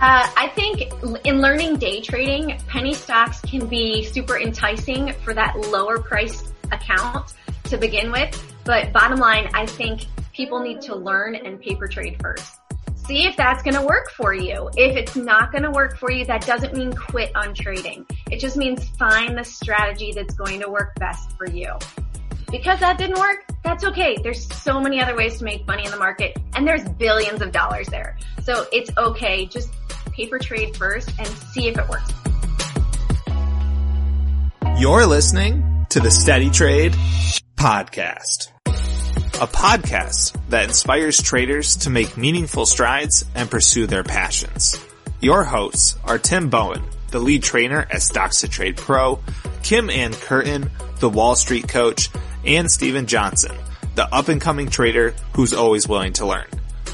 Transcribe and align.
Uh, 0.00 0.28
I 0.36 0.48
think 0.54 0.92
in 1.24 1.40
learning 1.40 1.76
day 1.76 2.00
trading, 2.00 2.58
penny 2.66 2.94
stocks 2.94 3.40
can 3.40 3.66
be 3.66 4.04
super 4.04 4.38
enticing 4.38 5.12
for 5.24 5.32
that 5.34 5.56
lower 5.70 5.98
price 5.98 6.52
account 6.72 7.32
to 7.64 7.78
begin 7.78 8.10
with. 8.10 8.54
But 8.64 8.92
bottom 8.92 9.18
line, 9.18 9.50
I 9.54 9.66
think 9.66 10.06
people 10.32 10.60
need 10.60 10.80
to 10.82 10.96
learn 10.96 11.36
and 11.36 11.60
paper 11.60 11.86
trade 11.86 12.16
first. 12.20 12.60
See 13.06 13.26
if 13.26 13.36
that's 13.36 13.62
going 13.62 13.74
to 13.74 13.82
work 13.82 14.10
for 14.10 14.34
you. 14.34 14.70
If 14.76 14.96
it's 14.96 15.14
not 15.14 15.52
going 15.52 15.62
to 15.62 15.70
work 15.70 15.98
for 15.98 16.10
you, 16.10 16.24
that 16.24 16.46
doesn't 16.46 16.74
mean 16.74 16.92
quit 16.94 17.30
on 17.36 17.54
trading. 17.54 18.06
It 18.30 18.40
just 18.40 18.56
means 18.56 18.88
find 18.98 19.36
the 19.36 19.44
strategy 19.44 20.12
that's 20.12 20.34
going 20.34 20.60
to 20.60 20.70
work 20.70 20.94
best 20.96 21.36
for 21.36 21.46
you. 21.46 21.70
Because 22.50 22.80
that 22.80 22.98
didn't 22.98 23.18
work, 23.18 23.44
that's 23.62 23.84
okay. 23.84 24.16
There's 24.22 24.46
so 24.54 24.80
many 24.80 25.00
other 25.00 25.16
ways 25.16 25.38
to 25.38 25.44
make 25.44 25.66
money 25.66 25.84
in 25.84 25.90
the 25.90 25.98
market 25.98 26.38
and 26.54 26.66
there's 26.66 26.88
billions 26.90 27.42
of 27.42 27.52
dollars 27.52 27.88
there. 27.88 28.16
So 28.42 28.66
it's 28.72 28.90
okay. 28.96 29.46
Just 29.46 29.72
paper 30.14 30.38
trade 30.38 30.76
first 30.76 31.10
and 31.18 31.26
see 31.26 31.68
if 31.68 31.78
it 31.78 31.88
works. 31.88 32.12
You're 34.78 35.06
listening 35.06 35.86
to 35.90 36.00
the 36.00 36.10
Steady 36.10 36.50
Trade 36.50 36.92
podcast, 37.56 38.48
a 38.66 39.46
podcast 39.46 40.36
that 40.48 40.64
inspires 40.64 41.22
traders 41.22 41.76
to 41.78 41.90
make 41.90 42.16
meaningful 42.16 42.66
strides 42.66 43.24
and 43.34 43.50
pursue 43.50 43.86
their 43.86 44.04
passions. 44.04 44.80
Your 45.20 45.44
hosts 45.44 45.96
are 46.04 46.18
Tim 46.18 46.50
Bowen, 46.50 46.82
the 47.10 47.18
lead 47.18 47.42
trainer 47.42 47.86
at 47.90 48.02
Stocks 48.02 48.44
Trade 48.48 48.76
Pro, 48.76 49.20
Kim 49.62 49.88
Ann 49.88 50.12
Curtin, 50.12 50.70
the 50.98 51.08
Wall 51.08 51.36
Street 51.36 51.68
coach, 51.68 52.10
and 52.44 52.70
Steven 52.70 53.06
Johnson, 53.06 53.56
the 53.94 54.12
up 54.12 54.28
and 54.28 54.40
coming 54.40 54.68
trader 54.68 55.14
who's 55.34 55.54
always 55.54 55.88
willing 55.88 56.12
to 56.14 56.26
learn. 56.26 56.46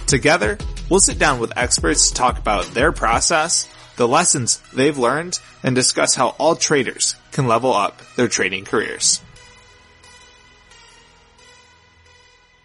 Together, 0.06 0.58
we'll 0.90 1.00
sit 1.00 1.18
down 1.18 1.38
with 1.38 1.56
experts 1.56 2.08
to 2.08 2.14
talk 2.14 2.38
about 2.38 2.66
their 2.74 2.92
process, 2.92 3.66
the 3.96 4.08
lessons 4.08 4.60
they've 4.74 4.98
learned, 4.98 5.38
and 5.62 5.74
discuss 5.74 6.14
how 6.14 6.30
all 6.38 6.56
traders 6.56 7.14
can 7.32 7.46
level 7.46 7.72
up 7.72 8.02
their 8.16 8.28
trading 8.28 8.64
careers. 8.64 9.22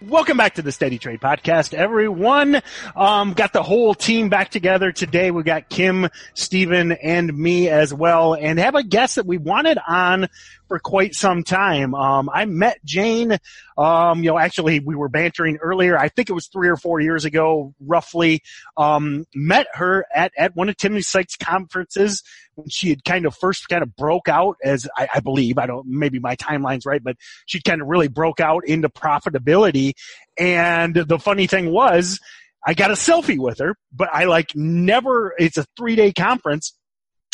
Welcome 0.02 0.38
back 0.38 0.56
to 0.56 0.62
the 0.62 0.72
Steady 0.72 1.00
Trade 1.00 1.20
Podcast, 1.20 1.74
everyone. 1.74 2.62
Um, 2.96 3.34
got 3.34 3.54
the 3.54 3.64
whole 3.64 3.96
team 3.96 4.30
back 4.30 4.52
together 4.52 4.92
today. 4.92 5.32
We 5.32 5.42
got 5.42 5.70
Kim, 5.70 6.10
Steven, 6.36 6.92
and 6.92 7.36
me 7.36 7.70
as 7.70 7.92
well, 7.92 8.36
and 8.36 8.60
have 8.60 8.76
a 8.76 8.84
guest 8.84 9.16
that 9.16 9.26
we 9.26 9.38
wanted 9.38 9.80
on 9.88 10.28
for 10.68 10.80
quite 10.80 11.14
some 11.14 11.44
time. 11.44 11.94
Um, 11.94 12.30
I 12.34 12.46
met 12.46 12.84
Jane, 12.84 13.38
um, 13.78 14.24
you 14.24 14.30
know, 14.30 14.38
actually 14.38 14.80
we 14.80 14.96
were 14.96 15.10
bantering 15.10 15.58
earlier. 15.58 15.98
I 15.98 16.10
think 16.10 16.30
it 16.30 16.34
was 16.34 16.48
three 16.48 16.70
or 16.70 16.78
four 16.78 17.00
years 17.00 17.26
ago, 17.26 17.74
roughly. 17.80 18.42
Um, 18.78 19.26
met 19.36 19.68
her 19.74 20.06
at, 20.14 20.32
at 20.38 20.56
one 20.56 20.70
of 20.70 20.78
Timothy 20.78 21.04
Sykes 21.04 21.36
conferences 21.36 22.24
when 22.56 22.70
she 22.70 22.90
had 22.90 23.04
kind 23.04 23.26
of 23.26 23.36
first 23.36 23.68
kind 23.68 23.84
of 23.84 23.96
broke 23.96 24.30
out 24.30 24.58
as 24.64 24.88
I, 24.98 25.08
I 25.16 25.20
believe, 25.20 25.58
I 25.58 25.68
don't, 25.68 25.86
maybe 25.88 26.20
my 26.20 26.36
timeline's 26.36 26.86
right, 26.86 27.04
but 27.04 27.18
she 27.46 27.62
kind 27.62 27.82
of 27.82 27.88
really 27.88 28.08
broke 28.08 28.40
out 28.40 28.66
into 28.66 28.90
profitability. 28.90 29.94
And 30.38 30.96
the 30.96 31.20
funny 31.20 31.48
thing 31.48 31.72
was, 31.72 32.20
I 32.66 32.74
got 32.74 32.90
a 32.90 32.96
selfie 32.96 33.38
with 33.38 33.60
her, 33.60 33.76
but 33.94 34.10
I 34.12 34.24
like 34.26 34.56
never, 34.56 35.36
it's 35.38 35.58
a 35.58 35.66
three 35.78 35.96
day 35.96 36.12
conference. 36.12 36.74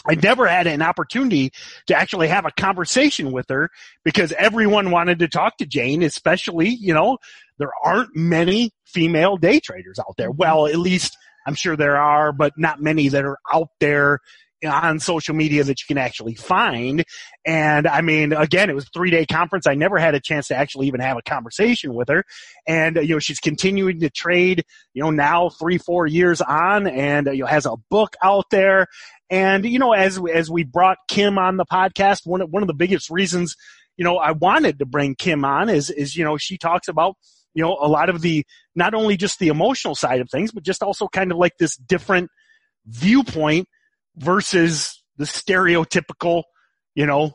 I 0.06 0.16
never 0.16 0.48
had 0.48 0.68
an 0.68 0.82
opportunity 0.82 1.52
to 1.88 1.96
actually 1.96 2.28
have 2.28 2.46
a 2.46 2.52
conversation 2.52 3.32
with 3.32 3.48
her 3.50 3.70
because 4.04 4.32
everyone 4.34 4.92
wanted 4.92 5.20
to 5.20 5.28
talk 5.28 5.58
to 5.58 5.66
Jane, 5.66 6.04
especially, 6.04 6.70
you 6.70 6.94
know, 6.94 7.18
there 7.60 7.72
aren't 7.84 8.16
many 8.16 8.72
female 8.86 9.38
day 9.38 9.60
traders 9.60 10.00
out 10.00 10.16
there. 10.18 10.30
Mm-hmm. 10.30 10.38
Well, 10.38 10.68
at 10.68 10.80
least 10.80 11.18
I'm 11.46 11.56
sure 11.56 11.76
there 11.76 11.98
are, 11.98 12.32
but 12.32 12.54
not 12.58 12.82
many 12.82 13.10
that 13.10 13.26
are 13.26 13.38
out 13.54 13.70
there 13.80 14.20
on 14.66 15.00
social 15.00 15.36
media 15.36 15.64
that 15.64 15.82
you 15.82 15.86
can 15.88 15.98
actually 15.98 16.36
find. 16.36 17.04
And 17.46 17.88
I 17.88 18.02
mean, 18.02 18.34
again, 18.34 18.70
it 18.70 18.76
was 18.76 18.86
a 18.86 18.90
three 18.94 19.10
day 19.10 19.26
conference. 19.26 19.68
I 19.68 19.76
never 19.76 19.98
had 19.98 20.16
a 20.16 20.20
chance 20.20 20.48
to 20.48 20.56
actually 20.56 20.88
even 20.88 21.00
have 21.00 21.18
a 21.18 21.22
conversation 21.22 21.94
with 21.94 22.10
her. 22.10 22.24
And, 22.68 22.96
you 22.98 23.16
know, 23.16 23.20
she's 23.20 23.40
continuing 23.40 24.00
to 24.02 24.10
trade, 24.10 24.64
you 24.94 25.04
know, 25.04 25.12
now 25.12 25.50
three, 25.50 25.78
four 25.78 26.06
years 26.06 26.42
on 26.42 26.88
and, 26.88 27.28
you 27.28 27.40
know, 27.40 27.46
has 27.48 27.66
a 27.66 27.76
book 27.90 28.16
out 28.24 28.46
there. 28.52 28.88
And, 29.30 29.66
you 29.66 29.80
know, 29.80 29.94
as, 29.94 30.20
as 30.32 30.50
we 30.50 30.64
brought 30.64 30.98
Kim 31.08 31.38
on 31.38 31.58
the 31.58 31.66
podcast, 31.66 32.26
one 32.26 32.42
of, 32.42 32.50
one 32.50 32.64
of 32.64 32.68
the 32.68 32.74
biggest 32.74 33.10
reasons, 33.10 33.56
you 33.98 34.04
know, 34.04 34.18
I 34.18 34.32
wanted 34.32 34.80
to 34.80 34.86
bring 34.86 35.16
Kim 35.16 35.46
on 35.46 35.70
is, 35.70 35.90
is, 35.90 36.16
you 36.16 36.24
know, 36.24 36.38
she 36.38 36.58
talks 36.58 36.88
about, 36.88 37.16
you 37.54 37.64
know, 37.64 37.78
a 37.82 37.88
lot 37.88 38.10
of 38.10 38.22
the, 38.22 38.46
not 38.76 38.94
only 38.94 39.18
just 39.18 39.40
the 39.40 39.50
emotional 39.50 39.96
side 39.96 40.22
of 40.22 40.30
things, 40.30 40.52
but 40.52 40.64
just 40.64 40.84
also 40.84 41.08
kind 41.08 41.32
of 41.32 41.38
like 41.38 41.54
this 41.58 41.76
different 41.76 42.30
viewpoint 42.86 43.68
versus 44.16 45.02
the 45.18 45.26
stereotypical, 45.26 46.44
you 46.96 47.06
know, 47.06 47.34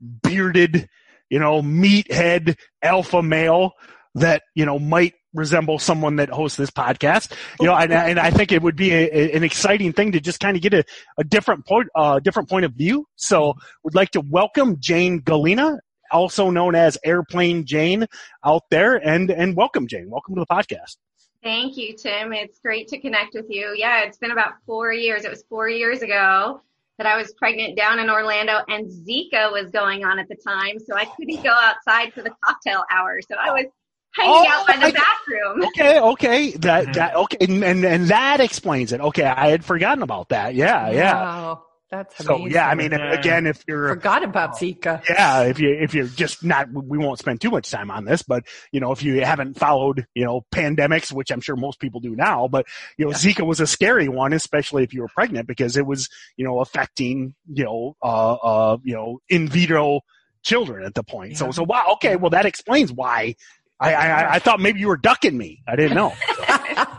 bearded, 0.00 0.88
you 1.30 1.38
know, 1.38 1.62
meathead 1.62 2.56
alpha 2.82 3.22
male 3.22 3.72
that, 4.14 4.42
you 4.54 4.64
know, 4.66 4.78
might 4.78 5.14
resemble 5.34 5.78
someone 5.78 6.16
that 6.16 6.30
hosts 6.30 6.56
this 6.56 6.70
podcast. 6.70 7.32
You 7.60 7.66
know, 7.66 7.74
and, 7.74 7.92
and 7.92 8.18
I 8.18 8.30
think 8.30 8.52
it 8.52 8.62
would 8.62 8.76
be 8.76 8.92
a, 8.92 9.08
a, 9.12 9.36
an 9.36 9.44
exciting 9.44 9.92
thing 9.92 10.12
to 10.12 10.20
just 10.20 10.40
kind 10.40 10.56
of 10.56 10.62
get 10.62 10.74
a, 10.74 10.84
a 11.18 11.24
different 11.24 11.66
point, 11.66 11.88
uh, 11.94 12.18
different 12.18 12.48
point 12.48 12.64
of 12.64 12.72
view. 12.72 13.06
So 13.16 13.54
we'd 13.84 13.94
like 13.94 14.10
to 14.12 14.20
welcome 14.20 14.76
Jane 14.80 15.20
Gallina, 15.20 15.78
also 16.10 16.50
known 16.50 16.74
as 16.74 16.98
Airplane 17.04 17.66
Jane 17.66 18.06
out 18.44 18.62
there 18.70 18.96
and, 18.96 19.30
and 19.30 19.54
welcome 19.56 19.86
Jane. 19.86 20.08
Welcome 20.10 20.34
to 20.36 20.40
the 20.40 20.46
podcast. 20.46 20.96
Thank 21.42 21.76
you, 21.76 21.94
Tim. 21.94 22.32
It's 22.32 22.58
great 22.58 22.88
to 22.88 22.98
connect 22.98 23.34
with 23.34 23.46
you. 23.48 23.74
Yeah, 23.76 24.02
it's 24.02 24.18
been 24.18 24.32
about 24.32 24.54
four 24.66 24.92
years. 24.92 25.24
It 25.24 25.30
was 25.30 25.44
four 25.48 25.68
years 25.68 26.02
ago 26.02 26.62
that 26.98 27.06
I 27.06 27.16
was 27.16 27.32
pregnant 27.34 27.76
down 27.76 28.00
in 28.00 28.10
Orlando 28.10 28.60
and 28.68 28.86
Zika 28.90 29.52
was 29.52 29.70
going 29.70 30.04
on 30.04 30.18
at 30.18 30.28
the 30.28 30.34
time. 30.34 30.78
So 30.80 30.96
I 30.96 31.04
couldn't 31.04 31.42
go 31.42 31.52
outside 31.52 32.12
for 32.12 32.22
the 32.22 32.32
cocktail 32.44 32.82
hour. 32.90 33.20
So 33.22 33.36
I 33.40 33.52
was 33.52 33.66
hanging 34.14 34.34
oh, 34.34 34.46
out 34.48 34.66
by 34.66 34.74
oh, 34.82 34.86
the 34.86 34.92
bathroom. 34.92 35.64
Okay, 35.68 36.00
okay. 36.00 36.50
That, 36.52 36.94
that, 36.94 37.12
mm-hmm. 37.12 37.20
okay. 37.20 37.36
And, 37.40 37.64
and, 37.64 37.84
and, 37.84 38.08
that 38.08 38.40
explains 38.40 38.92
it. 38.92 39.00
Okay. 39.00 39.24
I 39.24 39.48
had 39.48 39.64
forgotten 39.64 40.02
about 40.02 40.30
that. 40.30 40.56
Yeah, 40.56 40.90
yeah. 40.90 41.14
Wow. 41.14 41.64
That's 41.90 42.20
amazing. 42.20 42.50
So 42.50 42.54
yeah, 42.54 42.68
I 42.68 42.74
mean, 42.74 42.92
again, 42.92 43.46
if 43.46 43.64
you're 43.66 43.88
forgot 43.88 44.22
about 44.22 44.56
Zika, 44.56 45.02
yeah, 45.08 45.44
if 45.44 45.58
you 45.58 45.70
if 45.70 45.94
you're 45.94 46.06
just 46.06 46.44
not, 46.44 46.70
we 46.70 46.98
won't 46.98 47.18
spend 47.18 47.40
too 47.40 47.50
much 47.50 47.70
time 47.70 47.90
on 47.90 48.04
this, 48.04 48.22
but 48.22 48.44
you 48.72 48.80
know, 48.80 48.92
if 48.92 49.02
you 49.02 49.24
haven't 49.24 49.58
followed, 49.58 50.06
you 50.14 50.24
know, 50.24 50.44
pandemics, 50.52 51.10
which 51.10 51.30
I'm 51.30 51.40
sure 51.40 51.56
most 51.56 51.80
people 51.80 52.00
do 52.00 52.14
now, 52.14 52.46
but 52.46 52.66
you 52.98 53.06
know, 53.06 53.12
yeah. 53.12 53.16
Zika 53.16 53.46
was 53.46 53.60
a 53.60 53.66
scary 53.66 54.08
one, 54.08 54.34
especially 54.34 54.84
if 54.84 54.92
you 54.92 55.00
were 55.00 55.08
pregnant, 55.08 55.46
because 55.48 55.78
it 55.78 55.86
was, 55.86 56.10
you 56.36 56.44
know, 56.44 56.60
affecting, 56.60 57.34
you 57.50 57.64
know, 57.64 57.96
uh, 58.02 58.34
uh, 58.34 58.76
you 58.82 58.94
know, 58.94 59.20
in 59.30 59.48
vitro 59.48 60.02
children 60.42 60.84
at 60.84 60.94
the 60.94 61.02
point. 61.02 61.32
Yeah. 61.32 61.38
So, 61.38 61.50
so 61.52 61.62
wow, 61.64 61.92
okay, 61.94 62.16
well, 62.16 62.30
that 62.30 62.44
explains 62.44 62.92
why. 62.92 63.36
I, 63.80 63.94
I, 63.94 64.34
I 64.34 64.38
thought 64.40 64.58
maybe 64.60 64.80
you 64.80 64.88
were 64.88 64.96
ducking 64.96 65.38
me. 65.38 65.62
I 65.66 65.76
didn't 65.76 65.94
know. 65.94 66.12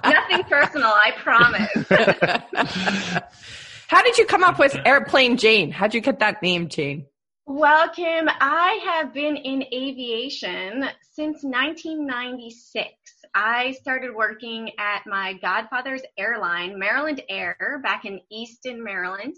Nothing 0.04 0.44
personal, 0.46 0.88
I 0.88 1.12
promise. 1.18 1.70
How 3.90 4.04
did 4.04 4.20
you 4.20 4.26
come 4.28 4.44
up 4.44 4.60
with 4.60 4.78
Airplane 4.86 5.36
Jane? 5.36 5.72
How'd 5.72 5.96
you 5.96 6.02
get 6.02 6.20
that 6.20 6.44
name, 6.44 6.70
Jane? 6.70 7.08
Well, 7.48 7.90
Kim, 7.90 8.30
I 8.40 8.80
have 8.86 9.16
been 9.16 9.36
in 9.36 9.64
aviation 9.74 10.86
since 11.12 11.44
1996. 11.44 12.88
I 13.34 13.72
started 13.82 14.14
working 14.14 14.70
at 14.78 15.08
my 15.08 15.34
godfather's 15.42 16.04
airline, 16.20 16.78
Maryland 16.78 17.24
Air, 17.30 17.82
back 17.82 18.06
in 18.06 18.20
Easton, 18.30 18.84
Maryland. 18.84 19.36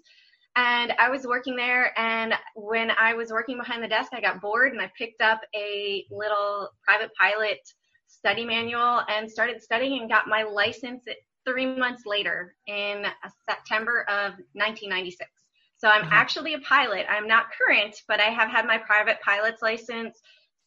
And 0.58 0.92
I 1.00 1.10
was 1.10 1.26
working 1.26 1.56
there, 1.56 1.98
and 1.98 2.34
when 2.54 2.92
I 2.92 3.14
was 3.14 3.32
working 3.32 3.58
behind 3.58 3.82
the 3.82 3.88
desk, 3.88 4.12
I 4.14 4.20
got 4.20 4.42
bored 4.42 4.74
and 4.74 4.82
I 4.82 4.92
picked 4.98 5.22
up 5.22 5.40
a 5.56 6.04
little 6.12 6.72
private 6.84 7.12
pilot 7.18 7.60
study 8.08 8.44
manual 8.44 9.02
and 9.08 9.32
started 9.32 9.64
studying 9.64 10.02
and 10.02 10.10
got 10.10 10.28
my 10.28 10.44
license 10.44 11.06
three 11.46 11.66
months 11.66 12.04
later 12.06 12.56
in 12.68 13.06
September 13.50 14.02
of 14.10 14.34
1996. 14.54 15.30
So 15.78 15.88
I'm 15.88 16.04
uh-huh. 16.04 16.10
actually 16.14 16.54
a 16.54 16.60
pilot. 16.60 17.06
I'm 17.10 17.28
not 17.28 17.46
current, 17.58 17.96
but 18.08 18.20
I 18.20 18.30
have 18.30 18.50
had 18.50 18.66
my 18.66 18.78
private 18.78 19.18
pilot's 19.26 19.62
license 19.62 20.20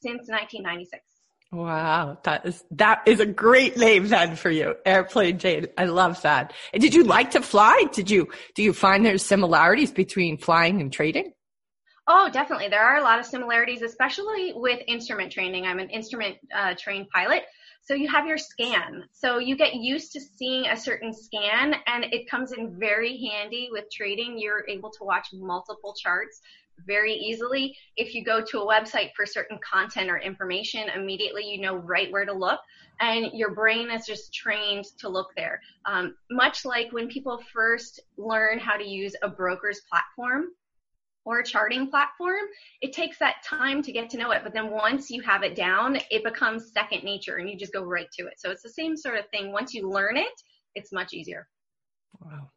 since 0.03 0.29
1996. 0.29 1.03
Wow, 1.53 2.19
that 2.25 2.47
is 2.47 2.65
that 2.73 3.03
is 3.07 3.21
a 3.21 3.27
great 3.27 3.77
name 3.77 4.09
then 4.09 4.35
for 4.35 4.51
you, 4.51 4.75
Airplane 4.85 5.39
Jane. 5.39 5.67
I 5.79 5.85
love 5.85 6.21
that. 6.23 6.53
And 6.73 6.83
did 6.83 6.95
you 6.95 7.05
like 7.05 7.31
to 7.33 7.43
fly? 7.43 7.85
Did 7.93 8.11
you 8.11 8.29
do 8.57 8.65
you 8.65 8.73
find 8.73 9.07
there's 9.07 9.25
similarities 9.25 9.93
between 9.93 10.37
flying 10.37 10.81
and 10.81 10.93
trading? 10.93 11.33
Oh, 12.09 12.29
definitely. 12.31 12.69
There 12.69 12.83
are 12.83 12.97
a 12.97 13.03
lot 13.03 13.21
of 13.21 13.25
similarities, 13.25 13.83
especially 13.83 14.53
with 14.55 14.81
instrument 14.89 15.31
training. 15.31 15.65
I'm 15.65 15.79
an 15.79 15.91
instrument 15.91 16.37
uh, 16.55 16.75
trained 16.77 17.09
pilot. 17.11 17.45
So 17.85 17.93
you 17.93 18.09
have 18.09 18.27
your 18.27 18.39
scan. 18.39 19.05
So 19.13 19.39
you 19.39 19.57
get 19.57 19.75
used 19.75 20.13
to 20.13 20.21
seeing 20.21 20.67
a 20.67 20.77
certain 20.77 21.13
scan 21.13 21.75
and 21.87 22.05
it 22.05 22.31
comes 22.31 22.53
in 22.53 22.79
very 22.79 23.29
handy 23.31 23.69
with 23.71 23.85
trading. 23.93 24.39
You're 24.39 24.67
able 24.69 24.91
to 24.91 25.05
watch 25.05 25.29
multiple 25.35 25.95
charts 26.03 26.41
very 26.87 27.13
easily. 27.13 27.77
If 27.97 28.15
you 28.15 28.25
go 28.25 28.43
to 28.43 28.61
a 28.61 28.67
website 28.67 29.11
for 29.15 29.27
certain 29.27 29.59
content 29.59 30.11
or 30.11 30.19
information, 30.19 30.89
immediately 30.95 31.45
you 31.45 31.61
know 31.61 31.77
right 31.77 32.11
where 32.11 32.25
to 32.25 32.33
look, 32.33 32.59
and 33.01 33.27
your 33.33 33.55
brain 33.55 33.91
is 33.91 34.07
just 34.07 34.33
trained 34.33 34.87
to 34.99 35.09
look 35.09 35.29
there. 35.37 35.61
Um, 35.85 36.17
much 36.31 36.65
like 36.65 36.91
when 36.91 37.09
people 37.09 37.41
first 37.53 38.01
learn 38.17 38.59
how 38.59 38.77
to 38.77 38.85
use 38.85 39.15
a 39.23 39.29
broker's 39.29 39.83
platform, 39.91 40.47
or 41.25 41.39
a 41.39 41.45
charting 41.45 41.89
platform, 41.89 42.45
it 42.81 42.93
takes 42.93 43.19
that 43.19 43.37
time 43.45 43.83
to 43.83 43.93
get 43.93 44.11
to 44.11 44.19
know 44.19 44.31
it. 44.31 44.43
But 44.45 44.53
then 44.53 44.71
once 44.71 45.11
you 45.11 45.23
have 45.23 45.43
it 45.43 45.55
down, 45.55 45.99
it 46.11 46.23
becomes 46.25 46.73
second 46.73 47.03
nature 47.03 47.37
and 47.37 47.49
you 47.49 47.57
just 47.57 47.73
go 47.73 47.83
right 47.83 48.09
to 48.19 48.27
it. 48.27 48.35
So 48.39 48.51
it's 48.51 48.63
the 48.63 48.71
same 48.71 48.97
sort 48.97 49.19
of 49.19 49.29
thing. 49.31 49.53
Once 49.53 49.75
you 49.75 49.89
learn 49.89 50.17
it, 50.17 50.35
it's 50.75 50.93
much 50.93 51.13
easier. 51.13 51.49
Wow. 52.21 52.51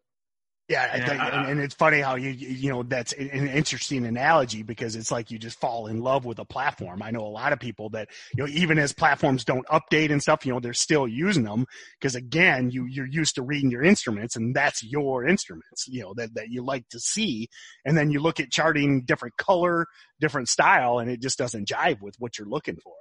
Yeah, 0.69 0.89
I 0.91 0.99
think, 0.99 1.21
and, 1.21 1.49
and, 1.51 1.59
it's 1.61 1.75
funny 1.75 2.01
how 2.01 2.15
you 2.15 2.29
you 2.29 2.69
know 2.69 2.83
that's 2.83 3.13
an 3.13 3.47
interesting 3.47 4.05
analogy 4.05 4.63
because 4.63 4.97
it's 4.97 5.13
like 5.13 5.31
you 5.31 5.39
just 5.39 5.57
fall 5.57 5.87
in 5.87 6.01
love 6.01 6.25
with 6.25 6.39
a 6.39 6.45
platform. 6.45 7.01
I 7.01 7.09
know 7.09 7.21
a 7.21 7.31
lot 7.31 7.53
of 7.53 7.59
people 7.61 7.89
that 7.91 8.09
you 8.35 8.43
know 8.43 8.49
even 8.49 8.77
as 8.77 8.91
platforms 8.91 9.45
don't 9.45 9.65
update 9.67 10.11
and 10.11 10.21
stuff, 10.21 10.45
you 10.45 10.51
know 10.51 10.59
they're 10.59 10.73
still 10.73 11.07
using 11.07 11.45
them 11.45 11.67
because 11.97 12.15
again 12.15 12.69
you 12.69 12.85
you're 12.85 13.07
used 13.07 13.35
to 13.35 13.43
reading 13.43 13.71
your 13.71 13.81
instruments 13.81 14.35
and 14.35 14.53
that's 14.53 14.83
your 14.83 15.25
instruments, 15.25 15.87
you 15.87 16.01
know 16.01 16.13
that 16.17 16.33
that 16.33 16.49
you 16.49 16.61
like 16.61 16.83
to 16.89 16.99
see, 16.99 17.47
and 17.85 17.97
then 17.97 18.11
you 18.11 18.19
look 18.19 18.41
at 18.41 18.51
charting 18.51 19.03
different 19.05 19.37
color, 19.37 19.85
different 20.19 20.49
style, 20.49 20.99
and 20.99 21.09
it 21.09 21.21
just 21.21 21.37
doesn't 21.37 21.69
jive 21.69 22.01
with 22.01 22.15
what 22.19 22.37
you're 22.37 22.49
looking 22.49 22.75
for. 22.75 22.93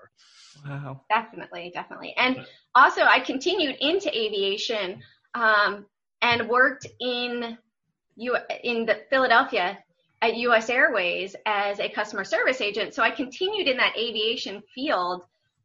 Wow, 0.65 1.03
definitely, 1.11 1.73
definitely, 1.75 2.15
and 2.17 2.47
also 2.77 3.03
I 3.03 3.19
continued 3.19 3.75
into 3.81 4.09
aviation. 4.17 5.03
Um, 5.35 5.87
and 6.27 6.49
worked 6.49 6.87
in 7.01 7.57
in 8.65 8.87
the 8.87 9.01
Philadelphia 9.11 9.79
at 10.23 10.37
US 10.37 10.71
Airways 10.71 11.37
as 11.45 11.79
a 11.79 11.89
customer 11.89 12.25
service 12.25 12.61
agent. 12.61 12.95
So 12.95 13.03
I 13.03 13.11
continued 13.11 13.69
in 13.69 13.77
that 13.77 13.97
aviation 13.97 14.63
field 14.75 15.23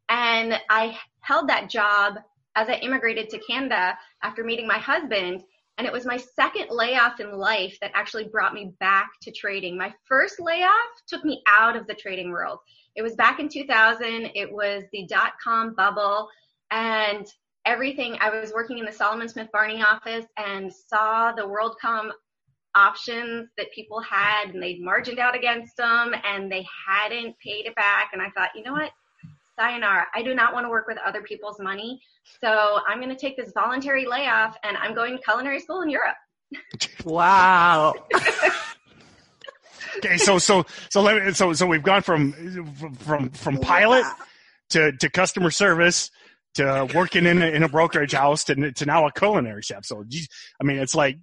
and 0.08 0.60
I 0.68 0.96
held 1.20 1.48
that 1.48 1.70
job 1.70 2.18
as 2.54 2.68
I 2.68 2.74
immigrated 2.74 3.30
to 3.30 3.38
Canada 3.38 3.98
after 4.22 4.44
meeting 4.44 4.66
my 4.66 4.78
husband. 4.78 5.42
And 5.78 5.86
it 5.86 5.92
was 5.92 6.04
my 6.04 6.18
second 6.18 6.66
layoff 6.70 7.18
in 7.18 7.32
life 7.32 7.78
that 7.80 7.92
actually 7.94 8.28
brought 8.28 8.54
me 8.54 8.74
back 8.78 9.08
to 9.22 9.32
trading. 9.32 9.76
My 9.76 9.92
first 10.04 10.38
layoff 10.38 10.92
took 11.08 11.24
me 11.24 11.42
out 11.48 11.76
of 11.76 11.86
the 11.86 11.94
trading 11.94 12.30
world. 12.30 12.58
It 12.94 13.02
was 13.02 13.14
back 13.14 13.40
in 13.40 13.48
2000. 13.48 14.30
It 14.34 14.52
was 14.52 14.84
the 14.92 15.06
dot 15.06 15.32
com 15.42 15.74
bubble. 15.74 16.28
And 16.70 17.26
everything. 17.66 18.16
I 18.20 18.30
was 18.30 18.52
working 18.52 18.78
in 18.78 18.84
the 18.84 18.92
Salomon 18.92 19.28
Smith 19.28 19.48
Barney 19.52 19.82
office 19.82 20.26
and 20.36 20.72
saw 20.72 21.32
the 21.32 21.42
WorldCom 21.42 22.10
options 22.74 23.48
that 23.58 23.70
people 23.72 24.00
had 24.00 24.50
and 24.50 24.62
they'd 24.62 24.80
margined 24.80 25.18
out 25.18 25.36
against 25.36 25.76
them 25.76 26.14
and 26.24 26.50
they 26.50 26.66
hadn't 26.86 27.36
paid 27.38 27.66
it 27.66 27.74
back. 27.74 28.10
And 28.12 28.22
I 28.22 28.30
thought, 28.30 28.50
you 28.54 28.62
know 28.62 28.72
what? 28.72 28.90
Sayonara. 29.58 30.06
I 30.14 30.22
do 30.22 30.34
not 30.34 30.54
want 30.54 30.64
to 30.64 30.70
work 30.70 30.86
with 30.88 30.98
other 31.06 31.22
people's 31.22 31.58
money. 31.60 32.00
So 32.40 32.80
I'm 32.88 32.98
going 32.98 33.10
to 33.10 33.16
take 33.16 33.36
this 33.36 33.52
voluntary 33.52 34.06
layoff 34.06 34.56
and 34.62 34.76
I'm 34.76 34.94
going 34.94 35.18
to 35.18 35.22
culinary 35.22 35.60
school 35.60 35.82
in 35.82 35.90
Europe. 35.90 36.16
Wow. 37.04 37.94
okay. 39.98 40.16
So, 40.16 40.38
so, 40.38 40.64
so 40.88 41.02
let 41.02 41.22
me, 41.22 41.32
so, 41.32 41.52
so 41.52 41.66
we've 41.66 41.82
gone 41.82 42.02
from, 42.02 42.32
from, 42.98 43.30
from 43.30 43.58
pilot 43.58 44.06
to, 44.70 44.92
to 44.92 45.10
customer 45.10 45.50
service 45.50 46.10
to 46.54 46.88
working 46.94 47.26
in 47.26 47.40
a, 47.42 47.46
in 47.46 47.62
a 47.62 47.68
brokerage 47.68 48.12
house 48.12 48.44
to, 48.44 48.72
to 48.72 48.86
now 48.86 49.06
a 49.06 49.12
culinary 49.12 49.62
chef. 49.62 49.84
So, 49.84 50.04
I 50.60 50.64
mean, 50.64 50.78
it's 50.78 50.94
like 50.94 51.18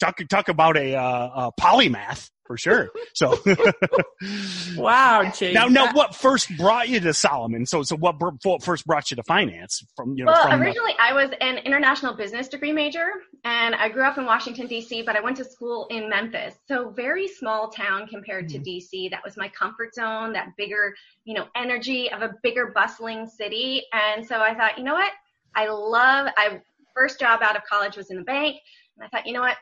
talk 0.00 0.18
talk 0.28 0.48
about 0.48 0.76
a, 0.76 0.94
uh, 0.94 1.30
a 1.48 1.52
polymath 1.60 2.30
for 2.52 2.58
sure. 2.58 2.90
So, 3.14 3.38
wow, 4.76 5.30
Jake. 5.34 5.54
Now, 5.54 5.68
now, 5.68 5.92
what 5.92 6.14
first 6.14 6.54
brought 6.56 6.88
you 6.88 7.00
to 7.00 7.14
Salomon? 7.14 7.64
So, 7.66 7.82
so 7.82 7.96
what, 7.96 8.16
what 8.42 8.62
first 8.62 8.86
brought 8.86 9.10
you 9.10 9.16
to 9.16 9.22
finance? 9.22 9.82
From 9.96 10.14
you 10.16 10.24
know, 10.24 10.32
well, 10.32 10.50
from 10.50 10.60
originally 10.60 10.92
the- 10.92 11.02
I 11.02 11.12
was 11.14 11.30
an 11.40 11.58
international 11.58 12.14
business 12.14 12.48
degree 12.48 12.72
major, 12.72 13.06
and 13.44 13.74
I 13.74 13.88
grew 13.88 14.02
up 14.02 14.18
in 14.18 14.26
Washington 14.26 14.66
D.C., 14.66 15.02
but 15.02 15.16
I 15.16 15.20
went 15.20 15.36
to 15.38 15.44
school 15.44 15.86
in 15.90 16.10
Memphis, 16.10 16.54
so 16.66 16.90
very 16.90 17.28
small 17.28 17.70
town 17.70 18.06
compared 18.06 18.48
mm-hmm. 18.48 18.58
to 18.58 18.64
D.C. 18.64 19.08
That 19.08 19.22
was 19.24 19.36
my 19.36 19.48
comfort 19.48 19.94
zone. 19.94 20.32
That 20.34 20.48
bigger, 20.58 20.94
you 21.24 21.34
know, 21.34 21.46
energy 21.56 22.10
of 22.12 22.22
a 22.22 22.34
bigger, 22.42 22.72
bustling 22.74 23.26
city, 23.26 23.84
and 23.92 24.26
so 24.26 24.40
I 24.40 24.54
thought, 24.54 24.76
you 24.76 24.84
know 24.84 24.94
what, 24.94 25.12
I 25.54 25.68
love. 25.68 26.28
I 26.36 26.60
first 26.94 27.18
job 27.18 27.40
out 27.42 27.56
of 27.56 27.62
college 27.64 27.96
was 27.96 28.10
in 28.10 28.18
the 28.18 28.24
bank, 28.24 28.56
and 28.96 29.06
I 29.06 29.08
thought, 29.08 29.26
you 29.26 29.32
know 29.32 29.40
what, 29.40 29.56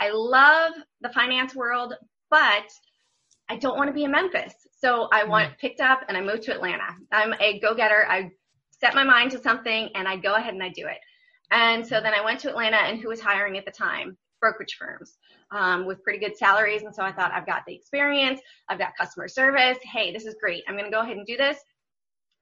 I 0.00 0.10
love 0.12 0.72
the 1.02 1.10
finance 1.10 1.54
world, 1.54 1.94
but 2.30 2.68
I 3.48 3.56
don't 3.56 3.76
want 3.76 3.88
to 3.88 3.94
be 3.94 4.04
in 4.04 4.10
Memphis. 4.10 4.54
So 4.78 5.08
I 5.12 5.24
want 5.24 5.52
mm. 5.52 5.58
picked 5.58 5.80
up 5.80 6.00
and 6.08 6.16
I 6.16 6.22
moved 6.22 6.44
to 6.44 6.54
Atlanta. 6.54 6.96
I'm 7.12 7.34
a 7.40 7.60
go-getter. 7.60 8.06
I 8.08 8.30
set 8.80 8.94
my 8.94 9.04
mind 9.04 9.32
to 9.32 9.38
something 9.38 9.90
and 9.94 10.08
I 10.08 10.16
go 10.16 10.34
ahead 10.34 10.54
and 10.54 10.62
I 10.62 10.70
do 10.70 10.86
it. 10.86 10.98
And 11.50 11.86
so 11.86 12.00
then 12.00 12.14
I 12.14 12.24
went 12.24 12.40
to 12.40 12.48
Atlanta 12.48 12.76
and 12.76 12.98
who 12.98 13.08
was 13.08 13.20
hiring 13.20 13.58
at 13.58 13.64
the 13.64 13.72
time? 13.72 14.16
Brokerage 14.40 14.76
firms 14.78 15.18
um, 15.50 15.84
with 15.84 16.02
pretty 16.02 16.18
good 16.18 16.36
salaries. 16.36 16.82
And 16.82 16.94
so 16.94 17.02
I 17.02 17.12
thought 17.12 17.32
I've 17.32 17.44
got 17.44 17.64
the 17.66 17.74
experience. 17.74 18.40
I've 18.68 18.78
got 18.78 18.96
customer 18.96 19.28
service. 19.28 19.76
Hey, 19.82 20.12
this 20.12 20.24
is 20.24 20.34
great. 20.40 20.62
I'm 20.66 20.76
going 20.76 20.86
to 20.86 20.90
go 20.90 21.02
ahead 21.02 21.16
and 21.16 21.26
do 21.26 21.36
this. 21.36 21.58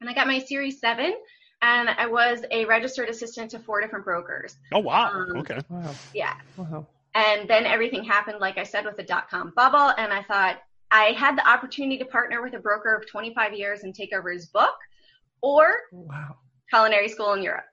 And 0.01 0.09
I 0.09 0.15
got 0.15 0.29
my 0.29 0.39
series 0.39 0.79
seven 0.79 1.15
and 1.63 1.91
I 1.91 2.07
was 2.07 2.45
a 2.53 2.67
registered 2.67 3.09
assistant 3.09 3.51
to 3.51 3.59
four 3.59 3.81
different 3.81 4.05
brokers. 4.05 4.57
Oh, 4.73 4.79
wow. 4.79 5.11
Um, 5.11 5.39
okay. 5.39 5.59
Wow. 5.69 5.95
Yeah. 6.15 6.35
Wow. 6.57 6.87
And 7.19 7.51
then 7.51 7.67
everything 7.67 8.05
happened, 8.05 8.39
like 8.39 8.59
I 8.59 8.63
said, 8.63 8.85
with 8.85 8.97
the 8.97 9.03
dot 9.03 9.29
com 9.29 9.53
bubble. 9.57 9.93
And 9.99 10.13
I 10.13 10.23
thought 10.23 10.59
I 10.89 11.07
had 11.07 11.37
the 11.37 11.47
opportunity 11.49 11.99
to 11.99 12.05
partner 12.05 12.41
with 12.41 12.55
a 12.55 12.61
broker 12.61 12.95
of 12.95 13.11
25 13.11 13.55
years 13.55 13.83
and 13.83 13.93
take 13.93 14.13
over 14.15 14.31
his 14.31 14.47
book 14.47 14.77
or 15.43 15.75
wow. 15.91 16.37
culinary 16.71 17.09
school 17.09 17.33
in 17.33 17.43
Europe. 17.43 17.65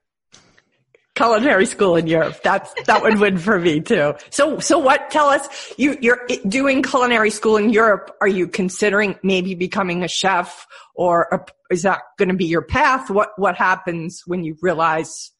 Culinary 1.14 1.64
school 1.64 1.94
in 1.94 2.08
Europe. 2.08 2.42
That's, 2.42 2.74
that 2.86 3.02
would 3.02 3.20
win 3.20 3.38
for 3.38 3.60
me 3.60 3.80
too. 3.80 4.14
So, 4.30 4.58
so 4.58 4.78
what, 4.78 5.10
tell 5.12 5.28
us, 5.28 5.48
you, 5.78 5.96
you're 6.00 6.26
doing 6.48 6.82
culinary 6.82 7.30
school 7.30 7.56
in 7.56 7.70
Europe. 7.70 8.16
Are 8.20 8.28
you 8.28 8.48
considering 8.48 9.16
maybe 9.22 9.54
becoming 9.54 10.02
a 10.02 10.08
chef 10.08 10.66
or 10.96 11.28
a, 11.30 11.72
is 11.72 11.82
that 11.82 12.00
going 12.18 12.30
to 12.30 12.34
be 12.34 12.46
your 12.46 12.62
path? 12.62 13.10
What, 13.10 13.30
what 13.36 13.54
happens 13.54 14.24
when 14.26 14.42
you 14.42 14.56
realize 14.60 15.30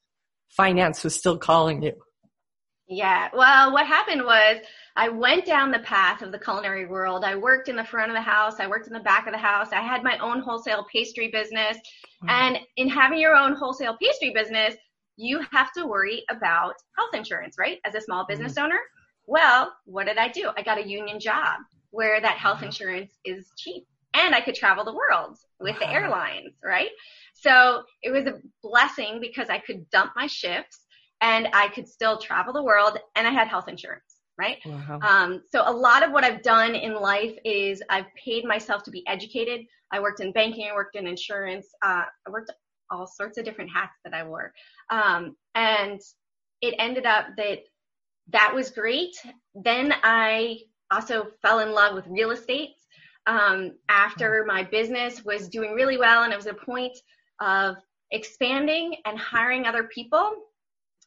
finance 0.50 1.02
was 1.02 1.16
still 1.16 1.38
calling 1.38 1.82
you? 1.82 1.94
Yeah. 2.88 3.28
Well, 3.34 3.72
what 3.72 3.86
happened 3.86 4.22
was 4.24 4.58
I 4.94 5.08
went 5.08 5.44
down 5.44 5.72
the 5.72 5.80
path 5.80 6.22
of 6.22 6.30
the 6.30 6.38
culinary 6.38 6.86
world. 6.86 7.24
I 7.24 7.34
worked 7.34 7.68
in 7.68 7.76
the 7.76 7.84
front 7.84 8.10
of 8.10 8.16
the 8.16 8.22
house. 8.22 8.60
I 8.60 8.68
worked 8.68 8.86
in 8.86 8.92
the 8.92 9.00
back 9.00 9.26
of 9.26 9.32
the 9.32 9.38
house. 9.38 9.68
I 9.72 9.80
had 9.80 10.04
my 10.04 10.16
own 10.18 10.40
wholesale 10.40 10.86
pastry 10.92 11.28
business. 11.28 11.76
Mm-hmm. 11.76 12.28
And 12.28 12.58
in 12.76 12.88
having 12.88 13.18
your 13.18 13.34
own 13.34 13.54
wholesale 13.54 13.96
pastry 14.00 14.32
business, 14.32 14.76
you 15.16 15.40
have 15.50 15.72
to 15.72 15.86
worry 15.86 16.24
about 16.30 16.74
health 16.96 17.14
insurance, 17.14 17.56
right? 17.58 17.78
As 17.84 17.94
a 17.94 18.00
small 18.00 18.22
mm-hmm. 18.22 18.32
business 18.32 18.52
mm-hmm. 18.54 18.66
owner. 18.66 18.78
Well, 19.26 19.72
what 19.84 20.06
did 20.06 20.18
I 20.18 20.28
do? 20.28 20.50
I 20.56 20.62
got 20.62 20.78
a 20.78 20.88
union 20.88 21.18
job 21.18 21.58
where 21.90 22.20
that 22.20 22.36
health 22.36 22.62
insurance 22.62 23.12
is 23.24 23.50
cheap 23.56 23.84
and 24.14 24.34
I 24.34 24.40
could 24.40 24.54
travel 24.54 24.84
the 24.84 24.94
world 24.94 25.38
with 25.58 25.78
the 25.78 25.90
airlines, 25.90 26.54
right? 26.64 26.90
So 27.34 27.82
it 28.02 28.10
was 28.10 28.26
a 28.26 28.40
blessing 28.62 29.18
because 29.20 29.48
I 29.50 29.58
could 29.58 29.90
dump 29.90 30.12
my 30.14 30.26
shifts 30.26 30.85
and 31.20 31.48
I 31.52 31.68
could 31.68 31.88
still 31.88 32.18
travel 32.18 32.52
the 32.52 32.62
world 32.62 32.98
and 33.14 33.26
I 33.26 33.30
had 33.30 33.48
health 33.48 33.68
insurance, 33.68 34.16
right? 34.38 34.58
Wow. 34.64 35.00
Um, 35.02 35.42
so 35.50 35.62
a 35.64 35.72
lot 35.72 36.02
of 36.02 36.12
what 36.12 36.24
I've 36.24 36.42
done 36.42 36.74
in 36.74 36.94
life 36.94 37.36
is 37.44 37.82
I've 37.88 38.06
paid 38.14 38.44
myself 38.44 38.82
to 38.84 38.90
be 38.90 39.06
educated. 39.06 39.66
I 39.92 40.00
worked 40.00 40.20
in 40.20 40.32
banking, 40.32 40.68
I 40.70 40.74
worked 40.74 40.96
in 40.96 41.06
insurance, 41.06 41.66
uh, 41.82 42.04
I 42.26 42.30
worked 42.30 42.52
all 42.90 43.06
sorts 43.06 43.38
of 43.38 43.44
different 43.44 43.70
hats 43.70 43.94
that 44.04 44.14
I 44.14 44.24
wore. 44.24 44.52
Um, 44.90 45.36
and 45.54 46.00
it 46.60 46.74
ended 46.78 47.06
up 47.06 47.26
that 47.36 47.60
that 48.32 48.52
was 48.54 48.70
great. 48.70 49.16
Then 49.54 49.94
I 50.02 50.58
also 50.90 51.28
fell 51.42 51.60
in 51.60 51.72
love 51.72 51.94
with 51.94 52.06
real 52.08 52.30
estate. 52.30 52.70
Um, 53.26 53.72
after 53.88 54.44
my 54.46 54.62
business 54.62 55.24
was 55.24 55.48
doing 55.48 55.72
really 55.72 55.98
well 55.98 56.22
and 56.22 56.32
it 56.32 56.36
was 56.36 56.46
a 56.46 56.54
point 56.54 56.96
of 57.40 57.76
expanding 58.12 58.96
and 59.04 59.18
hiring 59.18 59.66
other 59.66 59.84
people, 59.84 60.30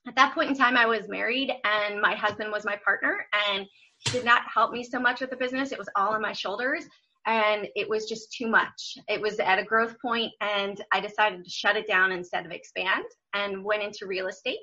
at 0.07 0.15
that 0.15 0.33
point 0.33 0.49
in 0.49 0.55
time, 0.55 0.77
I 0.77 0.85
was 0.85 1.07
married 1.07 1.51
and 1.63 2.01
my 2.01 2.15
husband 2.15 2.51
was 2.51 2.65
my 2.65 2.77
partner 2.83 3.25
and 3.49 3.65
he 3.99 4.11
did 4.11 4.25
not 4.25 4.43
help 4.51 4.71
me 4.71 4.83
so 4.83 4.99
much 4.99 5.21
with 5.21 5.29
the 5.29 5.35
business. 5.35 5.71
It 5.71 5.77
was 5.77 5.89
all 5.95 6.13
on 6.13 6.21
my 6.21 6.31
shoulders 6.31 6.85
and 7.25 7.67
it 7.75 7.87
was 7.87 8.07
just 8.07 8.31
too 8.31 8.47
much. 8.47 8.97
It 9.07 9.21
was 9.21 9.39
at 9.39 9.59
a 9.59 9.63
growth 9.63 9.95
point 10.01 10.31
and 10.41 10.81
I 10.93 11.01
decided 11.01 11.43
to 11.43 11.49
shut 11.49 11.75
it 11.75 11.87
down 11.87 12.11
instead 12.11 12.45
of 12.45 12.51
expand 12.51 13.03
and 13.33 13.63
went 13.63 13.83
into 13.83 14.07
real 14.07 14.27
estate, 14.27 14.57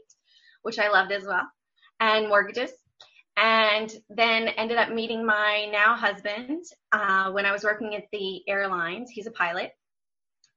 which 0.63 0.79
I 0.79 0.89
loved 0.89 1.13
as 1.13 1.25
well, 1.25 1.47
and 2.01 2.29
mortgages. 2.29 2.73
And 3.37 3.93
then 4.09 4.49
ended 4.49 4.79
up 4.79 4.91
meeting 4.91 5.25
my 5.25 5.69
now 5.71 5.95
husband 5.95 6.65
uh, 6.93 7.31
when 7.31 7.45
I 7.45 7.53
was 7.53 7.63
working 7.63 7.95
at 7.95 8.05
the 8.11 8.43
airlines. 8.49 9.11
He's 9.11 9.27
a 9.27 9.33
pilot 9.33 9.73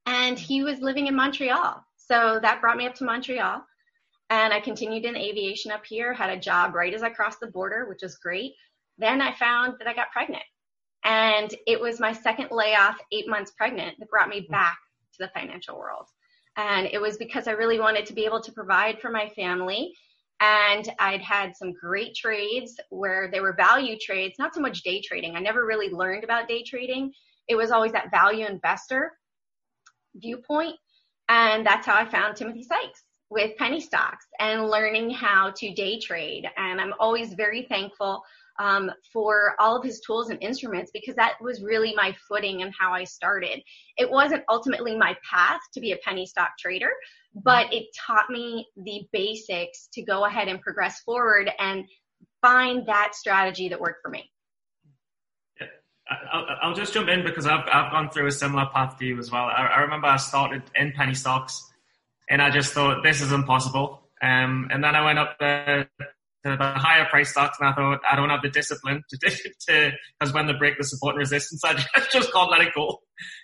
and 0.06 0.38
he 0.38 0.62
was 0.62 0.80
living 0.80 1.06
in 1.06 1.14
Montreal. 1.14 1.84
So 1.98 2.40
that 2.40 2.62
brought 2.62 2.78
me 2.78 2.86
up 2.86 2.94
to 2.96 3.04
Montreal 3.04 3.62
and 4.30 4.52
I 4.52 4.60
continued 4.60 5.04
in 5.04 5.16
aviation 5.16 5.72
up 5.72 5.84
here, 5.84 6.14
had 6.14 6.30
a 6.30 6.38
job 6.38 6.74
right 6.74 6.94
as 6.94 7.02
I 7.02 7.10
crossed 7.10 7.40
the 7.40 7.48
border, 7.48 7.86
which 7.88 8.02
was 8.02 8.16
great. 8.16 8.52
Then 8.96 9.20
I 9.20 9.34
found 9.34 9.74
that 9.78 9.88
I 9.88 9.94
got 9.94 10.12
pregnant. 10.12 10.44
And 11.04 11.52
it 11.66 11.80
was 11.80 11.98
my 11.98 12.12
second 12.12 12.48
layoff, 12.52 12.96
eight 13.10 13.28
months 13.28 13.50
pregnant, 13.56 13.96
that 13.98 14.08
brought 14.08 14.28
me 14.28 14.42
mm-hmm. 14.42 14.52
back 14.52 14.78
to 15.14 15.24
the 15.24 15.30
financial 15.34 15.76
world. 15.76 16.06
And 16.56 16.86
it 16.86 17.00
was 17.00 17.16
because 17.16 17.48
I 17.48 17.52
really 17.52 17.80
wanted 17.80 18.06
to 18.06 18.12
be 18.12 18.24
able 18.24 18.40
to 18.42 18.52
provide 18.52 19.00
for 19.00 19.10
my 19.10 19.28
family. 19.30 19.92
And 20.38 20.88
I'd 21.00 21.22
had 21.22 21.56
some 21.56 21.72
great 21.72 22.14
trades 22.14 22.78
where 22.90 23.30
they 23.30 23.40
were 23.40 23.54
value 23.54 23.96
trades, 24.00 24.36
not 24.38 24.54
so 24.54 24.60
much 24.60 24.82
day 24.82 25.02
trading. 25.02 25.34
I 25.36 25.40
never 25.40 25.66
really 25.66 25.90
learned 25.90 26.22
about 26.22 26.48
day 26.48 26.62
trading. 26.62 27.12
It 27.48 27.56
was 27.56 27.72
always 27.72 27.92
that 27.92 28.10
value 28.12 28.46
investor 28.46 29.12
viewpoint. 30.14 30.76
And 31.28 31.66
that's 31.66 31.86
how 31.86 31.94
I 31.94 32.04
found 32.04 32.36
Timothy 32.36 32.62
Sykes 32.62 33.02
with 33.30 33.56
penny 33.56 33.80
stocks 33.80 34.26
and 34.40 34.66
learning 34.66 35.10
how 35.10 35.52
to 35.56 35.72
day 35.72 35.98
trade. 36.00 36.46
And 36.56 36.80
I'm 36.80 36.92
always 36.98 37.34
very 37.34 37.62
thankful 37.62 38.22
um, 38.58 38.90
for 39.12 39.54
all 39.58 39.76
of 39.76 39.84
his 39.84 40.00
tools 40.00 40.28
and 40.28 40.42
instruments 40.42 40.90
because 40.92 41.14
that 41.14 41.34
was 41.40 41.62
really 41.62 41.94
my 41.96 42.14
footing 42.28 42.62
and 42.62 42.74
how 42.78 42.92
I 42.92 43.04
started. 43.04 43.62
It 43.96 44.10
wasn't 44.10 44.42
ultimately 44.50 44.96
my 44.96 45.16
path 45.28 45.60
to 45.74 45.80
be 45.80 45.92
a 45.92 45.96
penny 46.04 46.26
stock 46.26 46.50
trader, 46.58 46.90
but 47.34 47.72
it 47.72 47.86
taught 48.06 48.28
me 48.28 48.66
the 48.76 49.02
basics 49.12 49.88
to 49.94 50.02
go 50.02 50.24
ahead 50.26 50.48
and 50.48 50.60
progress 50.60 51.00
forward 51.00 51.50
and 51.58 51.84
find 52.42 52.86
that 52.86 53.14
strategy 53.14 53.68
that 53.68 53.80
worked 53.80 54.02
for 54.02 54.10
me. 54.10 54.30
I'll, 56.32 56.46
I'll, 56.60 56.74
just 56.74 56.92
jump 56.92 57.08
in 57.08 57.22
because 57.22 57.46
I've, 57.46 57.64
I've 57.72 57.92
gone 57.92 58.10
through 58.10 58.26
a 58.26 58.32
similar 58.32 58.66
path 58.66 58.98
to 58.98 59.06
you 59.06 59.16
as 59.20 59.30
well. 59.30 59.44
I, 59.44 59.66
I 59.66 59.80
remember 59.82 60.08
I 60.08 60.16
started 60.16 60.62
in 60.74 60.90
penny 60.90 61.14
stocks 61.14 61.69
and 62.30 62.40
I 62.40 62.50
just 62.50 62.72
thought 62.72 63.02
this 63.02 63.20
is 63.20 63.32
impossible. 63.32 64.00
Um, 64.22 64.68
and 64.70 64.82
then 64.82 64.94
I 64.94 65.04
went 65.04 65.18
up 65.18 65.36
there 65.40 65.90
to 66.44 66.56
the 66.56 66.56
higher 66.56 67.04
price 67.06 67.30
stocks, 67.30 67.58
and 67.60 67.68
I 67.68 67.72
thought 67.72 68.00
I 68.10 68.16
don't 68.16 68.30
have 68.30 68.42
the 68.42 68.48
discipline 68.48 69.02
to 69.10 69.18
to 69.68 69.92
because 70.18 70.32
when 70.32 70.46
they 70.46 70.54
break 70.54 70.78
the 70.78 70.84
support 70.84 71.14
and 71.14 71.18
resistance, 71.18 71.62
I 71.64 71.74
just 72.12 72.32
can't 72.32 72.50
let 72.50 72.62
it 72.62 72.74
go. 72.74 73.00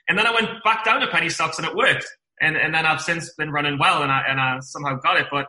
And 0.08 0.16
then 0.16 0.26
I 0.26 0.32
went 0.32 0.48
back 0.64 0.84
down 0.84 1.00
to 1.00 1.08
penny 1.08 1.28
stocks, 1.28 1.58
and 1.58 1.66
it 1.66 1.74
worked. 1.74 2.06
And 2.40 2.56
and 2.56 2.74
then 2.74 2.86
I've 2.86 3.00
since 3.00 3.32
been 3.34 3.50
running 3.50 3.78
well, 3.78 4.02
and 4.02 4.12
I 4.12 4.22
and 4.28 4.40
I 4.40 4.58
somehow 4.60 4.98
got 5.02 5.18
it. 5.18 5.26
But 5.30 5.46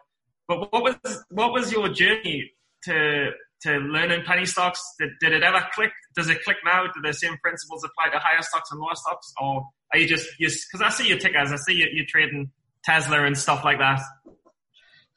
but 0.48 0.72
what 0.72 0.84
was 0.84 1.24
what 1.30 1.54
was 1.54 1.72
your 1.72 1.90
journey 1.90 2.52
to 2.86 3.32
to 3.62 3.72
learning 3.78 4.24
penny 4.26 4.46
stocks? 4.46 4.82
Did, 5.00 5.10
did 5.20 5.34
it 5.34 5.44
ever 5.44 5.66
click? 5.74 5.92
Does 6.16 6.30
it 6.30 6.44
click 6.44 6.58
now? 6.66 6.86
Do 6.86 7.02
the 7.04 7.14
same 7.14 7.38
principles 7.44 7.84
apply 7.84 8.12
to 8.12 8.20
higher 8.20 8.42
stocks 8.42 8.72
and 8.72 8.80
lower 8.80 8.96
stocks, 8.96 9.34
or 9.42 9.68
are 9.94 10.00
you 10.00 10.08
just 10.08 10.28
because 10.40 10.82
I 10.82 10.90
see 10.90 11.10
your 11.10 11.18
tickers, 11.18 11.52
I 11.52 11.58
see 11.58 11.74
you, 11.74 11.88
you're 11.92 12.06
trading 12.08 12.52
Tesla 12.88 13.24
and 13.24 13.38
stuff 13.38 13.66
like 13.66 13.80
that. 13.80 14.02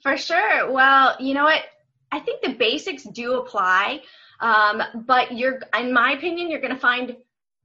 For 0.03 0.17
sure. 0.17 0.73
Well, 0.73 1.17
you 1.21 1.35
know 1.35 1.45
what? 1.45 1.63
I 2.11 2.19
think 2.21 2.43
the 2.43 2.55
basics 2.55 3.05
do 3.05 3.35
apply, 3.35 4.03
um, 4.41 4.83
but 5.07 5.37
you're, 5.37 5.61
in 5.79 5.93
my 5.93 6.13
opinion, 6.13 6.51
you're 6.51 6.61
going 6.61 6.75
to 6.75 6.81
find 6.81 7.17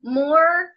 more 0.03 0.69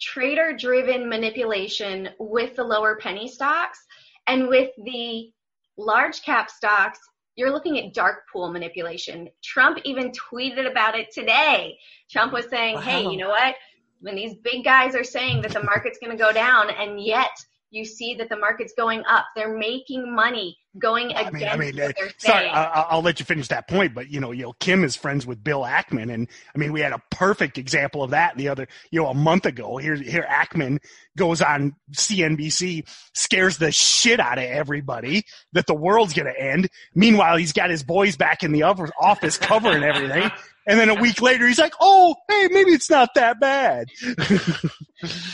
trader 0.00 0.52
driven 0.56 1.08
manipulation 1.08 2.08
with 2.18 2.56
the 2.56 2.64
lower 2.64 2.96
penny 2.96 3.28
stocks 3.28 3.78
and 4.26 4.48
with 4.48 4.70
the 4.84 5.30
large 5.76 6.22
cap 6.22 6.50
stocks 6.50 6.98
you're 7.36 7.52
looking 7.52 7.78
at 7.78 7.94
dark 7.94 8.24
pool 8.30 8.52
manipulation 8.52 9.28
trump 9.44 9.78
even 9.84 10.10
tweeted 10.10 10.68
about 10.68 10.98
it 10.98 11.12
today 11.12 11.78
trump 12.10 12.32
was 12.32 12.46
saying 12.50 12.74
wow. 12.74 12.80
hey 12.80 13.02
you 13.04 13.16
know 13.16 13.28
what 13.28 13.54
when 14.00 14.16
these 14.16 14.34
big 14.34 14.64
guys 14.64 14.96
are 14.96 15.04
saying 15.04 15.40
that 15.40 15.52
the 15.52 15.62
market's 15.62 15.98
going 15.98 16.10
to 16.10 16.22
go 16.22 16.32
down 16.32 16.68
and 16.68 17.00
yet 17.00 17.30
you 17.72 17.86
see 17.86 18.14
that 18.16 18.28
the 18.28 18.36
market's 18.36 18.74
going 18.76 19.02
up. 19.08 19.24
They're 19.34 19.56
making 19.56 20.14
money 20.14 20.58
going 20.78 21.10
against 21.10 21.28
I 21.28 21.30
mean, 21.30 21.48
I 21.48 21.56
mean, 21.56 21.76
what 21.76 21.96
they're 21.96 22.06
uh, 22.06 22.10
sorry, 22.18 22.44
saying. 22.44 22.52
I'll, 22.54 22.86
I'll, 22.90 23.02
let 23.02 23.18
you 23.18 23.24
finish 23.24 23.48
that 23.48 23.66
point, 23.66 23.94
but 23.94 24.10
you 24.10 24.20
know, 24.20 24.30
you 24.30 24.42
know, 24.42 24.52
Kim 24.60 24.84
is 24.84 24.94
friends 24.94 25.26
with 25.26 25.42
Bill 25.42 25.62
Ackman, 25.62 26.12
and 26.12 26.28
I 26.54 26.58
mean, 26.58 26.72
we 26.72 26.80
had 26.80 26.92
a 26.92 27.02
perfect 27.10 27.56
example 27.56 28.02
of 28.02 28.10
that 28.10 28.36
the 28.36 28.48
other, 28.48 28.68
you 28.90 29.00
know, 29.00 29.08
a 29.08 29.14
month 29.14 29.46
ago. 29.46 29.78
Here, 29.78 29.96
here, 29.96 30.26
Ackman 30.30 30.78
goes 31.16 31.40
on 31.40 31.74
CNBC, 31.92 32.86
scares 33.14 33.56
the 33.56 33.72
shit 33.72 34.20
out 34.20 34.36
of 34.36 34.44
everybody 34.44 35.24
that 35.54 35.66
the 35.66 35.74
world's 35.74 36.12
going 36.12 36.32
to 36.32 36.38
end. 36.38 36.68
Meanwhile, 36.94 37.38
he's 37.38 37.54
got 37.54 37.70
his 37.70 37.82
boys 37.82 38.18
back 38.18 38.42
in 38.42 38.52
the 38.52 38.64
office 38.64 39.38
covering 39.38 39.82
everything. 39.82 40.30
And 40.64 40.78
then 40.78 40.90
a 40.90 40.94
week 40.94 41.20
later, 41.20 41.48
he's 41.48 41.58
like, 41.58 41.74
"Oh, 41.80 42.14
hey, 42.28 42.48
maybe 42.52 42.70
it's 42.70 42.88
not 42.88 43.14
that 43.16 43.40
bad." 43.40 43.88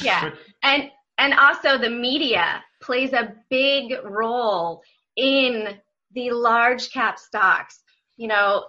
yeah, 0.00 0.30
and 0.62 0.90
and 1.18 1.34
also 1.34 1.76
the 1.76 1.90
media 1.90 2.62
plays 2.80 3.12
a 3.12 3.34
big 3.50 3.94
role 4.04 4.82
in 5.16 5.76
the 6.14 6.30
large 6.30 6.90
cap 6.92 7.18
stocks. 7.18 7.80
You 8.16 8.28
know, 8.28 8.66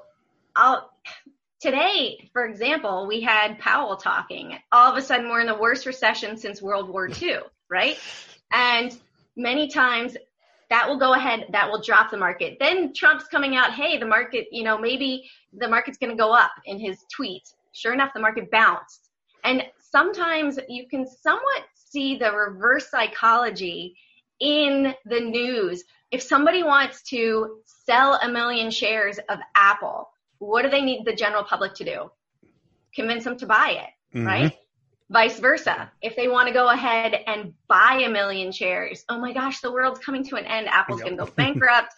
I'll, 0.55 0.89
today, 1.61 2.29
for 2.33 2.45
example, 2.45 3.07
we 3.07 3.21
had 3.21 3.59
Powell 3.59 3.95
talking. 3.95 4.57
All 4.71 4.91
of 4.91 4.97
a 4.97 5.01
sudden, 5.01 5.29
we're 5.29 5.41
in 5.41 5.47
the 5.47 5.55
worst 5.55 5.85
recession 5.85 6.37
since 6.37 6.61
World 6.61 6.89
War 6.89 7.09
II, 7.21 7.37
right? 7.69 7.97
And 8.51 8.97
many 9.35 9.67
times 9.67 10.17
that 10.69 10.87
will 10.87 10.97
go 10.97 11.13
ahead, 11.13 11.45
that 11.51 11.69
will 11.69 11.81
drop 11.81 12.11
the 12.11 12.17
market. 12.17 12.57
Then 12.59 12.93
Trump's 12.93 13.25
coming 13.25 13.55
out, 13.55 13.73
hey, 13.73 13.97
the 13.97 14.05
market, 14.05 14.47
you 14.51 14.63
know, 14.63 14.77
maybe 14.77 15.29
the 15.53 15.67
market's 15.67 15.97
going 15.97 16.11
to 16.11 16.17
go 16.17 16.33
up 16.33 16.51
in 16.65 16.79
his 16.79 17.05
tweet. 17.13 17.43
Sure 17.73 17.93
enough, 17.93 18.11
the 18.13 18.19
market 18.19 18.51
bounced. 18.51 19.08
And 19.43 19.63
sometimes 19.79 20.59
you 20.67 20.87
can 20.87 21.07
somewhat 21.07 21.63
see 21.73 22.17
the 22.17 22.31
reverse 22.31 22.89
psychology 22.89 23.95
in 24.39 24.93
the 25.05 25.19
news. 25.19 25.83
If 26.11 26.21
somebody 26.21 26.63
wants 26.63 27.01
to 27.09 27.59
sell 27.65 28.15
a 28.21 28.29
million 28.29 28.71
shares 28.71 29.19
of 29.29 29.39
Apple, 29.55 30.09
what 30.39 30.63
do 30.63 30.69
they 30.69 30.81
need 30.81 31.05
the 31.05 31.13
general 31.13 31.43
public 31.43 31.73
to 31.75 31.83
do? 31.83 32.11
Convince 32.95 33.23
them 33.23 33.37
to 33.37 33.45
buy 33.45 33.71
it, 33.71 34.17
mm-hmm. 34.17 34.25
right? 34.25 34.57
Vice 35.11 35.39
versa. 35.39 35.91
If 36.01 36.15
they 36.15 36.27
want 36.27 36.47
to 36.47 36.53
go 36.53 36.69
ahead 36.69 37.15
and 37.25 37.53
buy 37.67 38.03
a 38.05 38.09
million 38.09 38.51
shares, 38.51 39.05
oh 39.09 39.19
my 39.19 39.33
gosh, 39.33 39.59
the 39.59 39.71
world's 39.71 39.99
coming 39.99 40.23
to 40.25 40.35
an 40.35 40.45
end. 40.45 40.67
Apple's 40.67 40.99
yep. 40.99 41.07
going 41.07 41.17
to 41.17 41.25
go 41.25 41.31
bankrupt. 41.35 41.93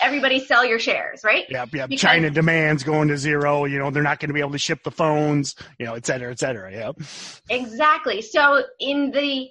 Everybody 0.00 0.44
sell 0.44 0.64
your 0.64 0.80
shares, 0.80 1.22
right? 1.22 1.44
Yep, 1.48 1.74
yep. 1.74 1.88
Because 1.88 2.00
China 2.00 2.28
demand's 2.28 2.82
going 2.82 3.08
to 3.08 3.16
zero. 3.16 3.66
You 3.66 3.78
know, 3.78 3.90
they're 3.90 4.02
not 4.02 4.18
going 4.18 4.30
to 4.30 4.34
be 4.34 4.40
able 4.40 4.52
to 4.52 4.58
ship 4.58 4.82
the 4.82 4.90
phones, 4.90 5.54
you 5.78 5.86
know, 5.86 5.94
et 5.94 6.06
cetera, 6.06 6.32
et 6.32 6.40
cetera. 6.40 6.72
Yep. 6.72 7.02
Exactly. 7.50 8.20
So 8.20 8.64
in 8.80 9.12
the 9.12 9.50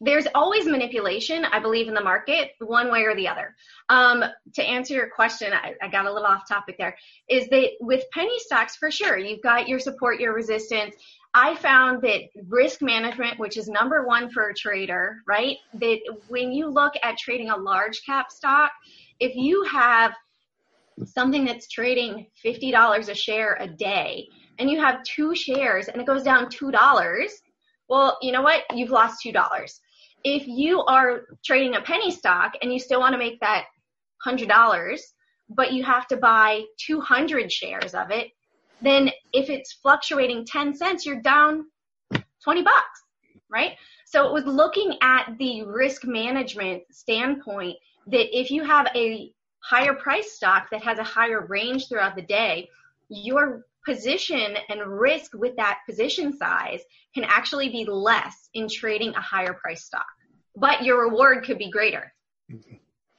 there's 0.00 0.26
always 0.34 0.66
manipulation, 0.66 1.44
I 1.44 1.58
believe, 1.58 1.88
in 1.88 1.94
the 1.94 2.02
market, 2.02 2.50
one 2.58 2.90
way 2.90 3.04
or 3.04 3.16
the 3.16 3.28
other. 3.28 3.56
Um, 3.88 4.22
to 4.54 4.62
answer 4.62 4.92
your 4.92 5.08
question, 5.08 5.52
I, 5.54 5.74
I, 5.80 5.88
got 5.88 6.04
a 6.04 6.12
little 6.12 6.26
off 6.26 6.46
topic 6.46 6.76
there, 6.76 6.96
is 7.30 7.48
that 7.48 7.70
with 7.80 8.04
penny 8.12 8.38
stocks, 8.40 8.76
for 8.76 8.90
sure, 8.90 9.16
you've 9.16 9.42
got 9.42 9.68
your 9.68 9.78
support, 9.78 10.20
your 10.20 10.34
resistance. 10.34 10.94
I 11.38 11.54
found 11.56 12.00
that 12.00 12.22
risk 12.48 12.80
management, 12.80 13.38
which 13.38 13.58
is 13.58 13.68
number 13.68 14.06
one 14.06 14.30
for 14.30 14.48
a 14.48 14.54
trader, 14.54 15.18
right? 15.28 15.58
That 15.74 15.98
when 16.28 16.50
you 16.50 16.66
look 16.66 16.94
at 17.02 17.18
trading 17.18 17.50
a 17.50 17.56
large 17.56 18.02
cap 18.06 18.32
stock, 18.32 18.70
if 19.20 19.36
you 19.36 19.62
have 19.64 20.14
something 21.04 21.44
that's 21.44 21.68
trading 21.68 22.26
$50 22.42 23.10
a 23.10 23.14
share 23.14 23.58
a 23.60 23.68
day 23.68 24.26
and 24.58 24.70
you 24.70 24.80
have 24.80 25.02
two 25.02 25.34
shares 25.34 25.88
and 25.88 26.00
it 26.00 26.06
goes 26.06 26.22
down 26.22 26.46
$2, 26.46 27.28
well, 27.90 28.16
you 28.22 28.32
know 28.32 28.40
what? 28.40 28.62
You've 28.72 28.88
lost 28.88 29.22
$2 29.22 29.34
if 30.24 30.48
you 30.48 30.82
are 30.84 31.26
trading 31.44 31.76
a 31.76 31.82
penny 31.82 32.10
stock 32.10 32.54
and 32.62 32.72
you 32.72 32.78
still 32.78 32.98
want 32.98 33.12
to 33.12 33.18
make 33.18 33.38
that 33.40 33.66
$100, 34.26 34.98
but 35.50 35.72
you 35.72 35.84
have 35.84 36.06
to 36.08 36.16
buy 36.16 36.62
200 36.78 37.52
shares 37.52 37.94
of 37.94 38.10
it, 38.10 38.28
then 38.80 39.10
if 39.32 39.48
it's 39.50 39.72
fluctuating 39.74 40.44
10 40.46 40.74
cents, 40.74 41.06
you're 41.06 41.20
down 41.20 41.66
20 42.44 42.62
bucks, 42.62 43.02
right? 43.50 43.72
So 44.06 44.26
it 44.26 44.32
was 44.32 44.44
looking 44.44 44.96
at 45.02 45.36
the 45.38 45.62
risk 45.64 46.04
management 46.04 46.82
standpoint 46.90 47.76
that 48.06 48.38
if 48.38 48.50
you 48.50 48.64
have 48.64 48.86
a 48.94 49.32
higher 49.58 49.94
price 49.94 50.32
stock 50.32 50.68
that 50.70 50.84
has 50.84 50.98
a 50.98 51.04
higher 51.04 51.46
range 51.46 51.88
throughout 51.88 52.14
the 52.14 52.22
day, 52.22 52.68
your 53.08 53.66
position 53.84 54.56
and 54.68 54.80
risk 54.86 55.32
with 55.34 55.56
that 55.56 55.80
position 55.88 56.36
size 56.36 56.80
can 57.14 57.24
actually 57.24 57.68
be 57.68 57.84
less 57.84 58.48
in 58.54 58.68
trading 58.68 59.14
a 59.14 59.20
higher 59.20 59.54
price 59.54 59.84
stock 59.84 60.06
but 60.56 60.82
your 60.82 61.02
reward 61.02 61.44
could 61.44 61.58
be 61.58 61.70
greater. 61.70 62.12
Mm-hmm. 62.50 62.76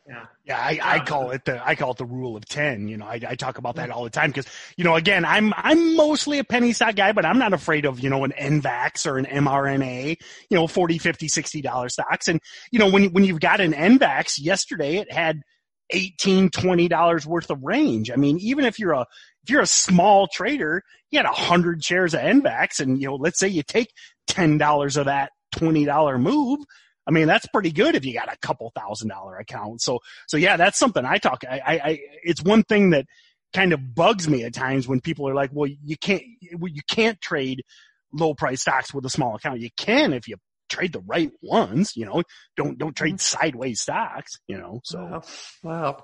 Yeah, 0.07 0.25
yeah. 0.45 0.57
I, 0.57 0.79
I, 0.81 0.99
um, 0.99 1.05
call 1.05 1.31
it 1.31 1.43
the 1.43 1.65
I 1.67 1.75
call 1.75 1.91
it 1.91 1.97
the 1.97 2.05
rule 2.05 2.37
of 2.37 2.45
ten. 2.45 2.87
You 2.87 2.95
know, 2.95 3.05
I, 3.05 3.19
I 3.27 3.35
talk 3.35 3.57
about 3.57 3.75
that 3.75 3.89
all 3.89 4.05
the 4.05 4.09
time 4.09 4.29
because 4.29 4.45
you 4.77 4.85
know, 4.85 4.95
again, 4.95 5.25
I'm 5.25 5.53
I'm 5.57 5.97
mostly 5.97 6.39
a 6.39 6.45
penny 6.45 6.71
stock 6.71 6.95
guy, 6.95 7.11
but 7.11 7.25
I'm 7.25 7.37
not 7.39 7.53
afraid 7.53 7.85
of 7.85 7.99
you 7.99 8.09
know 8.09 8.23
an 8.23 8.31
NVAX 8.31 9.05
or 9.05 9.17
an 9.17 9.25
mRNA. 9.25 10.15
You 10.49 10.57
know, 10.57 10.65
40 10.65 10.97
50 10.97 11.27
60 11.27 11.61
dollar 11.61 11.89
stocks, 11.89 12.29
and 12.29 12.39
you 12.71 12.79
know 12.79 12.89
when 12.89 13.11
when 13.11 13.25
you've 13.25 13.41
got 13.41 13.59
an 13.59 13.73
NVAX, 13.73 14.39
yesterday 14.39 14.95
it 14.95 15.11
had 15.11 15.41
18 15.89 16.51
20 16.51 16.87
dollars 16.87 17.27
worth 17.27 17.49
of 17.49 17.61
range. 17.63 18.09
I 18.09 18.15
mean, 18.15 18.37
even 18.39 18.63
if 18.63 18.79
you're 18.79 18.93
a 18.93 19.05
if 19.43 19.49
you're 19.49 19.61
a 19.61 19.67
small 19.67 20.27
trader, 20.27 20.83
you 21.11 21.19
had 21.19 21.25
a 21.25 21.33
hundred 21.33 21.83
shares 21.83 22.13
of 22.13 22.21
NVAX, 22.21 22.79
and 22.79 23.01
you 23.01 23.07
know, 23.07 23.15
let's 23.15 23.39
say 23.39 23.49
you 23.49 23.61
take 23.61 23.91
ten 24.25 24.57
dollars 24.57 24.95
of 24.95 25.07
that 25.07 25.31
twenty 25.51 25.83
dollar 25.83 26.17
move 26.17 26.59
I 27.07 27.11
mean, 27.11 27.27
that's 27.27 27.47
pretty 27.47 27.71
good 27.71 27.95
if 27.95 28.03
you 28.05 28.13
got 28.13 28.31
a 28.31 28.37
couple 28.37 28.71
thousand 28.75 29.07
dollar 29.09 29.37
account. 29.37 29.81
So, 29.81 29.99
so 30.27 30.35
yeah, 30.37 30.57
that's 30.57 30.77
something 30.77 31.05
I 31.05 31.17
talk. 31.17 31.43
I, 31.49 31.59
I, 31.59 31.73
I 31.73 31.99
it's 32.23 32.43
one 32.43 32.63
thing 32.63 32.89
that 32.89 33.05
kind 33.53 33.71
of 33.71 33.95
bugs 33.95 34.27
me 34.27 34.43
at 34.43 34.53
times 34.53 34.87
when 34.87 34.99
people 34.99 35.27
are 35.29 35.33
like, 35.33 35.51
well, 35.53 35.69
you 35.83 35.97
can't, 35.97 36.23
you 36.41 36.81
can't 36.87 37.19
trade 37.21 37.63
low 38.11 38.33
price 38.33 38.61
stocks 38.61 38.93
with 38.93 39.05
a 39.05 39.09
small 39.09 39.35
account. 39.35 39.61
You 39.61 39.69
can 39.77 40.11
if 40.13 40.27
you 40.27 40.35
trade 40.69 40.91
the 40.91 40.99
right 40.99 41.31
ones, 41.41 41.95
you 41.95 42.05
know, 42.05 42.23
don't, 42.57 42.77
don't 42.77 42.95
trade 42.95 43.15
Mm-hmm. 43.15 43.39
sideways 43.39 43.81
stocks, 43.81 44.33
you 44.47 44.57
know, 44.57 44.81
so. 44.83 44.99
Wow. 44.99 45.21
wow. 45.63 46.03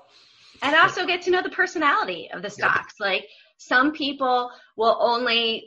and 0.62 0.74
also 0.74 1.06
get 1.06 1.22
to 1.22 1.30
know 1.30 1.42
the 1.42 1.50
personality 1.50 2.30
of 2.32 2.40
the 2.40 2.48
stocks. 2.48 2.94
Like 2.98 3.26
some 3.58 3.92
people 3.92 4.50
will 4.76 4.96
only. 5.00 5.66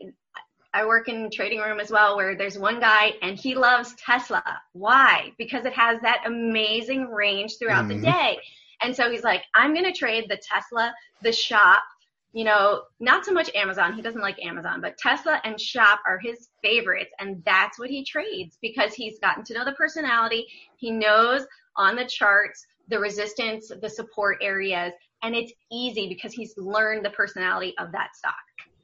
I 0.78 0.86
work 0.86 1.10
in 1.10 1.32
trading 1.32 1.60
room 1.60 1.80
as 1.80 1.90
well, 1.90 2.16
where 2.16 2.36
there's 2.36 2.60
one 2.60 2.80
guy 2.80 3.14
and 3.24 3.36
he 3.36 3.56
loves 3.56 3.96
Tesla. 3.96 4.44
Why? 4.74 5.32
Because 5.40 5.66
it 5.66 5.74
has 5.74 6.00
that 6.02 6.22
amazing 6.24 7.10
range 7.10 7.58
throughout 7.58 7.88
the 7.88 7.96
Mhm. 7.96 8.04
day. 8.04 8.40
And 8.82 8.96
so 8.96 9.10
he's 9.10 9.24
like, 9.24 9.44
I'm 9.56 9.74
going 9.74 9.92
to 9.92 9.92
trade 9.92 10.30
the 10.30 10.38
Tesla, 10.38 10.94
the 11.24 11.32
shop, 11.32 11.84
you 12.32 12.44
know, 12.44 12.84
not 13.00 13.26
so 13.26 13.32
much 13.32 13.50
Amazon. 13.56 13.94
He 13.94 14.04
doesn't 14.04 14.22
like 14.22 14.38
Amazon, 14.46 14.80
but 14.80 15.00
Tesla 15.00 15.42
and 15.44 15.60
shop 15.60 16.00
are 16.06 16.20
his 16.20 16.50
favorites. 16.62 17.10
And 17.18 17.44
that's 17.44 17.80
what 17.80 17.90
he 17.90 18.06
trades 18.06 18.60
because 18.62 18.94
he's 18.94 19.18
gotten 19.18 19.44
to 19.46 19.56
know 19.56 19.66
the 19.66 19.72
personality. 19.72 20.46
He 20.76 20.92
knows 20.92 21.48
on 21.76 21.96
the 21.96 22.06
charts 22.06 22.68
the 22.88 23.00
resistance, 23.00 23.72
the 23.82 23.90
support 23.90 24.38
areas, 24.42 24.94
and 25.24 25.36
it's 25.36 25.52
easy 25.72 26.08
because 26.08 26.34
he's 26.34 26.56
learned 26.56 27.04
the 27.04 27.10
personality 27.10 27.74
of 27.80 27.92
that 27.94 28.16
stock. 28.16 28.36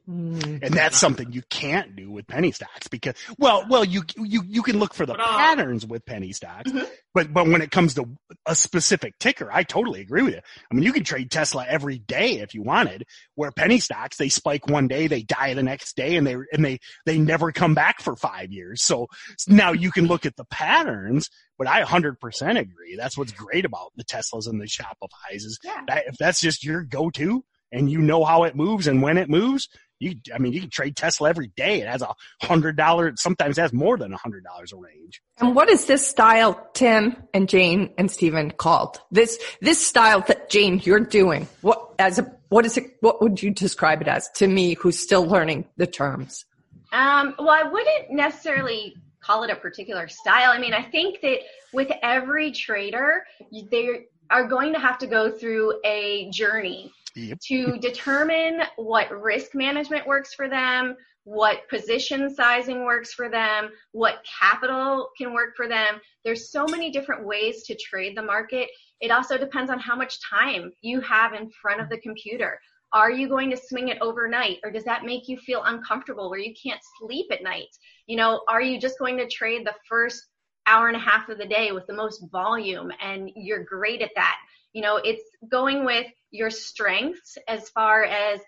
Mm. 0.08 0.62
And 0.62 0.74
that's 0.74 0.98
something 0.98 1.32
you 1.32 1.40
can't 1.48 1.96
do 1.96 2.10
with 2.10 2.26
penny 2.26 2.52
stocks 2.52 2.88
because, 2.88 3.14
well, 3.38 3.64
well, 3.70 3.84
you, 3.84 4.02
you, 4.18 4.42
you 4.46 4.62
can 4.62 4.78
look 4.78 4.92
for 4.92 5.06
the 5.06 5.14
But, 5.14 5.20
uh, 5.22 5.36
patterns 5.38 5.86
with 5.86 6.04
penny 6.04 6.32
stocks, 6.32 6.70
Mhm. 6.70 6.86
but, 7.14 7.32
but 7.32 7.46
when 7.48 7.62
it 7.62 7.70
comes 7.70 7.94
to 7.94 8.04
a 8.44 8.54
specific 8.54 9.18
ticker, 9.18 9.48
I 9.50 9.62
totally 9.62 10.02
agree 10.02 10.22
with 10.22 10.34
you. 10.34 10.40
I 10.70 10.74
mean, 10.74 10.84
you 10.84 10.92
can 10.92 11.04
trade 11.04 11.30
Tesla 11.30 11.64
every 11.66 11.98
day 11.98 12.40
if 12.40 12.52
you 12.52 12.62
wanted, 12.62 13.04
where 13.34 13.50
penny 13.50 13.78
stocks, 13.80 14.18
they 14.18 14.28
spike 14.28 14.68
one 14.68 14.88
day, 14.88 15.06
they 15.06 15.22
die 15.22 15.54
the 15.54 15.62
next 15.62 15.96
day, 15.96 16.16
and 16.16 16.26
they, 16.26 16.34
and 16.52 16.62
they, 16.62 16.80
they 17.06 17.18
never 17.18 17.50
come 17.50 17.72
back 17.74 18.02
for 18.02 18.14
five 18.14 18.52
years. 18.52 18.82
So 18.82 19.06
now 19.48 19.72
you 19.72 19.90
can 19.90 20.06
look 20.06 20.26
at 20.26 20.36
the 20.36 20.44
patterns, 20.44 21.30
but 21.56 21.66
I 21.66 21.82
100% 21.82 22.58
agree. 22.58 22.96
That's 22.96 23.16
what's 23.16 23.32
great 23.32 23.64
about 23.64 23.92
the 23.96 24.04
Teslas 24.04 24.46
and 24.48 24.60
the 24.60 24.66
Shopify's 24.66 25.44
is 25.44 25.58
Yeah. 25.64 25.80
that 25.88 26.08
if 26.08 26.16
that's 26.18 26.42
just 26.42 26.62
your 26.62 26.82
go-to 26.82 27.42
and 27.72 27.90
you 27.90 27.98
know 28.00 28.22
how 28.24 28.44
it 28.44 28.54
moves 28.54 28.86
and 28.86 29.02
when 29.02 29.16
it 29.18 29.28
moves, 29.30 29.68
you, 30.00 30.16
I 30.34 30.38
mean, 30.38 30.52
you 30.52 30.60
can 30.60 30.70
trade 30.70 30.96
Tesla 30.96 31.28
every 31.28 31.48
day. 31.56 31.80
It 31.80 31.88
has 31.88 32.02
a 32.02 32.14
hundred 32.42 32.76
dollar, 32.76 33.12
sometimes 33.16 33.56
has 33.56 33.72
more 33.72 33.96
than 33.96 34.12
a 34.12 34.16
hundred 34.16 34.44
dollars 34.44 34.72
a 34.72 34.76
range. 34.76 35.22
And 35.38 35.54
what 35.54 35.68
is 35.68 35.86
this 35.86 36.06
style, 36.06 36.68
Tim 36.74 37.16
and 37.32 37.48
Jane 37.48 37.92
and 37.98 38.10
Stephen 38.10 38.50
called? 38.50 39.00
This 39.10 39.38
this 39.60 39.84
style 39.84 40.20
that 40.28 40.50
Jane 40.50 40.80
you're 40.84 41.00
doing. 41.00 41.48
What 41.60 41.94
as 41.98 42.18
a 42.18 42.32
what 42.48 42.66
is 42.66 42.76
it? 42.76 42.96
What 43.00 43.22
would 43.22 43.42
you 43.42 43.50
describe 43.50 44.02
it 44.02 44.08
as 44.08 44.30
to 44.36 44.46
me, 44.46 44.74
who's 44.74 44.98
still 44.98 45.26
learning 45.26 45.66
the 45.76 45.86
terms? 45.86 46.44
Um, 46.92 47.34
well, 47.38 47.50
I 47.50 47.64
wouldn't 47.64 48.10
necessarily 48.10 48.94
call 49.20 49.42
it 49.42 49.50
a 49.50 49.56
particular 49.56 50.06
style. 50.06 50.50
I 50.50 50.58
mean, 50.58 50.74
I 50.74 50.82
think 50.82 51.20
that 51.22 51.38
with 51.72 51.90
every 52.02 52.52
trader, 52.52 53.24
they 53.70 54.06
are 54.30 54.46
going 54.46 54.72
to 54.74 54.78
have 54.78 54.98
to 54.98 55.06
go 55.06 55.30
through 55.30 55.80
a 55.84 56.30
journey 56.30 56.92
Yep. 57.14 57.38
to 57.48 57.78
determine 57.78 58.62
what 58.76 59.10
risk 59.10 59.54
management 59.54 60.06
works 60.06 60.34
for 60.34 60.48
them, 60.48 60.96
what 61.24 61.68
position 61.68 62.34
sizing 62.34 62.84
works 62.84 63.14
for 63.14 63.28
them, 63.28 63.70
what 63.92 64.24
capital 64.40 65.10
can 65.16 65.32
work 65.32 65.56
for 65.56 65.66
them. 65.66 66.00
There's 66.24 66.50
so 66.50 66.66
many 66.66 66.90
different 66.90 67.24
ways 67.24 67.62
to 67.64 67.74
trade 67.76 68.16
the 68.16 68.22
market. 68.22 68.68
It 69.00 69.10
also 69.10 69.38
depends 69.38 69.70
on 69.70 69.78
how 69.78 69.96
much 69.96 70.18
time 70.28 70.72
you 70.82 71.00
have 71.00 71.32
in 71.32 71.50
front 71.50 71.80
of 71.80 71.88
the 71.88 72.00
computer. 72.00 72.60
Are 72.92 73.10
you 73.10 73.28
going 73.28 73.50
to 73.50 73.56
swing 73.56 73.88
it 73.88 73.98
overnight 74.00 74.58
or 74.62 74.70
does 74.70 74.84
that 74.84 75.04
make 75.04 75.28
you 75.28 75.36
feel 75.38 75.64
uncomfortable 75.64 76.30
where 76.30 76.38
you 76.38 76.54
can't 76.62 76.80
sleep 77.00 77.26
at 77.32 77.42
night? 77.42 77.68
You 78.06 78.16
know, 78.16 78.42
are 78.48 78.62
you 78.62 78.78
just 78.78 78.98
going 78.98 79.16
to 79.16 79.26
trade 79.26 79.66
the 79.66 79.74
first 79.88 80.22
hour 80.66 80.88
and 80.88 80.96
a 80.96 81.00
half 81.00 81.28
of 81.28 81.38
the 81.38 81.46
day 81.46 81.72
with 81.72 81.86
the 81.86 81.94
most 81.94 82.22
volume 82.30 82.92
and 83.02 83.30
you're 83.34 83.64
great 83.64 84.00
at 84.00 84.12
that? 84.14 84.36
You 84.74 84.82
know, 84.82 84.96
it's 84.96 85.24
going 85.48 85.86
with 85.86 86.06
your 86.30 86.50
strengths 86.50 87.38
as 87.48 87.70
far 87.70 88.04
as 88.04 88.40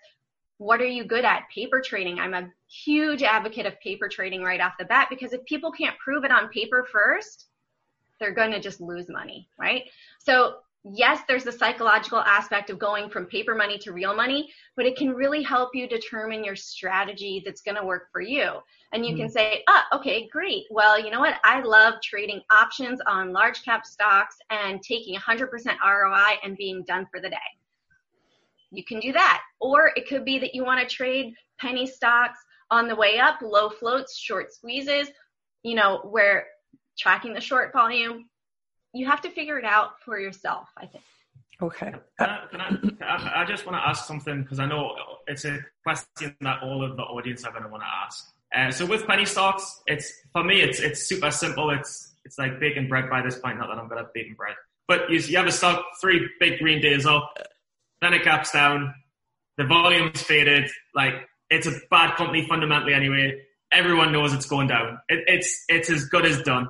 what 0.59 0.81
are 0.81 0.85
you 0.85 1.03
good 1.03 1.25
at? 1.25 1.43
Paper 1.53 1.81
trading. 1.81 2.19
I'm 2.19 2.33
a 2.33 2.49
huge 2.67 3.23
advocate 3.23 3.65
of 3.65 3.79
paper 3.79 4.07
trading 4.07 4.43
right 4.43 4.61
off 4.61 4.73
the 4.77 4.85
bat 4.85 5.07
because 5.09 5.33
if 5.33 5.43
people 5.45 5.71
can't 5.71 5.97
prove 5.97 6.23
it 6.23 6.31
on 6.31 6.49
paper 6.49 6.85
first, 6.91 7.47
they're 8.19 8.33
going 8.33 8.51
to 8.51 8.59
just 8.59 8.81
lose 8.81 9.07
money, 9.09 9.49
right? 9.57 9.83
So 10.19 10.57
yes, 10.93 11.21
there's 11.27 11.43
the 11.43 11.51
psychological 11.51 12.19
aspect 12.19 12.69
of 12.69 12.79
going 12.79 13.09
from 13.09 13.25
paper 13.25 13.55
money 13.55 13.77
to 13.79 13.91
real 13.91 14.15
money, 14.15 14.49
but 14.75 14.85
it 14.85 14.97
can 14.97 15.09
really 15.09 15.41
help 15.41 15.71
you 15.73 15.87
determine 15.87 16.43
your 16.43 16.55
strategy 16.55 17.41
that's 17.45 17.61
going 17.61 17.75
to 17.75 17.85
work 17.85 18.09
for 18.11 18.21
you. 18.21 18.53
And 18.93 19.05
you 19.05 19.15
can 19.15 19.29
say, 19.29 19.63
ah, 19.67 19.85
okay, 19.93 20.29
great. 20.31 20.65
Well, 20.69 21.03
you 21.03 21.11
know 21.11 21.19
what? 21.19 21.35
I 21.43 21.61
love 21.61 21.95
trading 22.01 22.41
options 22.49 23.01
on 23.05 23.33
large 23.33 23.63
cap 23.63 23.85
stocks 23.85 24.37
and 24.49 24.81
taking 24.81 25.17
100% 25.17 25.49
ROI 25.85 26.37
and 26.43 26.55
being 26.55 26.83
done 26.87 27.05
for 27.11 27.19
the 27.19 27.29
day. 27.29 27.37
You 28.71 28.83
can 28.85 28.99
do 28.99 29.11
that. 29.13 29.41
Or 29.59 29.91
it 29.95 30.07
could 30.07 30.23
be 30.23 30.39
that 30.39 30.55
you 30.55 30.63
want 30.63 30.87
to 30.87 30.95
trade 30.95 31.33
penny 31.59 31.85
stocks 31.85 32.39
on 32.71 32.87
the 32.87 32.95
way 32.95 33.17
up, 33.19 33.39
low 33.41 33.69
floats, 33.69 34.17
short 34.17 34.53
squeezes, 34.53 35.09
you 35.63 35.75
know, 35.75 35.99
where 36.09 36.47
tracking 36.97 37.33
the 37.33 37.41
short 37.41 37.71
volume, 37.73 38.29
you 38.97 39.05
have 39.05 39.21
to 39.21 39.29
figure 39.29 39.57
it 39.57 39.65
out 39.65 40.01
for 40.03 40.19
yourself, 40.19 40.67
I 40.75 40.85
think. 40.87 41.03
Okay. 41.61 41.91
Can 42.19 42.29
I, 42.29 42.45
can 42.51 42.61
I, 42.61 43.05
I, 43.05 43.41
I 43.41 43.45
just 43.45 43.65
want 43.65 43.77
to 43.77 43.87
ask 43.87 44.05
something 44.05 44.43
because 44.43 44.59
I 44.59 44.65
know 44.65 44.93
it's 45.25 45.45
a 45.45 45.59
question 45.83 46.35
that 46.41 46.61
all 46.61 46.83
of 46.83 46.95
the 46.97 47.03
audience 47.03 47.43
are 47.45 47.51
going 47.51 47.63
to 47.63 47.69
want 47.69 47.83
to 47.83 47.87
ask. 47.87 48.31
Uh, 48.55 48.71
so 48.71 48.85
with 48.85 49.05
penny 49.07 49.25
stocks, 49.25 49.81
it's 49.87 50.11
for 50.31 50.43
me, 50.43 50.61
it's 50.61 50.79
it's 50.79 51.07
super 51.07 51.31
simple. 51.31 51.69
It's 51.71 52.13
it's 52.25 52.37
like 52.37 52.59
baking 52.59 52.87
bread 52.87 53.09
by 53.09 53.21
this 53.21 53.37
point. 53.39 53.57
Not 53.57 53.67
that 53.67 53.77
I'm 53.77 53.87
good 53.87 53.97
at 53.97 54.13
baking 54.13 54.35
bread, 54.35 54.55
but 54.87 55.09
you, 55.09 55.19
you 55.19 55.37
have 55.37 55.47
a 55.47 55.51
stock 55.51 55.83
three 55.99 56.29
big 56.39 56.59
green 56.59 56.81
days 56.81 57.05
up, 57.05 57.33
then 58.01 58.13
it 58.13 58.23
gaps 58.23 58.51
down, 58.51 58.93
the 59.57 59.65
volume's 59.65 60.21
faded. 60.21 60.69
Like 60.95 61.13
it's 61.49 61.67
a 61.67 61.73
bad 61.89 62.15
company 62.15 62.47
fundamentally 62.47 62.93
anyway. 62.93 63.41
Everyone 63.71 64.13
knows 64.13 64.33
it's 64.33 64.45
going 64.45 64.67
down. 64.67 64.99
It, 65.09 65.23
it's 65.27 65.65
it's 65.67 65.89
as 65.89 66.05
good 66.05 66.25
as 66.25 66.41
done. 66.43 66.69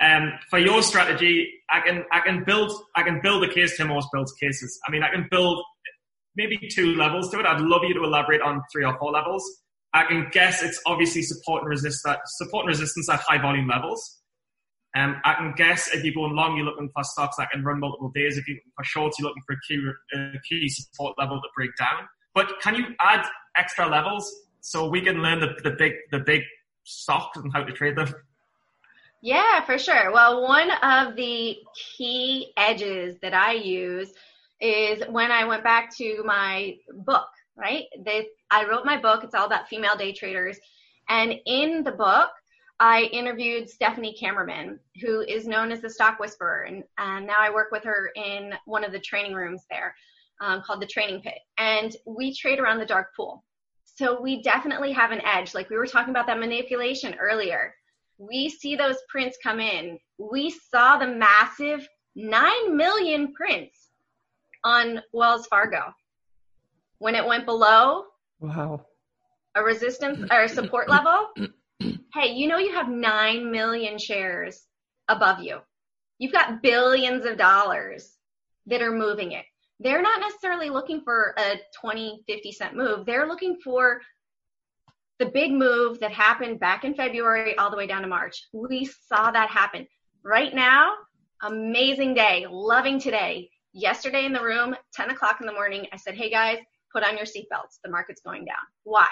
Um, 0.00 0.32
for 0.50 0.58
your 0.58 0.82
strategy, 0.82 1.48
I 1.70 1.80
can 1.80 2.04
I 2.12 2.20
can 2.20 2.44
build 2.44 2.72
I 2.94 3.02
can 3.02 3.20
build 3.22 3.44
a 3.44 3.52
case. 3.52 3.76
Tim 3.76 3.90
always 3.90 4.06
builds 4.12 4.32
cases. 4.34 4.78
I 4.86 4.90
mean, 4.90 5.02
I 5.02 5.10
can 5.10 5.26
build 5.30 5.64
maybe 6.36 6.58
two 6.70 6.94
levels 6.94 7.30
to 7.30 7.40
it. 7.40 7.46
I'd 7.46 7.60
love 7.60 7.82
you 7.84 7.94
to 7.94 8.04
elaborate 8.04 8.42
on 8.42 8.60
three 8.72 8.84
or 8.84 8.96
four 8.98 9.10
levels. 9.10 9.42
I 9.94 10.04
can 10.04 10.28
guess 10.30 10.62
it's 10.62 10.80
obviously 10.84 11.22
support 11.22 11.62
and 11.62 11.70
resist 11.70 12.02
that 12.04 12.20
support 12.26 12.64
and 12.64 12.68
resistance 12.68 13.08
at 13.08 13.20
high 13.20 13.40
volume 13.40 13.68
levels. 13.68 14.20
Um, 14.94 15.16
I 15.24 15.34
can 15.34 15.52
guess 15.56 15.92
if 15.92 16.04
you're 16.04 16.14
going 16.14 16.34
long, 16.34 16.56
you're 16.56 16.66
looking 16.66 16.90
for 16.94 17.04
stocks 17.04 17.36
that 17.36 17.50
can 17.50 17.62
run 17.64 17.80
multiple 17.80 18.10
days. 18.14 18.36
If 18.38 18.46
you're 18.48 18.58
for 18.76 18.84
shorts, 18.84 19.18
you're 19.18 19.28
looking 19.28 19.42
for 19.46 19.54
a 19.54 19.60
key, 19.68 19.82
uh, 20.14 20.38
key 20.48 20.68
support 20.68 21.18
level 21.18 21.36
to 21.36 21.48
break 21.56 21.70
down. 21.78 22.08
But 22.34 22.60
can 22.62 22.74
you 22.74 22.84
add 23.00 23.26
extra 23.56 23.88
levels 23.88 24.30
so 24.60 24.88
we 24.88 25.00
can 25.00 25.22
learn 25.22 25.40
the, 25.40 25.54
the 25.62 25.70
big 25.70 25.92
the 26.12 26.18
big 26.18 26.42
stocks 26.84 27.38
and 27.38 27.50
how 27.52 27.62
to 27.62 27.72
trade 27.72 27.96
them? 27.96 28.14
Yeah, 29.26 29.64
for 29.64 29.76
sure. 29.76 30.12
Well, 30.12 30.42
one 30.42 30.70
of 30.84 31.16
the 31.16 31.58
key 31.74 32.52
edges 32.56 33.16
that 33.22 33.34
I 33.34 33.54
use 33.54 34.12
is 34.60 35.02
when 35.08 35.32
I 35.32 35.44
went 35.44 35.64
back 35.64 35.92
to 35.96 36.22
my 36.24 36.76
book, 36.98 37.26
right? 37.56 37.86
I 38.52 38.64
wrote 38.66 38.86
my 38.86 38.96
book. 38.96 39.24
It's 39.24 39.34
all 39.34 39.46
about 39.46 39.68
female 39.68 39.96
day 39.96 40.12
traders. 40.12 40.60
And 41.08 41.34
in 41.44 41.82
the 41.82 41.90
book, 41.90 42.30
I 42.78 43.10
interviewed 43.12 43.68
Stephanie 43.68 44.16
Kammerman, 44.16 44.78
who 45.02 45.22
is 45.22 45.48
known 45.48 45.72
as 45.72 45.80
the 45.80 45.90
stock 45.90 46.20
whisperer. 46.20 46.62
And, 46.62 46.84
and 46.96 47.26
now 47.26 47.40
I 47.40 47.50
work 47.50 47.72
with 47.72 47.82
her 47.82 48.12
in 48.14 48.54
one 48.64 48.84
of 48.84 48.92
the 48.92 49.00
training 49.00 49.34
rooms 49.34 49.64
there 49.68 49.92
um, 50.40 50.62
called 50.64 50.80
the 50.80 50.86
training 50.86 51.22
pit. 51.22 51.38
And 51.58 51.96
we 52.06 52.32
trade 52.32 52.60
around 52.60 52.78
the 52.78 52.86
dark 52.86 53.08
pool. 53.16 53.42
So 53.86 54.20
we 54.20 54.40
definitely 54.40 54.92
have 54.92 55.10
an 55.10 55.22
edge. 55.26 55.52
Like 55.52 55.68
we 55.68 55.78
were 55.78 55.86
talking 55.88 56.10
about 56.10 56.28
that 56.28 56.38
manipulation 56.38 57.16
earlier 57.20 57.74
we 58.18 58.48
see 58.48 58.76
those 58.76 58.96
prints 59.08 59.38
come 59.42 59.60
in. 59.60 59.98
We 60.18 60.50
saw 60.50 60.96
the 60.98 61.06
massive 61.06 61.86
9 62.14 62.76
million 62.76 63.32
prints 63.34 63.90
on 64.64 65.02
Wells 65.12 65.46
Fargo. 65.46 65.92
When 66.98 67.14
it 67.14 67.26
went 67.26 67.44
below 67.44 68.04
Wow. 68.40 68.86
a 69.54 69.62
resistance 69.62 70.20
or 70.30 70.44
a 70.44 70.48
support 70.48 70.88
level, 70.88 71.28
hey, 72.14 72.32
you 72.32 72.48
know 72.48 72.58
you 72.58 72.72
have 72.72 72.88
9 72.88 73.50
million 73.50 73.98
shares 73.98 74.66
above 75.08 75.40
you. 75.40 75.58
You've 76.18 76.32
got 76.32 76.62
billions 76.62 77.26
of 77.26 77.36
dollars 77.36 78.16
that 78.66 78.82
are 78.82 78.92
moving 78.92 79.32
it. 79.32 79.44
They're 79.78 80.00
not 80.02 80.20
necessarily 80.20 80.70
looking 80.70 81.02
for 81.02 81.34
a 81.38 81.60
20, 81.78 82.24
50 82.26 82.52
cent 82.52 82.74
move. 82.74 83.04
They're 83.04 83.28
looking 83.28 83.58
for 83.62 84.00
the 85.18 85.26
big 85.26 85.52
move 85.52 85.98
that 86.00 86.12
happened 86.12 86.60
back 86.60 86.84
in 86.84 86.94
February 86.94 87.56
all 87.56 87.70
the 87.70 87.76
way 87.76 87.86
down 87.86 88.02
to 88.02 88.08
March. 88.08 88.48
We 88.52 88.84
saw 88.84 89.30
that 89.30 89.50
happen. 89.50 89.86
Right 90.22 90.54
now, 90.54 90.92
amazing 91.42 92.14
day, 92.14 92.46
loving 92.50 92.98
today. 92.98 93.50
Yesterday 93.72 94.24
in 94.24 94.32
the 94.32 94.42
room, 94.42 94.74
10 94.94 95.10
o'clock 95.10 95.38
in 95.40 95.46
the 95.46 95.52
morning, 95.52 95.86
I 95.92 95.96
said, 95.96 96.14
hey 96.14 96.30
guys, 96.30 96.58
put 96.92 97.04
on 97.04 97.16
your 97.16 97.26
seatbelts. 97.26 97.78
The 97.84 97.90
market's 97.90 98.22
going 98.22 98.44
down. 98.44 98.56
Why? 98.84 99.08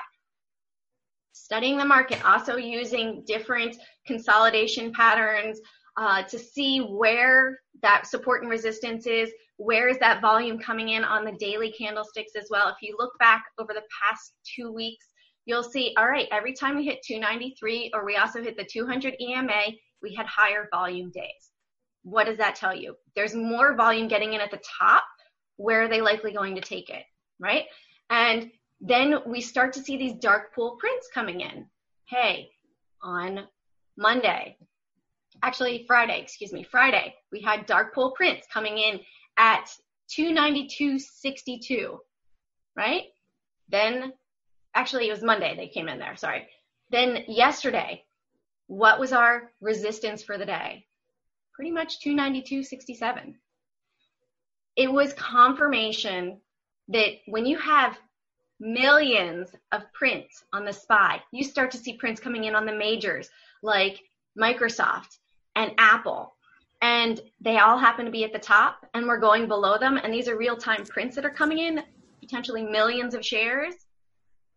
studying 1.34 1.76
the 1.76 1.84
market, 1.84 2.24
also 2.24 2.56
using 2.56 3.22
different 3.26 3.76
consolidation 4.06 4.92
patterns 4.92 5.60
uh, 5.96 6.22
to 6.22 6.38
see 6.38 6.78
where 6.78 7.58
that 7.82 8.06
support 8.06 8.42
and 8.42 8.50
resistance 8.50 9.06
is, 9.06 9.30
where 9.56 9.88
is 9.88 9.98
that 9.98 10.20
volume 10.20 10.58
coming 10.58 10.90
in 10.90 11.04
on 11.04 11.24
the 11.24 11.32
daily 11.32 11.72
candlesticks 11.72 12.32
as 12.36 12.48
well. 12.50 12.68
If 12.68 12.76
you 12.80 12.96
look 12.98 13.12
back 13.18 13.44
over 13.58 13.72
the 13.72 13.82
past 14.02 14.32
two 14.56 14.72
weeks, 14.72 15.06
you'll 15.46 15.62
see, 15.62 15.94
all 15.96 16.08
right, 16.08 16.28
every 16.32 16.52
time 16.52 16.76
we 16.76 16.84
hit 16.84 17.02
293 17.02 17.92
or 17.94 18.04
we 18.04 18.16
also 18.16 18.42
hit 18.42 18.56
the 18.56 18.64
200 18.64 19.14
EMA, 19.20 19.62
we 20.02 20.14
had 20.14 20.26
higher 20.26 20.68
volume 20.72 21.10
days. 21.10 21.50
What 22.02 22.26
does 22.26 22.38
that 22.38 22.56
tell 22.56 22.74
you? 22.74 22.96
There's 23.16 23.34
more 23.34 23.74
volume 23.74 24.08
getting 24.08 24.34
in 24.34 24.40
at 24.40 24.50
the 24.50 24.60
top. 24.78 25.04
Where 25.56 25.82
are 25.82 25.88
they 25.88 26.00
likely 26.00 26.32
going 26.32 26.54
to 26.56 26.60
take 26.60 26.90
it? 26.90 27.04
Right? 27.38 27.64
And 28.10 28.50
then 28.80 29.18
we 29.26 29.40
start 29.40 29.72
to 29.74 29.82
see 29.82 29.96
these 29.96 30.14
dark 30.14 30.54
pool 30.54 30.76
prints 30.78 31.08
coming 31.12 31.40
in. 31.40 31.66
Hey, 32.06 32.50
on 33.02 33.46
Monday, 33.96 34.58
actually 35.42 35.84
Friday, 35.86 36.20
excuse 36.20 36.52
me, 36.52 36.64
Friday, 36.64 37.14
we 37.32 37.40
had 37.40 37.66
dark 37.66 37.94
pool 37.94 38.12
prints 38.16 38.46
coming 38.52 38.78
in 38.78 39.00
at 39.38 39.70
292.62, 40.18 41.96
right? 42.76 43.04
Then, 43.68 44.12
actually, 44.74 45.08
it 45.08 45.12
was 45.12 45.22
Monday 45.22 45.54
they 45.56 45.68
came 45.68 45.88
in 45.88 45.98
there, 45.98 46.16
sorry. 46.16 46.48
Then 46.90 47.24
yesterday, 47.28 48.04
what 48.66 48.98
was 48.98 49.12
our 49.12 49.50
resistance 49.60 50.22
for 50.22 50.38
the 50.38 50.46
day? 50.46 50.86
Pretty 51.52 51.70
much 51.70 52.00
292.67. 52.00 53.34
It 54.76 54.90
was 54.90 55.12
confirmation 55.12 56.40
that 56.88 57.12
when 57.26 57.46
you 57.46 57.56
have 57.58 57.96
millions 58.60 59.50
of 59.72 59.82
prints 59.92 60.44
on 60.52 60.64
the 60.64 60.72
SPY, 60.72 61.22
you 61.32 61.44
start 61.44 61.70
to 61.72 61.78
see 61.78 61.96
prints 61.96 62.20
coming 62.20 62.44
in 62.44 62.54
on 62.54 62.66
the 62.66 62.74
majors 62.74 63.28
like 63.62 64.00
Microsoft 64.38 65.18
and 65.54 65.72
Apple 65.78 66.34
and 66.82 67.20
they 67.40 67.58
all 67.58 67.78
happen 67.78 68.04
to 68.04 68.10
be 68.10 68.24
at 68.24 68.32
the 68.32 68.38
top 68.38 68.86
and 68.94 69.06
we're 69.06 69.18
going 69.18 69.48
below 69.48 69.78
them 69.78 69.96
and 69.96 70.12
these 70.12 70.28
are 70.28 70.36
real-time 70.36 70.84
prints 70.84 71.16
that 71.16 71.24
are 71.24 71.30
coming 71.30 71.58
in 71.58 71.82
potentially 72.20 72.62
millions 72.62 73.14
of 73.14 73.24
shares 73.24 73.74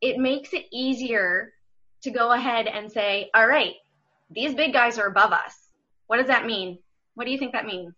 it 0.01 0.17
makes 0.17 0.53
it 0.53 0.65
easier 0.71 1.53
to 2.01 2.11
go 2.11 2.31
ahead 2.31 2.67
and 2.67 2.91
say 2.91 3.29
all 3.33 3.47
right 3.47 3.73
these 4.29 4.53
big 4.53 4.73
guys 4.73 4.97
are 4.97 5.07
above 5.07 5.31
us 5.31 5.55
what 6.07 6.17
does 6.17 6.27
that 6.27 6.45
mean 6.45 6.77
what 7.15 7.25
do 7.25 7.31
you 7.31 7.37
think 7.37 7.53
that 7.53 7.65
means 7.65 7.93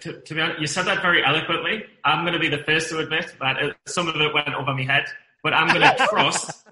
to, 0.00 0.20
to, 0.22 0.34
be 0.34 0.40
honest, 0.40 0.60
you 0.60 0.66
said 0.66 0.86
that 0.86 1.02
very 1.02 1.24
eloquently. 1.24 1.84
I'm 2.04 2.24
going 2.24 2.32
to 2.32 2.40
be 2.40 2.48
the 2.48 2.64
first 2.64 2.88
to 2.88 2.98
admit 2.98 3.32
that 3.40 3.58
it, 3.58 3.76
some 3.86 4.08
of 4.08 4.16
it 4.16 4.34
went 4.34 4.48
over 4.48 4.74
my 4.74 4.82
head, 4.82 5.04
but 5.40 5.54
I'm 5.54 5.68
going 5.68 5.82
to 5.96 6.06
trust 6.08 6.68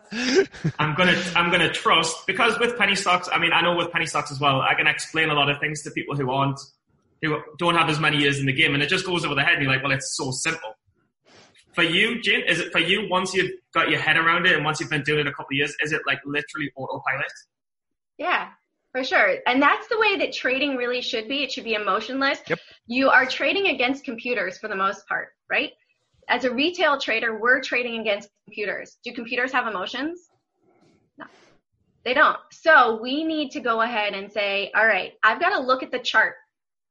I'm 0.79 0.95
gonna 0.95 1.21
I'm 1.35 1.51
gonna 1.51 1.73
trust 1.73 2.27
because 2.27 2.59
with 2.59 2.79
penny 2.79 2.95
stocks, 2.95 3.29
I 3.33 3.39
mean 3.39 3.53
I 3.53 3.61
know 3.61 3.75
with 3.75 3.91
penny 3.91 4.07
stocks 4.07 4.31
as 4.31 4.41
well, 4.41 4.61
I 4.61 4.75
can 4.75 4.87
explain 4.87 5.31
a 5.31 5.35
lot 5.35 5.51
of 5.51 5.59
things 5.59 5.83
to 5.83 5.91
people 5.91 6.17
who 6.17 6.31
aren't 6.31 6.61
who 7.23 7.41
don't 7.59 7.75
have 7.75 7.89
as 7.89 7.99
many 7.99 8.19
years 8.19 8.39
in 8.39 8.47
the 8.47 8.53
game, 8.53 8.75
and 8.75 8.83
it 8.83 8.89
just 8.89 9.07
goes 9.07 9.25
over 9.25 9.35
the 9.35 9.43
head. 9.43 9.55
And 9.55 9.63
you're 9.63 9.73
like, 9.73 9.83
well, 9.83 9.93
it's 9.93 10.17
so 10.17 10.31
simple. 10.31 10.77
For 11.77 11.85
you, 11.85 12.21
Jane, 12.23 12.43
is 12.49 12.59
it 12.59 12.73
for 12.73 12.81
you 12.81 13.09
once 13.09 13.33
you've 13.35 13.53
got 13.73 13.89
your 13.89 14.01
head 14.01 14.17
around 14.17 14.47
it 14.47 14.55
and 14.57 14.65
once 14.65 14.81
you've 14.81 14.91
been 14.91 15.03
doing 15.03 15.21
it 15.21 15.27
a 15.29 15.31
couple 15.31 15.53
of 15.53 15.57
years, 15.57 15.77
is 15.81 15.93
it 15.93 16.03
like 16.07 16.19
literally 16.25 16.73
autopilot? 16.75 17.31
Yeah, 18.19 18.49
for 18.91 19.05
sure. 19.05 19.37
And 19.47 19.63
that's 19.63 19.87
the 19.87 19.99
way 19.99 20.17
that 20.17 20.33
trading 20.33 20.77
really 20.77 21.03
should 21.03 21.29
be. 21.29 21.45
It 21.45 21.53
should 21.53 21.65
be 21.65 21.75
emotionless. 21.75 22.41
Yep. 22.49 22.59
You 22.89 23.11
are 23.11 23.27
trading 23.27 23.69
against 23.69 24.05
computers 24.05 24.59
for 24.59 24.67
the 24.67 24.75
most 24.75 25.07
part, 25.07 25.29
right? 25.49 25.71
as 26.29 26.45
a 26.45 26.53
retail 26.53 26.99
trader, 26.99 27.39
we're 27.39 27.61
trading 27.61 28.01
against 28.01 28.29
computers. 28.45 28.99
Do 29.05 29.13
computers 29.13 29.53
have 29.53 29.67
emotions? 29.67 30.29
No, 31.19 31.27
they 32.05 32.15
don't. 32.15 32.39
So 32.51 33.01
we 33.01 33.25
need 33.25 33.51
to 33.53 33.61
go 33.61 33.83
ahead 33.83 34.15
and 34.15 34.31
say, 34.31 34.71
all 34.75 34.87
right, 34.87 35.13
I've 35.23 35.41
got 35.41 35.51
to 35.51 35.61
look 35.61 35.83
at 35.83 35.91
the 35.91 35.99
chart. 35.99 36.35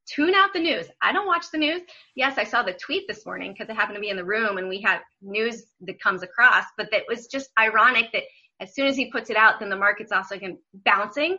Tune 0.08 0.36
out 0.36 0.54
the 0.54 0.60
news. 0.60 0.88
I 1.02 1.12
don't 1.12 1.28
watch 1.28 1.46
the 1.52 1.58
news. 1.58 1.82
Yes, 2.16 2.38
I 2.38 2.44
saw 2.44 2.62
the 2.62 2.74
tweet 2.74 3.08
this 3.08 3.26
morning 3.26 3.54
because 3.54 3.70
I 3.70 3.74
happened 3.74 3.96
to 3.96 4.02
be 4.02 4.10
in 4.10 4.18
the 4.18 4.26
room 4.26 4.58
and 4.58 4.70
we 4.70 4.82
have 4.82 5.02
news 5.22 5.66
that 5.82 6.00
comes 6.00 6.22
across, 6.22 6.66
but 6.78 6.90
that 6.92 7.04
was 7.10 7.28
just 7.28 7.50
ironic 7.60 8.12
that 8.14 8.24
as 8.60 8.74
soon 8.74 8.86
as 8.86 8.96
he 8.96 9.12
puts 9.12 9.30
it 9.30 9.38
out, 9.38 9.60
then 9.60 9.70
the 9.70 9.76
market's 9.76 10.12
also 10.12 10.36
bouncing. 10.86 11.38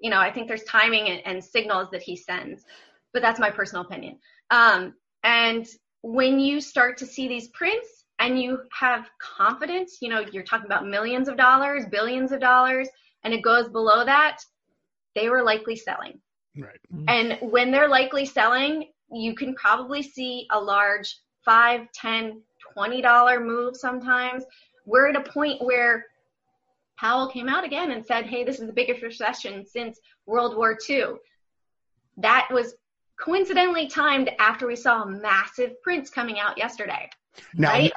You 0.00 0.10
know, 0.10 0.18
I 0.18 0.32
think 0.32 0.48
there's 0.48 0.64
timing 0.64 1.08
and, 1.08 1.20
and 1.26 1.44
signals 1.44 1.88
that 1.92 2.02
he 2.02 2.16
sends, 2.16 2.64
but 3.12 3.22
that's 3.22 3.40
my 3.40 3.50
personal 3.50 3.84
opinion. 3.84 4.18
Um, 4.50 4.94
and 5.22 5.66
when 6.02 6.40
you 6.40 6.60
start 6.60 6.96
to 6.98 7.06
see 7.06 7.28
these 7.28 7.48
prints 7.48 8.04
and 8.18 8.40
you 8.40 8.60
have 8.72 9.10
confidence, 9.20 9.98
you 10.00 10.08
know, 10.08 10.20
you're 10.32 10.42
talking 10.42 10.66
about 10.66 10.86
millions 10.86 11.28
of 11.28 11.36
dollars, 11.36 11.84
billions 11.90 12.32
of 12.32 12.40
dollars, 12.40 12.88
and 13.24 13.34
it 13.34 13.42
goes 13.42 13.68
below 13.68 14.04
that, 14.04 14.38
they 15.14 15.28
were 15.28 15.42
likely 15.42 15.76
selling. 15.76 16.20
Right. 16.58 16.80
Mm-hmm. 16.92 17.04
And 17.08 17.50
when 17.52 17.70
they're 17.70 17.88
likely 17.88 18.26
selling, 18.26 18.88
you 19.12 19.34
can 19.34 19.54
probably 19.54 20.02
see 20.02 20.46
a 20.50 20.60
large 20.60 21.16
five, 21.44 21.90
ten, 21.92 22.42
twenty 22.74 23.00
dollar 23.00 23.40
move 23.40 23.76
sometimes. 23.76 24.44
We're 24.84 25.08
at 25.08 25.16
a 25.16 25.30
point 25.30 25.62
where 25.62 26.06
Powell 26.98 27.28
came 27.28 27.48
out 27.48 27.64
again 27.64 27.92
and 27.92 28.04
said, 28.04 28.26
Hey, 28.26 28.44
this 28.44 28.58
is 28.58 28.66
the 28.66 28.72
biggest 28.72 29.02
recession 29.02 29.64
since 29.64 30.00
World 30.26 30.56
War 30.56 30.76
II. 30.88 31.14
That 32.16 32.48
was 32.50 32.74
coincidentally 33.20 33.86
timed 33.86 34.30
after 34.38 34.66
we 34.66 34.76
saw 34.76 35.04
massive 35.04 35.80
prints 35.82 36.10
coming 36.10 36.38
out 36.40 36.58
yesterday. 36.58 37.08
Now, 37.54 37.70
right? 37.70 37.92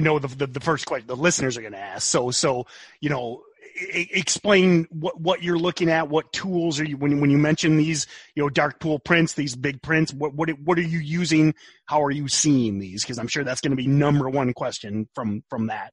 I 0.00 0.02
know 0.02 0.18
the, 0.18 0.28
the, 0.28 0.46
the 0.46 0.60
first 0.60 0.86
question 0.86 1.06
the 1.06 1.16
listeners 1.16 1.58
are 1.58 1.60
going 1.60 1.74
to 1.74 1.78
ask. 1.78 2.08
So 2.08 2.30
so 2.30 2.66
you 3.00 3.10
know. 3.10 3.42
Explain 3.88 4.86
what, 4.90 5.20
what 5.20 5.42
you're 5.42 5.58
looking 5.58 5.90
at. 5.90 6.08
What 6.08 6.32
tools 6.32 6.80
are 6.80 6.84
you 6.84 6.96
when 6.96 7.20
when 7.20 7.30
you 7.30 7.38
mention 7.38 7.76
these, 7.76 8.06
you 8.34 8.42
know, 8.42 8.50
dark 8.50 8.80
pool 8.80 8.98
prints, 8.98 9.34
these 9.34 9.56
big 9.56 9.82
prints? 9.82 10.12
What 10.12 10.34
what 10.34 10.50
what 10.60 10.78
are 10.78 10.82
you 10.82 10.98
using? 10.98 11.54
How 11.86 12.02
are 12.02 12.10
you 12.10 12.28
seeing 12.28 12.78
these? 12.78 13.02
Because 13.02 13.18
I'm 13.18 13.28
sure 13.28 13.44
that's 13.44 13.60
going 13.60 13.70
to 13.72 13.76
be 13.76 13.86
number 13.86 14.28
one 14.28 14.52
question 14.52 15.08
from 15.14 15.42
from 15.48 15.68
that. 15.68 15.92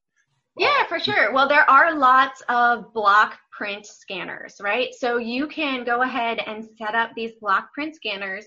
Yeah, 0.56 0.86
for 0.88 0.98
sure. 0.98 1.32
Well, 1.32 1.48
there 1.48 1.68
are 1.70 1.94
lots 1.94 2.42
of 2.48 2.92
block 2.92 3.38
print 3.52 3.86
scanners, 3.86 4.56
right? 4.60 4.92
So 4.92 5.18
you 5.18 5.46
can 5.46 5.84
go 5.84 6.02
ahead 6.02 6.38
and 6.44 6.68
set 6.76 6.94
up 6.94 7.10
these 7.14 7.32
block 7.40 7.72
print 7.72 7.94
scanners 7.94 8.44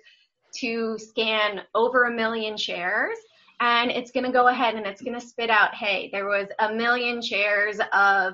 to 0.58 0.98
scan 0.98 1.62
over 1.74 2.04
a 2.04 2.12
million 2.12 2.58
shares. 2.58 3.18
And 3.62 3.92
it's 3.92 4.12
going 4.12 4.26
to 4.26 4.32
go 4.32 4.48
ahead 4.48 4.76
and 4.76 4.86
it's 4.86 5.02
going 5.02 5.20
to 5.20 5.26
spit 5.26 5.50
out, 5.50 5.76
hey, 5.76 6.10
there 6.12 6.26
was 6.26 6.48
a 6.60 6.74
million 6.74 7.22
shares 7.22 7.80
of 7.94 8.34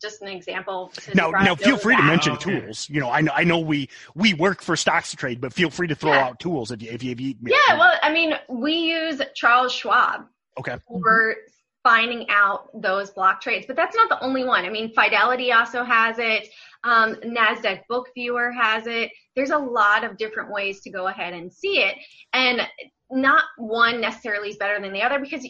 just 0.00 0.22
an 0.22 0.28
example. 0.28 0.92
Now, 1.14 1.30
now 1.30 1.54
feel 1.54 1.76
free 1.76 1.96
to 1.96 2.02
mention 2.02 2.32
Okay. 2.32 2.60
tools. 2.60 2.88
You 2.88 3.00
know, 3.00 3.10
I 3.10 3.20
know, 3.20 3.32
I 3.34 3.44
know 3.44 3.58
we 3.58 3.88
we 4.14 4.34
work 4.34 4.62
for 4.62 4.76
stocks 4.76 5.10
to 5.10 5.16
trade, 5.16 5.40
but 5.40 5.52
feel 5.52 5.70
free 5.70 5.88
to 5.88 5.94
throw 5.94 6.12
Yeah. 6.12 6.26
out 6.26 6.40
tools 6.40 6.70
if 6.70 6.82
you 6.82 6.90
if 6.90 7.02
you, 7.02 7.12
if 7.12 7.20
you 7.20 7.34
Yeah, 7.42 7.78
well, 7.78 7.92
I 8.02 8.12
mean, 8.12 8.34
we 8.48 8.72
use 8.74 9.20
Charles 9.34 9.72
Schwab 9.72 10.26
okay. 10.58 10.76
for 10.88 11.36
finding 11.82 12.26
out 12.30 12.68
those 12.80 13.10
block 13.10 13.40
trades. 13.40 13.66
But 13.66 13.76
that's 13.76 13.96
not 13.96 14.08
the 14.08 14.22
only 14.22 14.44
one. 14.44 14.64
I 14.64 14.68
mean, 14.70 14.94
Fidelity 14.94 15.52
also 15.52 15.82
has 15.82 16.18
it. 16.18 16.48
Um, 16.84 17.16
NASDAQ 17.16 17.82
Book 17.88 18.08
Viewer 18.14 18.52
has 18.52 18.86
it. 18.86 19.10
There's 19.34 19.50
a 19.50 19.58
lot 19.58 20.04
of 20.04 20.16
different 20.16 20.52
ways 20.52 20.80
to 20.82 20.90
go 20.90 21.08
ahead 21.08 21.32
and 21.34 21.52
see 21.52 21.80
it. 21.80 21.96
And 22.32 22.62
not 23.10 23.44
one 23.58 24.00
necessarily 24.00 24.48
is 24.50 24.56
better 24.56 24.80
than 24.80 24.92
the 24.92 25.02
other 25.02 25.18
because 25.18 25.46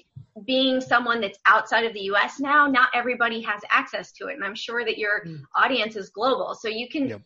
being 0.47 0.81
someone 0.81 1.21
that's 1.21 1.39
outside 1.47 1.85
of 1.85 1.93
the 1.93 2.01
US 2.13 2.41
now, 2.41 2.67
not 2.67 2.89
everybody 2.95 3.41
has 3.43 3.61
access 3.71 4.13
to 4.13 4.29
it. 4.29 4.35
And 4.35 4.45
I'm 4.45 4.55
sure 4.55 4.85
that 4.85 4.99
your 4.99 5.25
audience 5.55 5.97
is 5.97 6.11
global. 6.11 6.55
So 6.55 6.69
you 6.69 6.89
can, 6.89 7.09
Yep. 7.09 7.23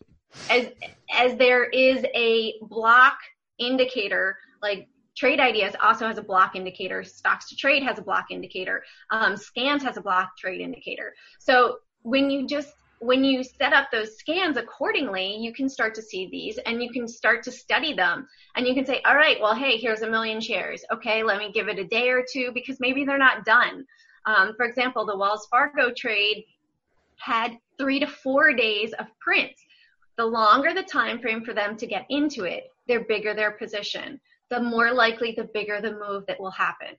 as, 0.49 0.69
as 1.13 1.37
there 1.37 1.65
is 1.65 2.05
a 2.15 2.53
block 2.61 3.17
indicator, 3.59 4.37
like 4.61 4.87
Trade 5.15 5.39
Ideas 5.39 5.75
also 5.81 6.07
has 6.07 6.17
a 6.17 6.21
block 6.21 6.55
indicator. 6.55 7.03
Stocks 7.03 7.49
to 7.49 7.55
Trade 7.55 7.83
has 7.83 7.97
a 7.97 8.03
block 8.03 8.25
indicator. 8.29 8.83
Um, 9.09 9.33
Scanz 9.33 9.81
has 9.81 9.97
a 9.97 10.01
block 10.01 10.37
trade 10.37 10.61
indicator. 10.61 11.13
So 11.39 11.79
when 12.03 12.29
you 12.29 12.45
just 12.47 12.73
when 12.99 13.23
you 13.23 13.43
set 13.43 13.73
up 13.73 13.91
those 13.91 14.17
scans 14.17 14.57
accordingly, 14.57 15.35
you 15.37 15.53
can 15.53 15.69
start 15.69 15.93
to 15.95 16.01
see 16.01 16.27
these 16.31 16.57
and 16.59 16.81
you 16.81 16.89
can 16.91 17.07
start 17.07 17.43
to 17.43 17.51
study 17.51 17.93
them. 17.93 18.27
And 18.55 18.67
you 18.67 18.73
can 18.73 18.85
say, 18.85 19.01
all 19.05 19.15
right, 19.15 19.39
well, 19.39 19.53
hey, 19.53 19.77
here's 19.77 20.01
a 20.01 20.09
million 20.09 20.41
shares. 20.41 20.83
Okay, 20.91 21.23
let 21.23 21.37
me 21.37 21.51
give 21.51 21.67
it 21.67 21.79
a 21.79 21.83
day 21.83 22.09
or 22.09 22.25
two 22.31 22.51
because 22.53 22.79
maybe 22.79 23.05
they're 23.05 23.17
not 23.17 23.45
done. 23.45 23.85
Um, 24.25 24.53
for 24.57 24.65
example, 24.65 25.05
the 25.05 25.17
Wells 25.17 25.47
Fargo 25.49 25.91
trade 25.95 26.43
had 27.17 27.57
three 27.77 27.99
to 27.99 28.07
four 28.07 28.53
days 28.53 28.93
of 28.93 29.07
prints. 29.19 29.63
The 30.17 30.25
longer 30.25 30.73
the 30.73 30.83
time 30.83 31.19
frame 31.19 31.43
for 31.43 31.53
them 31.53 31.77
to 31.77 31.85
get 31.85 32.05
into 32.09 32.43
it, 32.43 32.71
the 32.87 33.05
bigger 33.07 33.33
their 33.33 33.51
position, 33.51 34.19
the 34.49 34.59
more 34.59 34.91
likely 34.91 35.33
the 35.37 35.49
bigger 35.53 35.79
the 35.81 35.91
move 35.91 36.25
that 36.27 36.39
will 36.39 36.51
happen, 36.51 36.95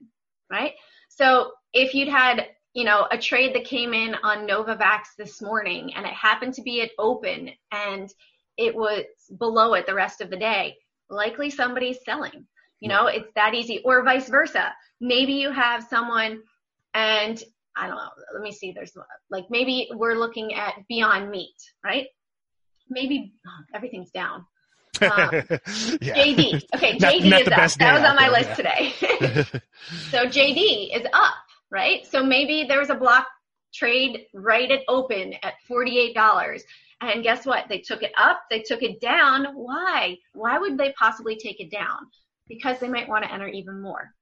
right? 0.49 0.73
So 1.09 1.51
if 1.73 1.93
you'd 1.93 2.07
had, 2.07 2.47
you 2.73 2.83
know, 2.83 3.07
a 3.11 3.17
trade 3.17 3.55
that 3.55 3.65
came 3.65 3.93
in 3.93 4.15
on 4.23 4.47
Novavax 4.47 5.15
this 5.17 5.41
morning 5.41 5.93
and 5.95 6.05
it 6.05 6.13
happened 6.13 6.53
to 6.55 6.61
be 6.61 6.81
at 6.81 6.91
open 6.99 7.49
and 7.71 8.09
it 8.57 8.75
was 8.75 9.05
below 9.37 9.73
it 9.73 9.87
the 9.87 9.93
rest 9.93 10.21
of 10.21 10.29
the 10.29 10.37
day, 10.37 10.75
likely 11.09 11.49
somebody's 11.49 11.97
selling. 12.03 12.45
You 12.79 12.89
know, 12.89 13.07
it's 13.07 13.31
that 13.35 13.53
easy. 13.53 13.81
Or 13.83 14.03
vice 14.03 14.29
versa. 14.29 14.73
Maybe 15.01 15.33
you 15.33 15.51
have 15.51 15.83
someone 15.89 16.41
and 16.93 17.41
I 17.75 17.87
don't 17.87 17.95
know. 17.95 18.09
Let 18.33 18.41
me 18.41 18.51
see. 18.51 18.71
There's 18.71 18.91
like 19.29 19.45
maybe 19.49 19.89
we're 19.93 20.15
looking 20.15 20.53
at 20.53 20.73
Beyond 20.87 21.29
Meat, 21.29 21.55
right? 21.83 22.07
Maybe 22.89 23.33
oh, 23.45 23.63
everything's 23.73 24.11
down. 24.11 24.45
Um, 25.01 25.09
yeah. 26.01 26.15
JD. 26.15 26.63
Okay, 26.75 26.97
JD 26.97 27.29
not 27.29 27.41
is 27.41 27.47
up. 27.47 27.71
That 27.79 27.93
was 27.93 28.03
on 28.03 28.15
my 28.15 28.29
there, 28.29 28.31
list 28.31 28.55
today. 28.55 28.93
so 30.09 30.25
JD 30.25 30.95
is 30.97 31.05
up, 31.13 31.35
right? 31.71 32.05
So 32.05 32.23
maybe 32.23 32.65
there 32.67 32.79
was 32.79 32.89
a 32.89 32.95
block 32.95 33.27
trade 33.73 34.25
right 34.33 34.69
at 34.71 34.81
open 34.87 35.33
at 35.43 35.53
$48. 35.69 36.61
And 37.01 37.23
guess 37.23 37.45
what? 37.45 37.65
They 37.69 37.79
took 37.79 38.03
it 38.03 38.11
up, 38.17 38.41
they 38.49 38.61
took 38.61 38.83
it 38.83 38.99
down. 38.99 39.45
Why? 39.53 40.17
Why 40.33 40.57
would 40.57 40.77
they 40.77 40.93
possibly 40.93 41.37
take 41.37 41.59
it 41.59 41.71
down? 41.71 41.99
Because 42.47 42.79
they 42.79 42.89
might 42.89 43.07
want 43.07 43.23
to 43.23 43.31
enter 43.31 43.47
even 43.47 43.81
more, 43.81 44.13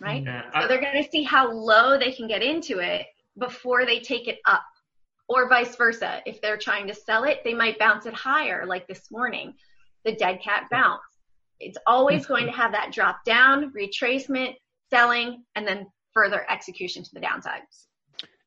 right? 0.00 0.22
Yeah, 0.22 0.42
So 0.60 0.68
they're 0.68 0.80
going 0.80 1.02
to 1.02 1.10
see 1.10 1.24
how 1.24 1.50
low 1.52 1.98
they 1.98 2.12
can 2.12 2.28
get 2.28 2.42
into 2.42 2.78
it 2.78 3.06
before 3.38 3.84
they 3.84 4.00
take 4.00 4.28
it 4.28 4.38
up. 4.46 4.62
Or 5.28 5.48
vice 5.48 5.74
versa. 5.74 6.22
If 6.24 6.40
they're 6.40 6.56
trying 6.56 6.86
to 6.86 6.94
sell 6.94 7.24
it, 7.24 7.40
they 7.42 7.52
might 7.52 7.80
bounce 7.80 8.06
it 8.06 8.14
higher, 8.14 8.64
like 8.64 8.86
this 8.86 9.10
morning, 9.10 9.54
the 10.04 10.12
dead 10.12 10.40
cat 10.40 10.68
bounce. 10.70 11.02
It's 11.58 11.78
always 11.86 12.26
going 12.26 12.46
to 12.46 12.52
have 12.52 12.70
that 12.72 12.92
drop 12.92 13.24
down, 13.24 13.72
retracement, 13.72 14.54
selling, 14.88 15.42
and 15.56 15.66
then 15.66 15.86
further 16.16 16.50
execution 16.50 17.02
to 17.04 17.10
the 17.12 17.20
downside. 17.20 17.60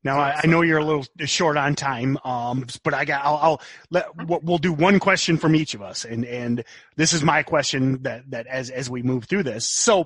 Now 0.03 0.17
I, 0.19 0.41
I 0.43 0.47
know 0.47 0.61
you're 0.61 0.79
a 0.79 0.83
little 0.83 1.05
short 1.25 1.57
on 1.57 1.75
time, 1.75 2.17
um, 2.23 2.65
but 2.83 2.93
I 2.93 3.05
got. 3.05 3.23
I'll, 3.25 3.35
I'll 3.35 3.61
let 3.91 4.07
we'll 4.27 4.39
we'll 4.41 4.57
do 4.57 4.71
one 4.71 4.99
question 4.99 5.37
from 5.37 5.55
each 5.55 5.73
of 5.73 5.81
us, 5.81 6.05
and 6.05 6.25
and 6.25 6.63
this 6.95 7.11
is 7.11 7.21
my 7.21 7.43
question 7.43 8.01
that 8.03 8.31
that 8.31 8.47
as 8.47 8.69
as 8.69 8.89
we 8.89 9.03
move 9.03 9.25
through 9.25 9.43
this. 9.43 9.67
So, 9.67 10.05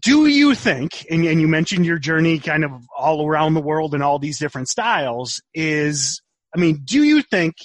do 0.00 0.26
you 0.26 0.54
think? 0.54 1.06
And, 1.10 1.24
and 1.24 1.40
you 1.40 1.48
mentioned 1.48 1.86
your 1.86 1.98
journey, 1.98 2.38
kind 2.38 2.64
of 2.64 2.70
all 2.96 3.26
around 3.26 3.54
the 3.54 3.60
world 3.60 3.94
and 3.94 4.02
all 4.02 4.20
these 4.20 4.38
different 4.38 4.68
styles. 4.68 5.42
Is 5.52 6.22
I 6.54 6.60
mean, 6.60 6.82
do 6.84 7.02
you 7.02 7.22
think? 7.22 7.56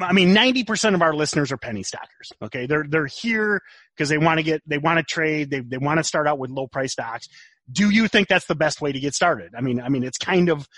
I 0.00 0.14
mean, 0.14 0.32
ninety 0.32 0.64
percent 0.64 0.94
of 0.94 1.02
our 1.02 1.12
listeners 1.12 1.52
are 1.52 1.58
penny 1.58 1.82
stockers. 1.82 2.32
Okay, 2.40 2.64
they're 2.64 2.86
they're 2.88 3.06
here 3.06 3.60
because 3.94 4.08
they 4.08 4.16
want 4.16 4.38
to 4.38 4.42
get 4.42 4.62
they 4.66 4.78
want 4.78 5.00
to 5.00 5.04
trade. 5.04 5.50
They 5.50 5.60
they 5.60 5.76
want 5.76 5.98
to 5.98 6.04
start 6.04 6.26
out 6.26 6.38
with 6.38 6.48
low 6.48 6.66
price 6.66 6.92
stocks 6.92 7.28
do 7.70 7.90
you 7.90 8.08
think 8.08 8.28
that's 8.28 8.46
the 8.46 8.54
best 8.54 8.80
way 8.80 8.92
to 8.92 9.00
get 9.00 9.14
started? 9.14 9.54
I 9.56 9.60
mean, 9.60 9.80
I 9.80 9.88
mean, 9.88 10.04
it's 10.04 10.18
kind 10.18 10.48
of, 10.48 10.68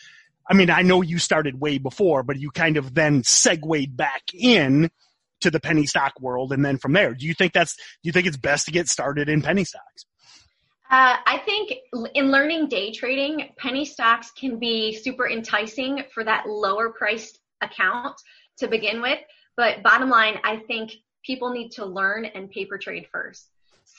I 0.48 0.54
mean, 0.54 0.70
I 0.70 0.82
know 0.82 1.02
you 1.02 1.18
started 1.18 1.60
way 1.60 1.78
before, 1.78 2.22
but 2.22 2.38
you 2.38 2.50
kind 2.50 2.76
of 2.76 2.94
then 2.94 3.22
segued 3.22 3.96
back 3.96 4.22
in 4.34 4.90
to 5.40 5.50
the 5.50 5.60
penny 5.60 5.86
stock 5.86 6.20
world, 6.20 6.52
and 6.52 6.64
then 6.64 6.76
from 6.76 6.92
there, 6.92 7.14
do 7.14 7.26
you 7.26 7.34
think 7.34 7.52
that's, 7.52 7.76
do 7.76 7.82
you 8.02 8.12
think 8.12 8.26
it's 8.26 8.36
best 8.36 8.66
to 8.66 8.72
get 8.72 8.88
started 8.88 9.28
in 9.28 9.40
penny 9.40 9.64
stocks? 9.64 10.04
Uh, 10.90 11.16
I 11.24 11.38
think 11.38 11.72
in 12.14 12.32
learning 12.32 12.68
day 12.68 12.92
trading, 12.92 13.50
penny 13.56 13.84
stocks 13.84 14.32
can 14.32 14.58
be 14.58 14.92
super 14.92 15.28
enticing 15.28 16.02
for 16.12 16.24
that 16.24 16.48
lower 16.48 16.90
priced 16.90 17.38
account 17.62 18.16
to 18.58 18.66
begin 18.66 19.00
with. 19.00 19.18
But 19.56 19.84
bottom 19.84 20.10
line, 20.10 20.38
I 20.42 20.56
think 20.56 20.92
people 21.24 21.52
need 21.52 21.70
to 21.72 21.86
learn 21.86 22.24
and 22.24 22.50
paper 22.50 22.76
trade 22.76 23.06
first. 23.12 23.49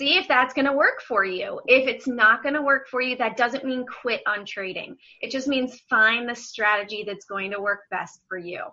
See 0.02 0.18
if 0.18 0.28
that's 0.28 0.56
going 0.56 0.66
to 0.66 0.74
work 0.74 1.04
for 1.08 1.24
you. 1.24 1.62
If 1.68 1.88
it's 1.88 2.08
not 2.08 2.42
going 2.42 2.56
to 2.56 2.62
work 2.64 2.88
for 2.88 3.02
you, 3.02 3.16
that 3.18 3.38
doesn't 3.38 3.64
mean 3.64 3.86
quit 3.86 4.24
on 4.26 4.48
trading. 4.48 4.98
It 5.22 5.30
just 5.30 5.48
means 5.48 5.80
find 5.92 6.28
the 6.28 6.34
strategy 6.34 7.04
that's 7.06 7.26
going 7.26 7.52
to 7.52 7.62
work 7.62 7.82
best 7.92 8.20
for 8.28 8.40
you. 8.40 8.64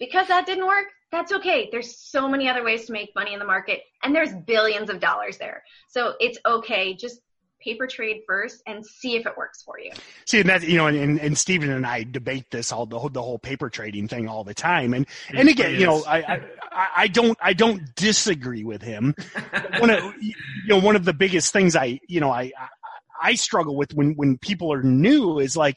Because 0.00 0.26
that 0.26 0.46
didn't 0.46 0.66
work, 0.66 0.86
that's 1.12 1.30
okay. 1.30 1.68
There's 1.70 1.96
so 1.96 2.28
many 2.28 2.48
other 2.48 2.64
ways 2.64 2.86
to 2.86 2.92
make 2.92 3.14
money 3.14 3.34
in 3.34 3.38
the 3.38 3.44
market 3.44 3.82
and 4.02 4.12
there's 4.12 4.34
billions 4.34 4.90
of 4.90 4.98
dollars 4.98 5.38
there. 5.38 5.62
So 5.90 6.14
it's 6.18 6.40
okay. 6.44 6.92
Just 6.92 7.20
paper 7.60 7.86
trade 7.86 8.22
first 8.26 8.62
and 8.66 8.84
see 8.84 9.16
if 9.16 9.26
it 9.26 9.36
works 9.36 9.62
for 9.62 9.78
you. 9.78 9.90
See, 10.24 10.40
and 10.40 10.48
that 10.48 10.62
you 10.62 10.76
know, 10.76 10.86
and, 10.86 11.18
and 11.20 11.36
Stephen 11.36 11.70
and 11.70 11.86
I 11.86 12.04
debate 12.04 12.50
this 12.50 12.72
all 12.72 12.86
the 12.86 12.98
whole, 12.98 13.08
the 13.08 13.22
whole 13.22 13.38
paper 13.38 13.68
trading 13.68 14.08
thing 14.08 14.28
all 14.28 14.44
the 14.44 14.54
time, 14.54 14.94
and 14.94 15.06
and 15.34 15.48
again, 15.48 15.74
you 15.74 15.86
know, 15.86 16.02
I, 16.04 16.18
I 16.72 16.88
I 16.96 17.08
don't 17.08 17.38
I 17.40 17.52
don't 17.52 17.94
disagree 17.94 18.64
with 18.64 18.82
him. 18.82 19.14
one 19.78 19.90
of 19.90 20.14
you 20.20 20.34
know 20.66 20.78
one 20.78 20.96
of 20.96 21.04
the 21.04 21.14
biggest 21.14 21.52
things 21.52 21.76
I 21.76 22.00
you 22.08 22.20
know 22.20 22.30
I 22.30 22.52
I, 22.58 22.68
I 23.22 23.34
struggle 23.34 23.76
with 23.76 23.92
when 23.94 24.14
when 24.14 24.38
people 24.38 24.72
are 24.72 24.82
new 24.82 25.38
is 25.38 25.56
like, 25.56 25.76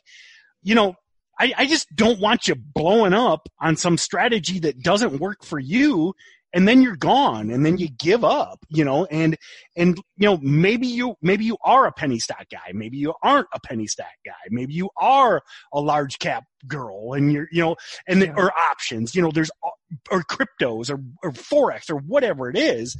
you 0.64 0.76
know. 0.76 0.96
I, 1.40 1.54
I 1.58 1.66
just 1.66 1.88
don't 1.96 2.20
want 2.20 2.48
you 2.48 2.54
blowing 2.54 3.14
up 3.14 3.50
on 3.60 3.76
some 3.76 3.98
strategy 3.98 4.60
that 4.60 4.84
doesn't 4.84 5.20
work 5.20 5.44
for 5.44 5.58
you 5.58 6.14
and 6.54 6.68
then 6.68 6.82
you're 6.82 6.96
gone 6.96 7.50
and 7.50 7.66
then 7.66 7.78
you 7.78 7.88
give 7.90 8.24
up 8.24 8.66
you 8.70 8.84
know 8.84 9.06
and 9.06 9.38
and 9.76 9.98
you 10.18 10.28
know 10.28 10.38
maybe 10.42 10.88
you 10.88 11.16
maybe 11.22 11.46
you 11.46 11.58
are 11.64 11.86
a 11.86 11.92
penny 11.92 12.20
stock 12.20 12.46
guy 12.52 12.72
maybe 12.74 12.98
you 12.98 13.14
aren't 13.24 13.48
a 13.54 13.60
penny 13.60 13.88
stock 13.88 14.08
guy 14.26 14.32
maybe 14.50 14.74
you 14.74 14.90
are 14.98 15.42
a 15.74 15.80
large 15.80 16.20
cap 16.20 16.44
girl 16.68 17.14
and 17.14 17.32
you're 17.32 17.48
you 17.52 17.62
know 17.62 17.76
and 18.08 18.22
the, 18.22 18.32
or 18.36 18.52
options 18.58 19.16
you 19.16 19.22
know 19.22 19.32
there's 19.32 19.52
or 20.12 20.24
cryptos 20.24 20.90
or 20.90 21.02
or 21.24 21.32
forex 21.32 21.90
or 21.90 21.98
whatever 21.98 22.50
it 22.50 22.58
is 22.58 22.98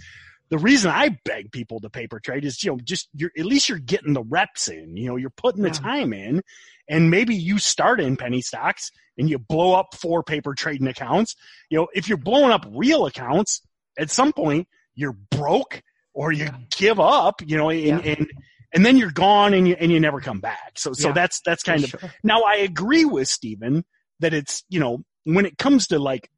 the 0.50 0.58
reason 0.58 0.92
I 0.92 1.18
beg 1.24 1.54
people 1.54 1.80
to 1.80 1.90
paper 1.90 2.20
trade 2.20 2.44
is, 2.44 2.62
you 2.62 2.72
know, 2.72 2.80
just 2.84 3.08
you're 3.14 3.32
at 3.40 3.46
least 3.46 3.70
you're 3.70 3.80
getting 3.80 4.12
the 4.12 4.24
reps 4.24 4.68
in. 4.68 4.98
You 4.98 5.08
know, 5.08 5.16
you're 5.16 5.30
putting 5.30 5.64
the 5.64 5.70
Yeah. 5.70 5.80
time 5.80 6.12
in, 6.12 6.42
and 6.90 7.10
maybe 7.10 7.36
you 7.36 7.58
start 7.58 8.02
in 8.02 8.18
penny 8.18 8.42
stocks 8.42 8.92
and 9.22 9.30
you 9.30 9.38
blow 9.40 9.74
up 9.74 9.94
four 9.96 10.24
paper 10.24 10.54
trading 10.56 10.88
accounts. 10.88 11.36
You 11.70 11.78
know, 11.78 11.88
if 11.94 12.10
you're 12.10 12.18
blowing 12.18 12.52
up 12.52 12.66
real 12.70 13.06
accounts, 13.06 13.62
at 13.98 14.10
some 14.10 14.34
point 14.34 14.68
you're 14.96 15.16
broke 15.30 15.82
or 16.14 16.32
you 16.34 16.46
Yeah. 16.46 16.58
give 16.78 17.00
up. 17.00 17.42
You 17.46 17.56
know, 17.58 17.70
and 17.70 17.82
Yeah. 17.86 18.00
and 18.00 18.28
and 18.74 18.86
then 18.86 18.98
you're 18.98 19.12
gone 19.12 19.54
and 19.54 19.68
you 19.68 19.76
and 19.80 19.92
you 19.92 20.00
never 20.00 20.20
come 20.20 20.40
back. 20.40 20.74
So 20.78 20.92
so 20.94 21.10
Yeah. 21.10 21.14
that's 21.14 21.40
that's 21.46 21.64
kind 21.64 21.84
of 21.84 21.92
Sure. 21.92 22.12
now 22.24 22.42
I 22.42 22.56
agree 22.56 23.06
with 23.06 23.28
Stephen 23.28 23.86
that 24.20 24.34
it's, 24.34 24.64
you 24.70 24.80
know, 24.80 25.04
when 25.24 25.46
it 25.46 25.58
comes 25.58 25.88
to 25.88 26.00
like, 26.00 26.30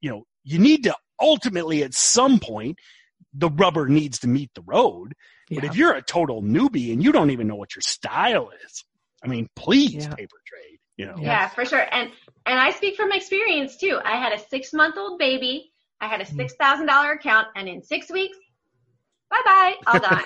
you 0.00 0.10
know, 0.10 0.24
you 0.44 0.58
need 0.58 0.82
to 0.84 0.94
ultimately 1.20 1.84
at 1.84 1.94
some 1.94 2.40
point, 2.40 2.78
the 3.32 3.48
rubber 3.48 3.88
needs 3.88 4.18
to 4.20 4.28
meet 4.28 4.50
the 4.54 4.62
road. 4.62 5.14
But 5.50 5.64
if 5.64 5.76
you're 5.76 5.92
a 5.92 6.02
total 6.02 6.42
newbie 6.42 6.92
and 6.92 7.02
you 7.04 7.12
don't 7.12 7.30
even 7.30 7.46
know 7.46 7.56
what 7.56 7.74
your 7.76 7.82
style 7.82 8.50
is, 8.64 8.84
I 9.22 9.26
mean, 9.28 9.48
please 9.54 10.06
paper 10.08 10.36
trade, 10.46 10.71
you 10.96 11.06
know. 11.06 11.16
Yeah. 11.18 11.22
Yeah, 11.22 11.48
for 11.48 11.64
sure. 11.64 11.86
And 11.92 12.10
and 12.46 12.58
I 12.58 12.70
speak 12.70 12.96
from 12.96 13.12
experience 13.12 13.76
too. 13.76 14.00
I 14.04 14.16
had 14.16 14.32
a 14.32 14.38
six 14.38 14.72
month 14.72 14.96
old 14.96 15.18
baby. 15.18 15.72
I 16.00 16.08
had 16.08 16.20
a 16.20 16.24
Mm. 16.24 16.36
six 16.36 16.54
thousand 16.54 16.86
dollar 16.86 17.12
account, 17.12 17.48
and 17.56 17.68
in 17.68 17.82
six 17.82 18.10
weeks, 18.10 18.36
bye 19.30 19.42
bye, 19.44 19.74
all 19.86 20.00
gone. 20.00 20.24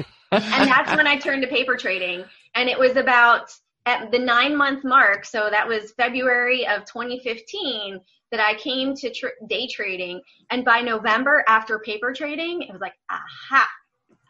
and 0.52 0.66
that's 0.66 0.92
when 0.92 1.07
I 1.07 1.18
turned 1.18 1.42
to 1.42 1.48
paper 1.48 1.76
trading. 1.76 2.24
And 2.55 2.68
it 2.68 2.79
was 2.79 2.96
about 2.96 3.50
at 3.87 4.11
the 4.11 4.18
nine 4.18 4.57
month 4.57 4.85
mark, 4.85 5.24
so 5.24 5.48
that 5.50 5.66
was 5.68 5.92
February 5.92 6.66
of 6.66 6.85
2015, 6.87 8.00
that 8.33 8.40
I 8.40 8.55
came 8.59 8.94
to 8.96 9.11
tr- 9.12 9.29
day 9.48 9.68
trading. 9.68 10.20
And 10.50 10.64
by 10.64 10.81
November, 10.81 11.44
after 11.48 11.79
paper 11.79 12.12
trading, 12.12 12.62
it 12.62 12.72
was 12.72 12.81
like, 12.81 12.94
aha, 13.11 13.68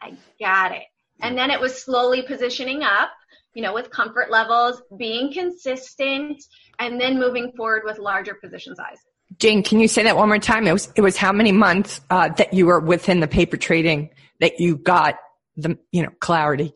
I 0.01 0.13
got 0.39 0.73
it. 0.73 0.83
And 1.21 1.37
then 1.37 1.49
it 1.49 1.59
was 1.59 1.83
slowly 1.83 2.21
positioning 2.21 2.83
up, 2.83 3.09
you 3.57 3.63
know, 3.63 3.73
with 3.73 3.89
comfort 3.89 4.29
levels, 4.29 4.79
being 4.99 5.33
consistent, 5.33 6.43
and 6.77 7.01
then 7.01 7.17
moving 7.17 7.51
forward 7.57 7.81
with 7.85 7.97
larger 7.97 8.35
position 8.35 8.75
size. 8.75 8.99
Jane, 9.39 9.63
can 9.63 9.79
you 9.79 9.87
say 9.87 10.03
that 10.03 10.15
one 10.15 10.27
more 10.29 10.37
time? 10.37 10.67
It 10.67 10.73
was 10.73 10.93
it 10.95 11.01
was 11.01 11.17
how 11.17 11.31
many 11.33 11.51
months 11.51 11.99
uh, 12.11 12.29
that 12.37 12.53
you 12.53 12.67
were 12.67 12.79
within 12.79 13.19
the 13.19 13.27
paper 13.27 13.57
trading 13.57 14.11
that 14.41 14.59
you 14.59 14.77
got 14.77 15.15
the 15.55 15.75
you 15.91 16.03
know 16.03 16.09
clarity? 16.19 16.71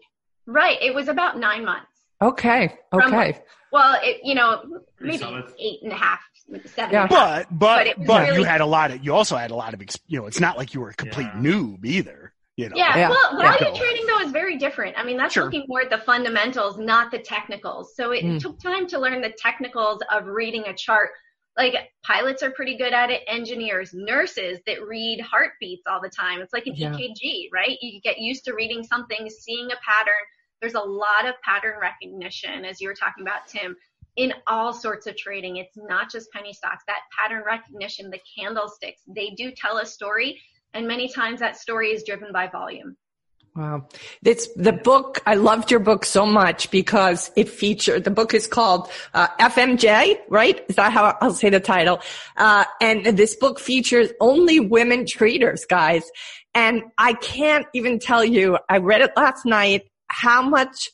Right. 0.48 0.78
It 0.82 0.96
was 0.96 1.08
about 1.08 1.38
nine 1.38 1.66
months. 1.66 1.86
Okay, 2.20 2.74
From- 2.90 3.14
okay, 3.14 3.40
Well, 3.72 4.00
it, 4.04 4.22
you 4.24 4.34
know, 4.36 4.82
maybe 5.00 5.18
solid. 5.20 5.46
eight 5.60 5.80
and 5.84 5.92
a 5.92 5.96
half, 5.96 6.20
seven. 6.66 6.94
Yeah. 6.94 7.02
and. 7.02 7.10
But 7.10 7.48
but 7.52 7.88
But 7.98 8.06
but, 8.08 8.24
it 8.24 8.30
was 8.32 8.38
you 8.40 8.44
had 8.44 8.62
a 8.62 8.66
lot 8.66 8.90
of 8.90 9.06
you 9.06 9.14
also 9.14 9.38
had 9.38 9.52
a 9.52 9.56
lot 9.56 9.76
of 9.76 9.82
ex- 9.84 10.00
you 10.08 10.20
know 10.20 10.26
it's 10.26 10.40
not 10.40 10.58
like 10.58 10.74
you 10.74 10.82
were 10.82 10.90
a 10.90 10.94
complete 10.96 11.30
Yeah. 11.36 11.42
noob 11.42 11.86
either. 11.86 12.34
You 12.62 12.70
know. 12.70 12.76
Yeah, 12.76 12.96
Yeah. 12.98 13.10
well, 13.10 13.38
Yeah. 13.40 13.58
value 13.58 13.76
trading 13.76 14.06
though 14.08 14.20
is 14.20 14.32
very 14.32 14.58
different. 14.58 14.98
I 14.98 15.04
mean, 15.04 15.18
that's 15.18 15.34
Sure. 15.34 15.46
looking 15.46 15.66
more 15.68 15.82
at 15.82 15.90
the 15.90 15.98
fundamentals, 15.98 16.78
not 16.78 17.10
the 17.12 17.20
technicals. 17.20 17.96
So 17.96 18.12
it 18.12 18.24
Mm. 18.24 18.40
took 18.40 18.60
time 18.62 18.88
to 18.88 19.00
learn 19.00 19.22
the 19.22 19.32
technicals 19.32 20.02
of 20.12 20.28
reading 20.28 20.68
a 20.68 20.74
chart. 20.74 21.12
Like 21.58 21.92
pilots 22.04 22.44
are 22.44 22.52
pretty 22.52 22.78
good 22.78 22.94
at 22.94 23.10
it, 23.10 23.24
engineers, 23.28 23.94
nurses 23.94 24.60
that 24.68 24.86
read 24.88 25.20
heartbeats 25.22 25.84
all 25.88 26.00
the 26.02 26.10
time. 26.10 26.40
It's 26.42 26.54
like 26.54 26.68
an 26.68 26.76
Yeah. 26.76 26.94
EKG, 26.94 27.50
right? 27.52 27.78
You 27.82 28.00
get 28.02 28.20
used 28.20 28.46
to 28.46 28.54
reading 28.54 28.84
something, 28.84 29.30
seeing 29.30 29.72
a 29.72 29.76
pattern. 29.78 30.14
There's 30.62 30.76
a 30.76 30.80
lot 30.82 31.26
of 31.26 31.36
pattern 31.42 31.78
recognition, 31.80 32.64
as 32.64 32.80
you 32.80 32.88
were 32.88 32.94
talking 32.94 33.24
about, 33.24 33.48
Tim, 33.48 33.76
in 34.18 34.34
all 34.48 34.72
sorts 34.72 35.08
of 35.08 35.18
trading. 35.18 35.58
It's 35.58 35.76
not 35.76 36.12
just 36.12 36.32
penny 36.32 36.54
stocks. 36.54 36.84
That 36.86 37.02
pattern 37.18 37.44
recognition, 37.44 38.10
the 38.12 38.20
candlesticks, 38.38 39.02
they 39.08 39.32
do 39.32 39.52
tell 39.52 39.80
a 39.80 39.86
story. 39.86 40.40
And 40.74 40.88
many 40.88 41.10
times 41.10 41.40
that 41.40 41.58
story 41.58 41.90
is 41.90 42.04
driven 42.04 42.32
by 42.32 42.48
volume. 42.48 42.96
wow. 43.56 43.88
It's 44.24 44.48
the 44.56 44.72
book. 44.72 45.22
I 45.26 45.36
loved 45.36 45.72
your 45.72 45.80
book 45.80 46.06
so 46.06 46.26
much 46.26 46.72
because 46.72 47.32
it 47.36 47.50
featured. 47.50 48.04
The 48.04 48.12
book 48.12 48.34
is 48.34 48.48
called 48.48 48.90
uh, 49.14 49.28
FMJ, 49.40 50.20
right? 50.30 50.64
Is 50.70 50.78
that 50.78 50.94
how 50.94 51.18
I'll 51.22 51.34
say 51.34 51.50
the 51.50 51.60
title? 51.60 52.00
Uh, 52.38 52.66
and 52.80 53.06
this 53.06 53.36
book 53.36 53.60
features 53.60 54.10
only 54.20 54.60
women 54.60 55.06
traders, 55.06 55.66
guys. 55.66 56.04
And 56.54 56.84
I 56.98 57.14
can't 57.14 57.66
even 57.74 58.00
tell 58.00 58.24
you. 58.24 58.58
I 58.70 58.78
read 58.78 59.02
it 59.02 59.12
last 59.16 59.46
night. 59.46 59.84
How 60.08 60.42
much 60.42 60.90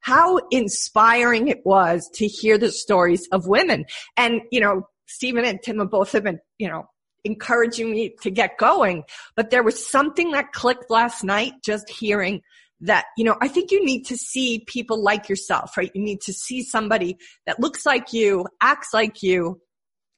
how 0.00 0.38
inspiring 0.50 1.48
it 1.48 1.64
was 1.64 2.08
to 2.14 2.26
hear 2.26 2.58
the 2.58 2.72
stories 2.72 3.28
of 3.32 3.46
women. 3.46 3.84
And, 4.16 4.40
you 4.50 4.60
know, 4.60 4.88
Stephen 5.06 5.44
and 5.44 5.60
Tim 5.62 5.78
have 5.78 5.90
both 5.90 6.12
have 6.12 6.24
been, 6.24 6.40
you 6.58 6.68
know, 6.68 6.84
encouraging 7.24 7.90
me 7.90 8.14
to 8.22 8.30
get 8.30 8.58
going. 8.58 9.04
But 9.36 9.50
there 9.50 9.62
was 9.62 9.90
something 9.90 10.32
that 10.32 10.52
clicked 10.52 10.90
last 10.90 11.24
night 11.24 11.54
just 11.62 11.88
hearing 11.88 12.42
that, 12.82 13.06
you 13.16 13.24
know, 13.24 13.36
I 13.40 13.48
think 13.48 13.70
you 13.70 13.84
need 13.84 14.04
to 14.06 14.16
see 14.16 14.64
people 14.66 15.02
like 15.02 15.28
yourself, 15.28 15.76
right? 15.76 15.90
You 15.94 16.02
need 16.02 16.22
to 16.22 16.32
see 16.32 16.62
somebody 16.62 17.18
that 17.46 17.60
looks 17.60 17.84
like 17.84 18.12
you, 18.12 18.46
acts 18.60 18.94
like 18.94 19.22
you, 19.22 19.60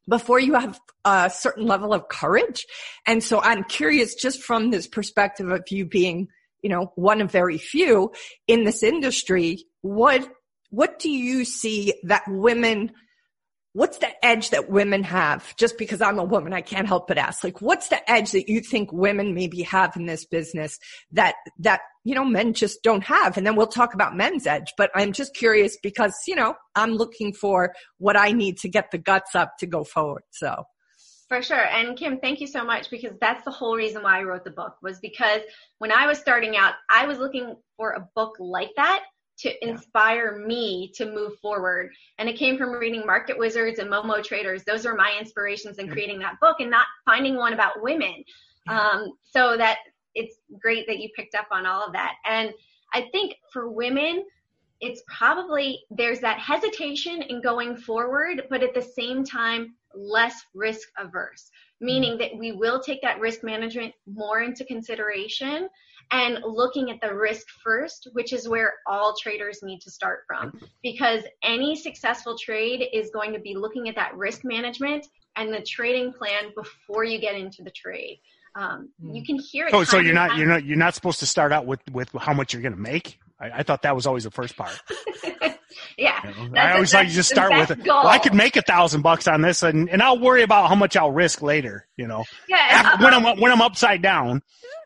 before 0.08 0.38
you 0.38 0.54
have 0.54 0.80
a 1.04 1.30
certain 1.30 1.66
level 1.66 1.92
of 1.92 2.08
courage. 2.08 2.66
And 3.06 3.22
so 3.22 3.40
I'm 3.40 3.64
curious 3.64 4.14
just 4.14 4.42
from 4.42 4.70
this 4.70 4.86
perspective 4.86 5.50
of 5.50 5.64
you 5.70 5.86
being, 5.86 6.28
you 6.62 6.70
know, 6.70 6.92
one 6.96 7.20
of 7.20 7.30
very 7.30 7.58
few 7.58 8.12
in 8.46 8.64
this 8.64 8.82
industry, 8.82 9.64
what, 9.80 10.28
what 10.70 10.98
do 10.98 11.10
you 11.10 11.44
see 11.44 11.94
that 12.04 12.22
women 12.28 12.92
what's 13.72 13.98
the 13.98 14.24
edge 14.24 14.50
that 14.50 14.70
women 14.70 15.02
have? 15.02 15.56
Just 15.56 15.78
because 15.78 16.00
I'm 16.00 16.18
a 16.18 16.24
woman, 16.24 16.52
I 16.52 16.60
can't 16.60 16.86
help 16.86 17.08
but 17.08 17.18
ask, 17.18 17.42
like, 17.42 17.60
what's 17.60 17.88
the 17.88 18.10
edge 18.10 18.32
that 18.32 18.48
you 18.48 18.60
think 18.60 18.92
women 18.92 19.34
maybe 19.34 19.62
have 19.62 19.96
in 19.96 20.06
this 20.06 20.24
business 20.24 20.78
that, 21.12 21.34
that, 21.58 21.80
you 22.04 22.14
know, 22.14 22.24
men 22.24 22.52
just 22.52 22.82
don't 22.82 23.04
have? 23.04 23.36
And 23.36 23.46
then 23.46 23.56
we'll 23.56 23.66
talk 23.66 23.94
about 23.94 24.16
men's 24.16 24.46
edge, 24.46 24.72
but 24.76 24.90
I'm 24.94 25.12
just 25.12 25.34
curious 25.34 25.76
because, 25.82 26.14
you 26.26 26.34
know, 26.34 26.54
I'm 26.74 26.92
looking 26.92 27.32
for 27.32 27.74
what 27.98 28.16
I 28.16 28.32
need 28.32 28.58
to 28.58 28.68
get 28.68 28.90
the 28.90 28.98
guts 28.98 29.34
up 29.34 29.56
to 29.60 29.66
go 29.66 29.84
forward. 29.84 30.22
So. 30.30 30.64
For 31.28 31.40
sure. 31.40 31.64
And 31.64 31.96
Kim, 31.96 32.18
thank 32.18 32.40
you 32.40 32.46
so 32.46 32.62
much 32.62 32.90
because 32.90 33.16
that's 33.18 33.42
the 33.44 33.50
whole 33.50 33.74
reason 33.74 34.02
why 34.02 34.18
I 34.18 34.22
wrote 34.22 34.44
the 34.44 34.50
book 34.50 34.74
was 34.82 34.98
because 35.00 35.40
when 35.78 35.90
I 35.90 36.06
was 36.06 36.18
starting 36.18 36.58
out, 36.58 36.74
I 36.90 37.06
was 37.06 37.16
looking 37.16 37.56
for 37.78 37.92
a 37.92 38.06
book 38.14 38.34
like 38.38 38.68
that 38.76 39.02
to 39.38 39.68
inspire 39.68 40.38
me 40.38 40.92
to 40.94 41.06
move 41.06 41.38
forward. 41.40 41.90
And 42.18 42.28
it 42.28 42.36
came 42.36 42.56
from 42.58 42.70
reading 42.70 43.04
Market 43.06 43.38
Wizards 43.38 43.78
and 43.78 43.90
Momo 43.90 44.22
Traders. 44.22 44.62
Those 44.64 44.86
are 44.86 44.94
my 44.94 45.16
inspirations 45.18 45.78
in 45.78 45.86
mm-hmm. 45.86 45.92
creating 45.92 46.18
that 46.20 46.38
book 46.40 46.56
and 46.60 46.70
not 46.70 46.86
finding 47.04 47.36
one 47.36 47.52
about 47.52 47.82
women. 47.82 48.24
Mm-hmm. 48.68 48.78
Um, 48.78 49.12
so 49.24 49.56
that 49.56 49.78
it's 50.14 50.36
great 50.60 50.86
that 50.86 50.98
you 50.98 51.08
picked 51.16 51.34
up 51.34 51.48
on 51.50 51.66
all 51.66 51.84
of 51.84 51.92
that. 51.92 52.14
And 52.24 52.52
I 52.94 53.08
think 53.12 53.34
for 53.52 53.70
women, 53.70 54.24
it's 54.80 55.02
probably 55.06 55.80
there's 55.90 56.20
that 56.20 56.38
hesitation 56.38 57.22
in 57.22 57.40
going 57.40 57.76
forward, 57.76 58.42
but 58.50 58.62
at 58.62 58.74
the 58.74 58.82
same 58.82 59.24
time, 59.24 59.74
less 59.94 60.44
risk 60.54 60.88
averse, 60.98 61.50
meaning 61.80 62.12
mm-hmm. 62.12 62.20
that 62.20 62.36
we 62.36 62.52
will 62.52 62.80
take 62.80 63.00
that 63.02 63.20
risk 63.20 63.42
management 63.42 63.94
more 64.06 64.40
into 64.40 64.64
consideration 64.64 65.68
and 66.12 66.38
looking 66.44 66.90
at 66.90 67.00
the 67.00 67.14
risk 67.14 67.46
first, 67.64 68.08
which 68.12 68.32
is 68.32 68.48
where 68.48 68.74
all 68.86 69.16
traders 69.20 69.60
need 69.62 69.80
to 69.80 69.90
start 69.90 70.20
from. 70.26 70.52
Because 70.82 71.22
any 71.42 71.74
successful 71.74 72.36
trade 72.38 72.86
is 72.92 73.10
going 73.10 73.32
to 73.32 73.40
be 73.40 73.54
looking 73.54 73.88
at 73.88 73.96
that 73.96 74.14
risk 74.16 74.44
management 74.44 75.06
and 75.36 75.52
the 75.52 75.62
trading 75.62 76.12
plan 76.12 76.52
before 76.54 77.04
you 77.04 77.18
get 77.18 77.34
into 77.34 77.62
the 77.62 77.70
trade. 77.70 78.20
Um, 78.54 78.90
you 79.02 79.24
can 79.24 79.38
hear 79.38 79.66
it. 79.66 79.70
So, 79.70 79.84
so 79.84 79.98
you're 79.98 80.12
not 80.12 80.36
you're 80.36 80.46
not 80.46 80.64
you're 80.64 80.76
not 80.76 80.94
supposed 80.94 81.20
to 81.20 81.26
start 81.26 81.52
out 81.52 81.64
with 81.64 81.80
with 81.90 82.10
how 82.12 82.34
much 82.34 82.52
you're 82.52 82.60
going 82.60 82.74
to 82.74 82.80
make. 82.80 83.18
I, 83.40 83.50
I, 83.50 83.62
thought 83.62 83.82
that 83.82 83.96
was 83.96 84.06
always 84.06 84.24
the 84.24 84.30
first 84.30 84.56
part. 84.56 84.78
yeah, 85.96 86.32
you 86.40 86.48
know, 86.50 86.60
I 86.60 86.74
always 86.74 86.94
like 86.94 87.08
you 87.08 87.14
just 87.14 87.30
start 87.30 87.52
with 87.52 87.70
it. 87.70 87.86
Well, 87.86 88.06
I 88.06 88.18
could 88.18 88.34
make 88.34 88.56
a 88.56 88.62
thousand 88.62 89.02
bucks 89.02 89.28
on 89.28 89.42
this, 89.42 89.62
and 89.62 89.88
and 89.88 90.02
I'll 90.02 90.18
worry 90.18 90.42
about 90.42 90.68
how 90.68 90.74
much 90.74 90.96
I'll 90.96 91.12
risk 91.12 91.42
later. 91.42 91.86
You 91.96 92.06
know, 92.06 92.24
yeah. 92.48 92.56
After, 92.70 93.04
when 93.04 93.14
I'm 93.14 93.40
when 93.40 93.52
I'm 93.52 93.60
upside 93.60 94.02
down, 94.02 94.42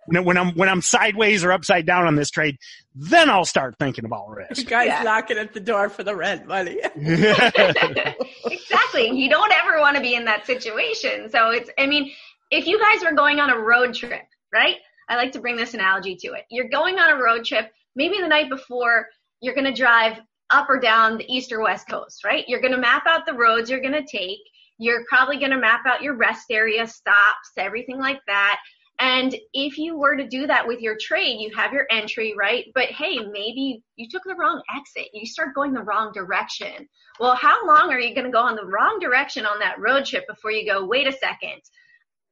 when 0.07 0.37
I'm 0.37 0.55
when 0.55 0.69
I'm 0.69 0.83
sideways 0.83 1.45
or 1.45 1.53
upside 1.53 1.87
down 1.87 2.07
on 2.07 2.17
this 2.17 2.31
trade, 2.31 2.59
then 2.95 3.31
I'll 3.31 3.45
start 3.45 3.77
thinking 3.79 4.05
about 4.05 4.31
risk. 4.31 4.63
You 4.63 4.65
guys 4.65 4.89
yeah. 4.89 5.03
knocking 5.03 5.39
at 5.39 5.53
the 5.53 5.61
door 5.61 5.89
for 5.89 6.05
the 6.05 6.15
rent 6.15 6.47
money. 6.47 6.81
exactly. 6.97 9.11
You 9.11 9.29
don't 9.29 9.53
ever 9.53 9.81
want 9.81 9.97
to 9.97 10.03
be 10.03 10.15
in 10.15 10.25
that 10.27 10.47
situation. 10.47 11.31
So 11.31 11.51
it's 11.51 11.71
I 11.79 11.87
mean, 11.87 12.13
if 12.51 12.67
you 12.67 12.81
guys 12.81 13.05
were 13.05 13.17
going 13.17 13.41
on 13.41 13.51
a 13.51 13.59
road 13.59 13.95
trip, 13.95 14.23
right? 14.53 14.77
I 15.09 15.17
like 15.17 15.33
to 15.33 15.41
bring 15.41 15.57
this 15.57 15.75
analogy 15.75 16.17
to 16.17 16.33
it. 16.33 16.45
You're 16.51 16.69
going 16.69 16.99
on 16.99 17.11
a 17.11 17.23
road 17.23 17.45
trip, 17.45 17.71
maybe 17.95 18.21
the 18.21 18.29
night 18.29 18.49
before 18.49 19.07
you're 19.41 19.55
going 19.55 19.73
to 19.73 19.73
drive 19.73 20.19
up 20.51 20.69
or 20.69 20.79
down 20.79 21.19
the 21.19 21.33
east 21.33 21.53
or 21.53 21.63
west 21.63 21.89
coast, 21.89 22.25
right? 22.25 22.45
You're 22.49 22.61
going 22.61 22.73
to 22.73 22.79
map 22.79 23.05
out 23.07 23.27
the 23.27 23.35
roads 23.35 23.69
you're 23.69 23.81
going 23.81 23.93
to 23.93 24.05
take. 24.05 24.39
You're 24.79 25.05
probably 25.09 25.39
going 25.39 25.51
to 25.51 25.59
map 25.59 25.87
out 25.87 26.03
your 26.03 26.15
rest 26.15 26.47
area, 26.51 26.87
stops, 26.87 27.51
everything 27.57 27.99
like 27.99 28.21
that. 28.27 28.59
And 28.99 29.35
if 29.53 29.77
you 29.77 29.99
were 29.99 30.17
to 30.17 30.27
do 30.27 30.47
that 30.47 30.67
with 30.67 30.81
your 30.81 30.97
trade, 30.99 31.39
you 31.39 31.55
have 31.55 31.73
your 31.73 31.87
entry, 31.91 32.35
right? 32.39 32.65
But 32.75 32.87
hey, 32.87 33.19
maybe 33.19 33.83
you 33.97 34.09
took 34.09 34.23
the 34.25 34.35
wrong 34.35 34.63
exit. 34.75 35.11
You 35.13 35.27
start 35.27 35.55
going 35.55 35.75
the 35.75 35.83
wrong 35.83 36.13
direction. 36.15 36.89
Well, 37.21 37.35
how 37.35 37.67
long 37.67 37.91
are 37.91 38.01
you 38.01 38.15
going 38.15 38.27
to 38.27 38.33
go 38.33 38.41
on 38.41 38.57
the 38.57 38.65
wrong 38.65 38.99
direction 38.99 39.45
on 39.45 39.59
that 39.59 39.79
road 39.79 40.07
trip 40.07 40.25
before 40.27 40.51
you 40.51 40.71
go, 40.71 40.87
wait 40.87 41.07
a 41.07 41.13
second, 41.13 41.61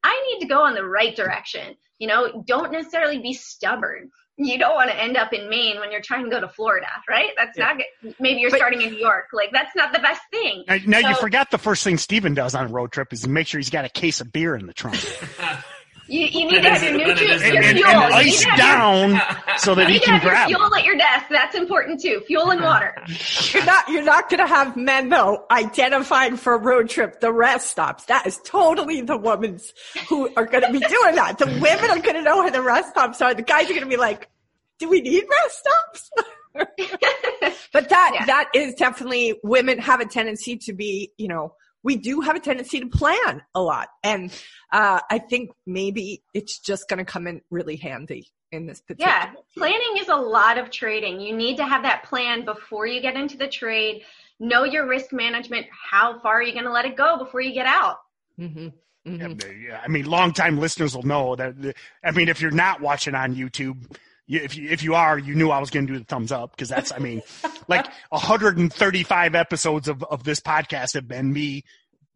I 0.03 0.23
need 0.31 0.41
to 0.41 0.49
go 0.49 0.63
on 0.63 0.75
the 0.75 0.87
right 0.87 1.15
direction? 1.15 1.75
You 1.99 2.09
know, 2.09 2.43
don't 2.47 2.73
necessarily 2.73 3.19
be 3.19 3.35
stubborn. 3.35 4.11
You 4.37 4.59
don't 4.59 4.75
want 4.75 4.91
to 4.91 5.01
end 5.01 5.17
up 5.17 5.33
in 5.33 5.49
Maine 5.49 5.79
when 5.79 5.93
you're 5.93 6.01
trying 6.01 6.25
to 6.25 6.31
go 6.31 6.41
to 6.41 6.49
Florida, 6.49 6.89
right? 7.09 7.31
That's 7.37 7.57
yeah. 7.57 7.67
not 7.67 7.77
good. 7.77 8.15
Maybe 8.19 8.41
you're 8.41 8.51
but, 8.51 8.57
starting 8.57 8.83
in 8.83 8.91
New 8.93 8.99
York. 8.99 9.27
Like, 9.33 9.51
that's 9.53 9.77
not 9.77 9.93
the 9.93 10.01
best 10.01 10.23
thing. 10.33 10.65
Now, 10.67 10.79
now 10.87 11.01
so, 11.03 11.09
you 11.11 11.15
forgot 11.17 11.53
the 11.53 11.59
first 11.59 11.85
thing 11.85 11.99
Steven 11.99 12.35
does 12.35 12.55
on 12.57 12.65
a 12.65 12.69
road 12.69 12.91
trip 12.91 13.13
is 13.13 13.29
make 13.29 13.47
sure 13.47 13.61
he's 13.61 13.71
got 13.71 13.85
a 13.85 13.89
case 13.89 14.21
of 14.21 14.33
beer 14.33 14.57
in 14.57 14.67
the 14.67 14.75
trunk. 14.75 14.99
You, 16.07 16.27
you 16.27 16.51
need 16.51 16.63
to 16.63 16.71
have 16.71 16.83
your 16.83 16.93
nutrients, 16.93 17.45
your 17.45 17.63
and, 17.63 17.79
fuel. 17.79 17.91
And 17.91 18.15
ice 18.15 18.45
down 18.57 19.21
so 19.59 19.75
that 19.75 19.89
he 19.89 19.99
can 19.99 20.21
grab 20.21 20.49
fuel 20.49 20.75
at 20.75 20.85
your 20.85 20.97
desk. 20.97 21.27
That's 21.31 21.55
important 21.55 22.01
too. 22.01 22.23
Fuel 22.27 22.51
and 22.51 22.61
water. 22.61 22.95
You're 23.53 23.65
not 23.65 23.89
you're 23.89 24.03
not 24.03 24.29
going 24.29 24.41
to 24.41 24.47
have 24.47 24.77
men 24.77 25.09
though 25.09 25.47
identified 25.51 26.39
for 26.39 26.55
a 26.55 26.59
road 26.59 26.91
trip 26.91 27.21
the 27.21 27.33
rest 27.33 27.69
stops. 27.69 28.05
That 28.05 28.27
is 28.27 28.39
totally 28.45 29.01
the 29.01 29.17
women's 29.17 29.73
who 30.09 30.29
are 30.37 30.45
going 30.45 30.65
to 30.65 30.73
be 30.73 30.81
doing 30.81 31.15
that. 31.15 31.39
The 31.39 31.47
women 31.47 31.91
are 31.91 32.01
going 32.01 32.17
to 32.17 32.23
know 32.23 32.39
where 32.39 32.51
the 32.51 32.63
rest 32.63 32.91
stops 32.91 33.23
are. 33.23 33.33
The 33.33 33.43
guys 33.43 33.65
are 33.65 33.75
going 33.75 33.81
to 33.81 33.87
be 33.87 33.97
like, 33.97 34.29
"Do 34.79 34.89
we 34.89 35.01
need 35.01 35.25
rest 35.31 35.59
stops?" 35.61 36.11
but 37.73 37.89
that 37.89 38.11
yeah. 38.15 38.27
that 38.27 38.51
is 38.55 38.75
definitely 38.75 39.41
women 39.43 39.79
have 39.79 40.01
a 40.01 40.07
tendency 40.07 40.57
to 40.57 40.73
be, 40.73 41.13
you 41.17 41.29
know, 41.29 41.55
we 41.85 41.97
do 41.97 42.23
have 42.23 42.35
a 42.35 42.41
tendency 42.41 42.81
to 42.81 42.87
plan 42.87 43.43
a 43.55 43.63
lot. 43.63 43.89
And 44.03 44.33
uh, 44.73 45.01
I 45.09 45.19
think 45.19 45.53
maybe 45.67 46.25
it's 46.33 46.59
just 46.59 46.89
going 46.89 46.99
to 46.99 47.05
come 47.05 47.29
in 47.29 47.43
really 47.51 47.77
handy 47.77 48.33
in 48.51 48.67
this 48.67 48.81
particular. 48.81 49.13
Yeah, 49.13 49.33
planning 49.57 49.95
is 49.99 50.09
a 50.09 50.17
lot 50.17 50.59
of 50.59 50.71
trading. 50.71 51.21
You 51.21 51.37
need 51.37 51.59
to 51.59 51.65
have 51.65 51.83
that 51.83 52.05
plan 52.05 52.45
before 52.45 52.87
you 52.87 53.01
get 53.01 53.15
into 53.15 53.37
the 53.37 53.47
trade. 53.47 54.03
Know 54.41 54.65
your 54.65 54.89
risk 54.89 55.13
management. 55.13 55.67
How 55.71 56.19
far 56.21 56.39
are 56.39 56.43
you 56.43 56.53
going 56.53 56.65
to 56.65 56.73
let 56.73 56.87
it 56.87 56.97
go 56.97 57.19
before 57.19 57.41
you 57.41 57.53
get 57.53 57.67
out? 57.67 57.99
Mm-hmm. 58.41 58.69
Mm-hmm. 59.07 59.67
Yeah, 59.67 59.81
I 59.85 59.89
mean, 59.89 60.07
longtime 60.07 60.59
listeners 60.59 60.97
will 60.97 61.03
know 61.03 61.37
that. 61.37 61.75
I 62.03 62.11
mean, 62.13 62.29
if 62.31 62.41
you're 62.41 62.51
not 62.51 62.81
watching 62.81 63.15
on 63.15 63.37
YouTube, 63.37 63.95
if 64.29 64.57
you, 64.57 64.71
if 64.71 64.83
you 64.83 64.95
are, 64.95 65.19
you 65.19 65.35
knew 65.35 65.51
I 65.51 65.59
was 65.59 65.71
going 65.71 65.87
to 65.87 65.93
do 65.93 65.99
the 65.99 66.05
thumbs 66.05 66.33
up 66.33 66.51
because 66.51 66.69
that's, 66.69 66.93
I 66.93 66.99
mean, 66.99 67.23
like 67.69 67.87
135 68.11 69.35
episodes 69.35 69.89
of, 69.89 70.03
of 70.05 70.25
this 70.25 70.41
podcast 70.41 70.95
have 70.95 71.09
been 71.09 71.33
me 71.33 71.65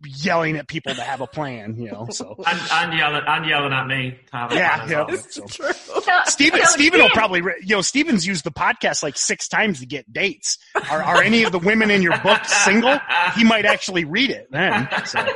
yelling 0.04 0.56
at 0.56 0.68
people 0.68 0.94
to 0.94 1.02
have 1.02 1.20
a 1.20 1.26
plan, 1.26 1.76
you 1.76 1.90
know, 1.90 2.06
so. 2.10 2.36
And, 2.46 2.60
and 2.70 2.98
yelling, 2.98 3.22
and 3.26 3.46
yelling 3.46 3.72
at 3.72 3.86
me 3.86 4.18
to 4.30 4.36
have 4.36 4.52
a 4.52 4.54
yeah, 4.54 4.86
plan. 4.86 5.06
Yeah, 5.10 5.16
so. 5.28 5.46
True. 5.46 5.72
Steven, 6.26 6.60
Steven 6.64 7.00
will 7.00 7.10
probably, 7.10 7.40
you 7.62 7.76
know, 7.76 7.82
Steven's 7.82 8.26
used 8.26 8.44
the 8.44 8.52
podcast 8.52 9.02
like 9.02 9.16
six 9.16 9.48
times 9.48 9.80
to 9.80 9.86
get 9.86 10.10
dates. 10.12 10.58
Are, 10.90 11.02
are 11.02 11.22
any 11.22 11.42
of 11.42 11.52
the 11.52 11.58
women 11.58 11.90
in 11.90 12.02
your 12.02 12.16
book 12.18 12.44
single? 12.44 12.98
He 13.34 13.44
might 13.44 13.64
actually 13.64 14.04
read 14.04 14.30
it 14.30 14.50
then. 14.50 14.88
So. 15.04 15.18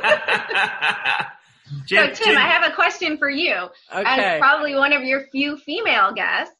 Jim, 1.85 2.15
so 2.15 2.23
Tim, 2.23 2.33
Jim, 2.33 2.37
I 2.37 2.47
have 2.47 2.71
a 2.71 2.75
question 2.75 3.17
for 3.17 3.29
you. 3.29 3.53
Okay. 3.93 4.03
As 4.05 4.39
probably 4.39 4.75
one 4.75 4.93
of 4.93 5.03
your 5.03 5.27
few 5.31 5.57
female 5.57 6.13
guests, 6.13 6.55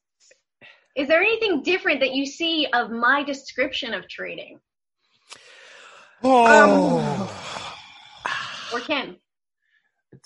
is 0.96 1.08
there 1.08 1.22
anything 1.22 1.64
different 1.64 2.02
that 2.02 2.14
you 2.14 2.26
see 2.26 2.68
of 2.74 2.92
my 2.92 3.24
description 3.24 3.94
of 3.94 4.08
trading? 4.08 4.60
Oh. 6.24 7.00
Um, 8.26 8.30
or 8.74 8.80
Kim. 8.80 9.18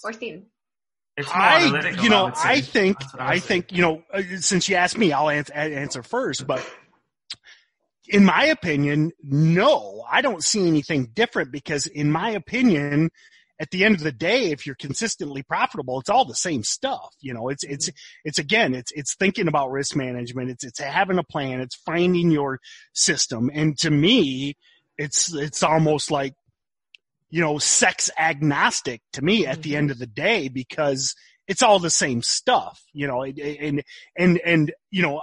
Or 0.04 0.14
Steven. 0.14 0.46
I, 1.34 1.96
you 2.02 2.10
know, 2.10 2.32
I, 2.36 2.54
I 2.54 2.62
think, 2.62 2.98
I, 3.18 3.34
I 3.34 3.40
think, 3.40 3.72
you 3.72 3.82
know, 3.82 4.04
uh, 4.14 4.22
since 4.40 4.70
you 4.70 4.76
asked 4.76 4.98
me, 4.98 5.12
I'll 5.12 5.30
answer, 5.30 5.54
answer 5.54 6.04
first, 6.04 6.46
but 6.46 6.64
in 8.08 8.24
my 8.24 8.46
opinion, 8.46 9.12
no, 9.24 10.06
I 10.10 10.22
don't 10.22 10.44
see 10.44 10.68
anything 10.68 11.08
different 11.14 11.52
because 11.52 11.88
in 11.88 12.12
my 12.12 12.30
opinion, 12.32 13.10
at 13.60 13.72
the 13.72 13.84
end 13.84 13.96
of 13.96 14.04
the 14.04 14.12
day, 14.12 14.52
if 14.52 14.66
you're 14.66 14.76
consistently 14.76 15.42
profitable, 15.44 16.00
it's 16.00 16.10
all 16.10 16.26
the 16.26 16.36
same 16.36 16.64
stuff. 16.64 17.16
You 17.22 17.34
know, 17.34 17.50
it's, 17.50 17.64
it's, 17.64 17.90
it's 18.24 18.40
again, 18.40 18.76
it's, 18.76 18.92
it's 18.92 19.16
thinking 19.16 19.48
about 19.48 19.72
risk 19.72 19.96
management. 19.96 20.52
It's, 20.52 20.64
it's 20.64 20.80
having 20.80 21.18
a 21.18 21.24
plan. 21.24 21.62
It's 21.62 21.76
finding 21.76 22.32
your 22.32 22.60
system. 22.94 23.50
And 23.54 23.78
to 23.80 23.90
me, 23.90 24.56
it's, 24.98 25.34
it's 25.34 25.64
almost 25.64 26.12
like, 26.12 26.34
you 27.30 27.42
know, 27.42 27.58
sex 27.58 28.10
agnostic 28.18 29.02
to 29.14 29.24
me 29.24 29.46
at 29.46 29.62
the 29.62 29.72
mm-hmm. 29.72 29.78
end 29.78 29.92
of 29.92 30.00
the 30.00 30.08
day 30.08 30.48
because 30.48 31.16
it's 31.48 31.64
all 31.64 31.80
the 31.80 31.90
same 31.90 32.22
stuff, 32.22 32.82
you 32.94 33.08
know, 33.08 33.24
and, 33.24 33.84
and, 34.18 34.40
and, 34.46 34.74
you 34.92 35.02
know, 35.02 35.22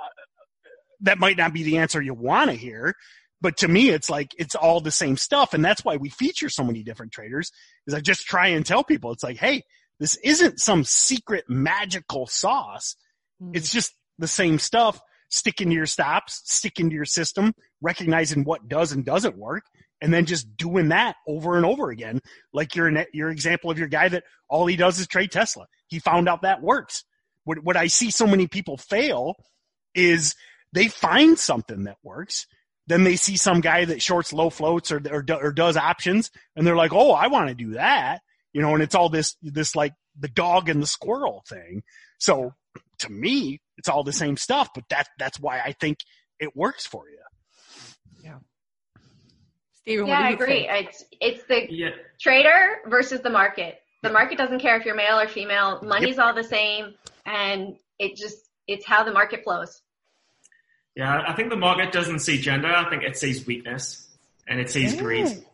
that 1.00 1.18
might 1.18 1.36
not 1.36 1.52
be 1.52 1.62
the 1.62 1.78
answer 1.78 2.00
you 2.00 2.14
want 2.14 2.50
to 2.50 2.56
hear. 2.56 2.94
But 3.40 3.58
to 3.58 3.68
me, 3.68 3.90
it's 3.90 4.08
like, 4.08 4.34
it's 4.38 4.54
all 4.54 4.80
the 4.80 4.90
same 4.90 5.16
stuff. 5.16 5.54
And 5.54 5.64
that's 5.64 5.84
why 5.84 5.96
we 5.96 6.08
feature 6.08 6.48
so 6.48 6.64
many 6.64 6.82
different 6.82 7.12
traders 7.12 7.50
is 7.86 7.94
I 7.94 8.00
just 8.00 8.26
try 8.26 8.48
and 8.48 8.64
tell 8.64 8.84
people, 8.84 9.12
it's 9.12 9.22
like, 9.22 9.36
Hey, 9.36 9.64
this 10.00 10.16
isn't 10.16 10.60
some 10.60 10.84
secret 10.84 11.44
magical 11.48 12.26
sauce. 12.26 12.96
Mm. 13.42 13.56
It's 13.56 13.72
just 13.72 13.92
the 14.18 14.28
same 14.28 14.58
stuff. 14.58 15.00
Stick 15.30 15.60
into 15.60 15.74
your 15.74 15.86
stops, 15.86 16.42
stick 16.44 16.78
into 16.78 16.94
your 16.94 17.04
system, 17.04 17.54
recognizing 17.80 18.44
what 18.44 18.68
does 18.68 18.92
and 18.92 19.04
doesn't 19.04 19.36
work, 19.36 19.64
and 20.00 20.12
then 20.12 20.26
just 20.26 20.56
doing 20.56 20.88
that 20.90 21.16
over 21.26 21.56
and 21.56 21.66
over 21.66 21.90
again. 21.90 22.20
Like 22.52 22.76
your 22.76 23.04
your 23.12 23.30
example 23.30 23.70
of 23.70 23.78
your 23.78 23.88
guy 23.88 24.08
that 24.08 24.24
all 24.48 24.66
he 24.66 24.76
does 24.76 24.98
is 25.00 25.08
trade 25.08 25.32
Tesla. 25.32 25.66
He 25.88 25.98
found 25.98 26.28
out 26.28 26.42
that 26.42 26.62
works. 26.62 27.04
What 27.44 27.64
what 27.64 27.76
I 27.76 27.88
see 27.88 28.10
so 28.10 28.26
many 28.26 28.46
people 28.46 28.76
fail 28.76 29.34
is 29.94 30.34
they 30.72 30.88
find 30.88 31.38
something 31.38 31.84
that 31.84 31.96
works. 32.02 32.46
Then 32.86 33.04
they 33.04 33.16
see 33.16 33.36
some 33.36 33.60
guy 33.60 33.84
that 33.86 34.02
shorts 34.02 34.32
low 34.32 34.50
floats 34.50 34.92
or 34.92 35.00
or, 35.10 35.24
or 35.30 35.52
does 35.52 35.76
options, 35.76 36.30
and 36.54 36.66
they're 36.66 36.76
like, 36.76 36.92
"Oh, 36.92 37.12
I 37.12 37.28
want 37.28 37.48
to 37.48 37.54
do 37.54 37.72
that," 37.72 38.20
you 38.52 38.60
know. 38.60 38.74
And 38.74 38.82
it's 38.82 38.94
all 38.94 39.08
this 39.08 39.36
this 39.42 39.74
like 39.74 39.94
the 40.18 40.28
dog 40.28 40.68
and 40.68 40.82
the 40.82 40.86
squirrel 40.86 41.42
thing. 41.48 41.82
So 42.18 42.52
to 43.00 43.10
me, 43.10 43.60
it's 43.78 43.88
all 43.88 44.04
the 44.04 44.12
same 44.12 44.36
stuff, 44.36 44.68
but 44.74 44.84
that 44.90 45.08
that's 45.18 45.40
why 45.40 45.60
I 45.60 45.72
think 45.72 45.98
it 46.38 46.54
works 46.56 46.86
for 46.86 47.08
you. 47.08 47.18
Stephen, 49.74 50.06
Yeah, 50.06 50.12
what 50.14 50.18
do 50.20 50.24
I 50.24 50.30
agree. 50.30 50.46
think? 50.66 50.88
It's 50.88 51.04
it's 51.20 51.44
the 51.46 51.66
Yeah, 51.70 51.90
trader 52.20 52.78
versus 52.86 53.20
the 53.20 53.30
market. 53.30 53.78
The 54.02 54.10
market 54.10 54.38
doesn't 54.38 54.60
care 54.60 54.76
if 54.78 54.84
you're 54.86 54.94
male 54.94 55.18
or 55.18 55.28
female. 55.28 55.80
Money's 55.82 56.18
all 56.18 56.34
the 56.34 56.44
same, 56.44 56.94
and 57.26 57.76
it 57.98 58.16
just 58.16 58.36
it's 58.66 58.86
how 58.86 59.04
the 59.04 59.12
market 59.12 59.44
flows. 59.44 59.82
Yeah. 60.96 61.22
I 61.26 61.32
think 61.34 61.50
the 61.50 61.56
market 61.56 61.92
doesn't 61.92 62.20
see 62.20 62.40
gender. 62.40 62.68
I 62.68 62.88
think 62.90 63.02
it 63.02 63.16
sees 63.16 63.46
weakness 63.46 64.08
and 64.46 64.60
it 64.60 64.70
sees 64.70 64.94
greed. 64.94 65.44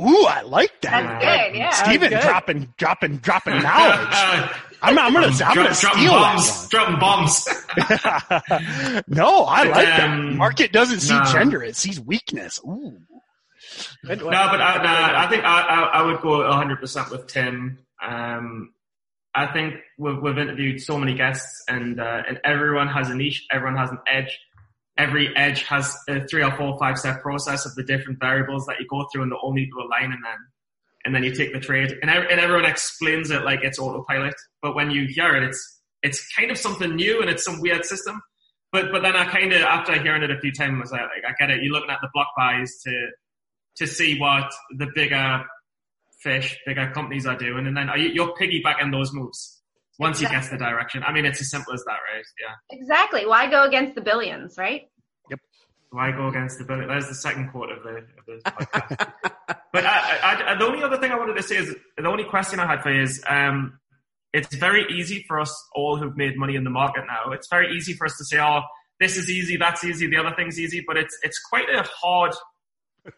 Ooh, 0.00 0.24
I 0.26 0.42
like 0.42 0.80
that. 0.82 1.20
That's 1.20 1.24
good. 1.50 1.58
Yeah. 1.58 1.70
Stephen 1.70 2.10
good. 2.10 2.22
dropping 2.22 2.72
dropping 2.78 3.16
dropping 3.18 3.62
knowledge. 3.62 4.08
I'm, 4.82 4.98
I'm 4.98 5.12
gonna 5.12 5.26
I'm 5.26 5.32
Drop- 5.36 5.54
gonna 5.54 5.74
dropping 5.74 6.00
steal 6.00 6.12
bombs. 6.12 6.68
Dropping 6.68 6.98
bombs. 6.98 7.46
no, 9.08 9.44
I 9.44 9.64
like 9.64 9.86
that. 9.86 10.10
Um, 10.10 10.36
Market 10.38 10.72
doesn't 10.72 11.00
see 11.00 11.18
no. 11.18 11.24
gender; 11.24 11.62
it 11.62 11.76
sees 11.76 12.00
weakness. 12.00 12.60
Ooh. 12.66 12.98
No, 14.04 14.16
but 14.16 14.34
I, 14.34 14.82
no, 14.82 15.18
I 15.18 15.26
think 15.28 15.44
I, 15.44 15.60
I, 15.60 15.80
I 15.98 16.02
would 16.02 16.20
go 16.22 16.38
100% 16.38 17.10
with 17.10 17.26
Tim. 17.26 17.78
Um, 18.02 18.72
I 19.34 19.46
think 19.46 19.74
we've, 19.98 20.18
we've 20.20 20.38
interviewed 20.38 20.80
so 20.80 20.98
many 20.98 21.14
guests, 21.14 21.62
and 21.68 22.00
uh, 22.00 22.22
and 22.26 22.40
everyone 22.42 22.88
has 22.88 23.10
a 23.10 23.14
niche. 23.14 23.46
Everyone 23.52 23.76
has 23.76 23.90
an 23.90 23.98
edge. 24.10 24.38
Every 25.00 25.34
edge 25.34 25.62
has 25.62 25.96
a 26.08 26.26
three 26.26 26.42
or 26.42 26.54
four, 26.58 26.78
five 26.78 26.98
step 26.98 27.22
process 27.22 27.64
of 27.64 27.74
the 27.74 27.82
different 27.82 28.20
variables 28.20 28.66
that 28.66 28.76
you 28.78 28.86
go 28.86 29.06
through, 29.10 29.22
and 29.22 29.32
they 29.32 29.36
all 29.36 29.54
need 29.54 29.70
to 29.70 29.78
align, 29.78 30.12
and 30.12 30.22
then 30.22 30.38
and 31.06 31.14
then 31.14 31.24
you 31.24 31.34
take 31.34 31.54
the 31.54 31.60
trade. 31.60 31.96
And, 32.02 32.10
and 32.10 32.38
everyone 32.38 32.66
explains 32.66 33.30
it 33.30 33.42
like 33.42 33.60
it's 33.62 33.78
autopilot, 33.78 34.34
but 34.60 34.74
when 34.74 34.90
you 34.90 35.06
hear 35.08 35.34
it, 35.36 35.42
it's 35.42 35.80
it's 36.02 36.30
kind 36.34 36.50
of 36.50 36.58
something 36.58 36.94
new, 36.94 37.22
and 37.22 37.30
it's 37.30 37.44
some 37.44 37.60
weird 37.62 37.86
system. 37.86 38.20
But 38.72 38.92
but 38.92 39.02
then 39.02 39.16
I 39.16 39.24
kind 39.24 39.52
of 39.54 39.62
after 39.62 40.00
hearing 40.00 40.22
it 40.22 40.30
a 40.30 40.38
few 40.38 40.52
times, 40.52 40.76
I 40.76 40.80
was 40.80 40.92
like 40.92 41.24
I 41.26 41.32
get 41.38 41.50
it. 41.50 41.62
You're 41.62 41.72
looking 41.72 41.90
at 41.90 42.00
the 42.02 42.10
block 42.12 42.28
buys 42.36 42.78
to 42.84 43.08
to 43.76 43.86
see 43.86 44.18
what 44.18 44.52
the 44.76 44.88
bigger 44.94 45.44
fish, 46.22 46.58
bigger 46.66 46.90
companies 46.92 47.24
are 47.24 47.36
doing, 47.36 47.66
and 47.66 47.74
then 47.74 47.88
you're 47.96 48.34
piggybacking 48.34 48.92
those 48.92 49.14
moves 49.14 49.59
once 50.00 50.20
you 50.20 50.28
get 50.28 50.50
the 50.50 50.56
direction. 50.56 51.02
I 51.06 51.12
mean, 51.12 51.26
it's 51.26 51.40
as 51.42 51.50
simple 51.50 51.74
as 51.74 51.84
that, 51.84 51.98
right? 52.12 52.24
Yeah. 52.40 52.54
Exactly. 52.70 53.26
Why 53.26 53.50
go 53.50 53.64
against 53.64 53.94
the 53.94 54.00
billions, 54.00 54.56
right? 54.56 54.88
Yep. 55.28 55.38
Why 55.90 56.10
go 56.10 56.28
against 56.28 56.58
the 56.58 56.64
billions? 56.64 56.88
There's 56.88 57.08
the 57.08 57.14
second 57.14 57.50
quote 57.50 57.70
of 57.70 57.82
the, 57.82 57.96
of 57.98 58.26
the 58.26 58.40
podcast. 58.50 59.12
but 59.74 59.84
I, 59.84 60.18
I, 60.22 60.52
I, 60.52 60.58
the 60.58 60.64
only 60.64 60.82
other 60.82 60.96
thing 60.96 61.12
I 61.12 61.18
wanted 61.18 61.36
to 61.36 61.42
say 61.42 61.56
is 61.56 61.76
the 61.98 62.08
only 62.08 62.24
question 62.24 62.58
I 62.58 62.66
had 62.66 62.82
for 62.82 62.90
you 62.90 63.02
is 63.02 63.22
um, 63.28 63.78
it's 64.32 64.54
very 64.56 64.86
easy 64.90 65.22
for 65.28 65.38
us 65.38 65.54
all 65.74 65.98
who've 65.98 66.16
made 66.16 66.38
money 66.38 66.56
in 66.56 66.64
the 66.64 66.70
market 66.70 67.04
now. 67.06 67.32
It's 67.32 67.48
very 67.48 67.76
easy 67.76 67.92
for 67.92 68.06
us 68.06 68.16
to 68.16 68.24
say, 68.24 68.40
oh, 68.40 68.62
this 69.00 69.18
is 69.18 69.30
easy, 69.30 69.58
that's 69.58 69.84
easy, 69.84 70.06
the 70.06 70.16
other 70.16 70.34
thing's 70.34 70.58
easy, 70.58 70.82
but 70.86 70.96
it's 70.96 71.16
it's 71.22 71.38
quite 71.38 71.68
a 71.74 71.82
hard 71.82 72.34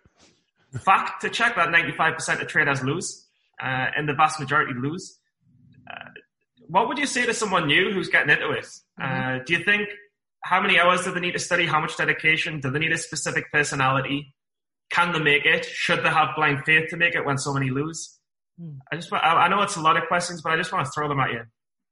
fact 0.85 1.21
to 1.23 1.29
check 1.29 1.57
that 1.57 1.69
95% 1.69 2.41
of 2.41 2.47
traders 2.49 2.83
lose, 2.83 3.27
uh, 3.63 3.87
and 3.97 4.09
the 4.09 4.15
vast 4.15 4.41
majority 4.41 4.75
lose. 4.75 5.19
Uh, 5.91 6.09
what 6.73 6.89
would 6.89 6.99
you 6.99 7.07
say 7.07 7.27
to 7.27 7.35
someone 7.35 7.67
new 7.67 7.93
who's 7.93 8.09
getting 8.09 8.31
into 8.31 8.51
it? 8.51 8.67
Uh, 9.01 9.39
do 9.47 9.53
you 9.53 9.63
think 9.63 9.89
how 10.43 10.61
many 10.61 10.81
hours 10.81 11.05
do 11.05 11.13
they 11.13 11.21
need 11.21 11.33
to 11.33 11.39
study? 11.39 11.67
How 11.67 11.81
much 11.81 11.97
dedication? 11.97 12.61
Do 12.61 12.71
they 12.71 12.79
need 12.79 12.93
a 12.93 12.99
specific 12.99 13.45
personality? 13.53 14.35
Can 14.91 15.13
they 15.13 15.21
make 15.21 15.45
it? 15.45 15.65
Should 15.67 16.03
they 16.05 16.09
have 16.09 16.31
blind 16.35 16.65
faith 16.65 16.89
to 16.91 16.97
make 16.97 17.15
it 17.15 17.25
when 17.27 17.37
so 17.39 17.53
many 17.53 17.71
lose? 17.71 18.19
Hmm. 18.59 18.77
I 18.91 18.97
just, 18.97 19.13
wa- 19.13 19.19
I 19.19 19.45
I 19.45 19.49
know 19.49 19.61
it's 19.63 19.77
a 19.77 19.81
lot 19.81 19.97
of 19.99 20.05
questions, 20.09 20.41
but 20.43 20.53
I 20.53 20.57
just 20.57 20.73
want 20.73 20.85
to 20.87 20.91
throw 20.95 21.09
them 21.09 21.21
at 21.21 21.31
you. 21.33 21.43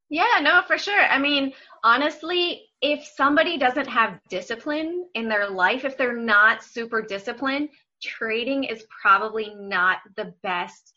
Yeah, 0.08 0.40
no, 0.42 0.62
for 0.66 0.76
sure. 0.76 1.00
I 1.00 1.18
mean, 1.18 1.52
honestly, 1.84 2.62
if 2.80 3.04
somebody 3.16 3.58
doesn't 3.58 3.86
have 3.86 4.18
discipline 4.28 5.06
in 5.14 5.28
their 5.28 5.48
life, 5.48 5.84
if 5.84 5.96
they're 5.96 6.16
not 6.16 6.64
super 6.64 7.00
disciplined, 7.02 7.68
trading 8.02 8.64
is 8.64 8.84
probably 9.02 9.54
not 9.54 9.98
the 10.16 10.34
best 10.42 10.92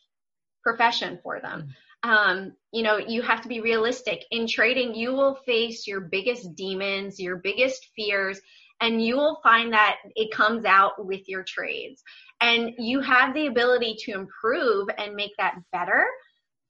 profession 0.64 1.20
for 1.22 1.40
them. 1.42 1.68
Um, 2.04 2.54
you 2.72 2.84
know, 2.84 2.98
you 2.98 3.22
have 3.22 3.42
to 3.42 3.48
be 3.48 3.62
realistic. 3.62 4.26
In 4.32 4.48
trading, 4.48 4.94
you 4.94 5.14
will 5.14 5.36
face 5.46 5.88
your 5.88 6.02
biggest 6.02 6.56
demons, 6.56 7.20
your 7.20 7.38
biggest 7.38 7.88
fears, 7.96 8.42
and 8.82 9.04
you 9.04 9.16
will 9.16 9.40
find 9.42 9.72
that 9.72 9.98
it 10.16 10.34
comes 10.34 10.66
out 10.66 11.06
with 11.06 11.30
your 11.30 11.44
trades. 11.44 12.04
And 12.42 12.74
you 12.78 13.00
have 13.00 13.34
the 13.34 13.48
ability 13.48 13.96
to 14.00 14.12
improve 14.12 14.90
and 14.98 15.16
make 15.16 15.32
that 15.38 15.56
better 15.72 16.06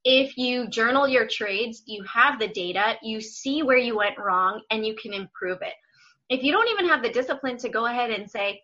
if 0.03 0.37
you 0.37 0.67
journal 0.67 1.07
your 1.07 1.27
trades, 1.27 1.83
you 1.85 2.03
have 2.03 2.37
the 2.37 2.49
data, 2.49 2.97
you 3.01 3.21
see 3.21 3.63
where 3.63 3.77
you 3.77 3.95
went 3.95 4.19
wrong, 4.19 4.61
and 4.69 4.85
you 4.85 4.95
can 4.95 5.13
improve 5.13 5.59
it. 5.61 5.73
If 6.29 6.43
you 6.43 6.51
don't 6.51 6.69
even 6.69 6.89
have 6.89 7.01
the 7.01 7.11
discipline 7.11 7.57
to 7.59 7.69
go 7.69 7.85
ahead 7.85 8.11
and 8.11 8.29
say, 8.29 8.61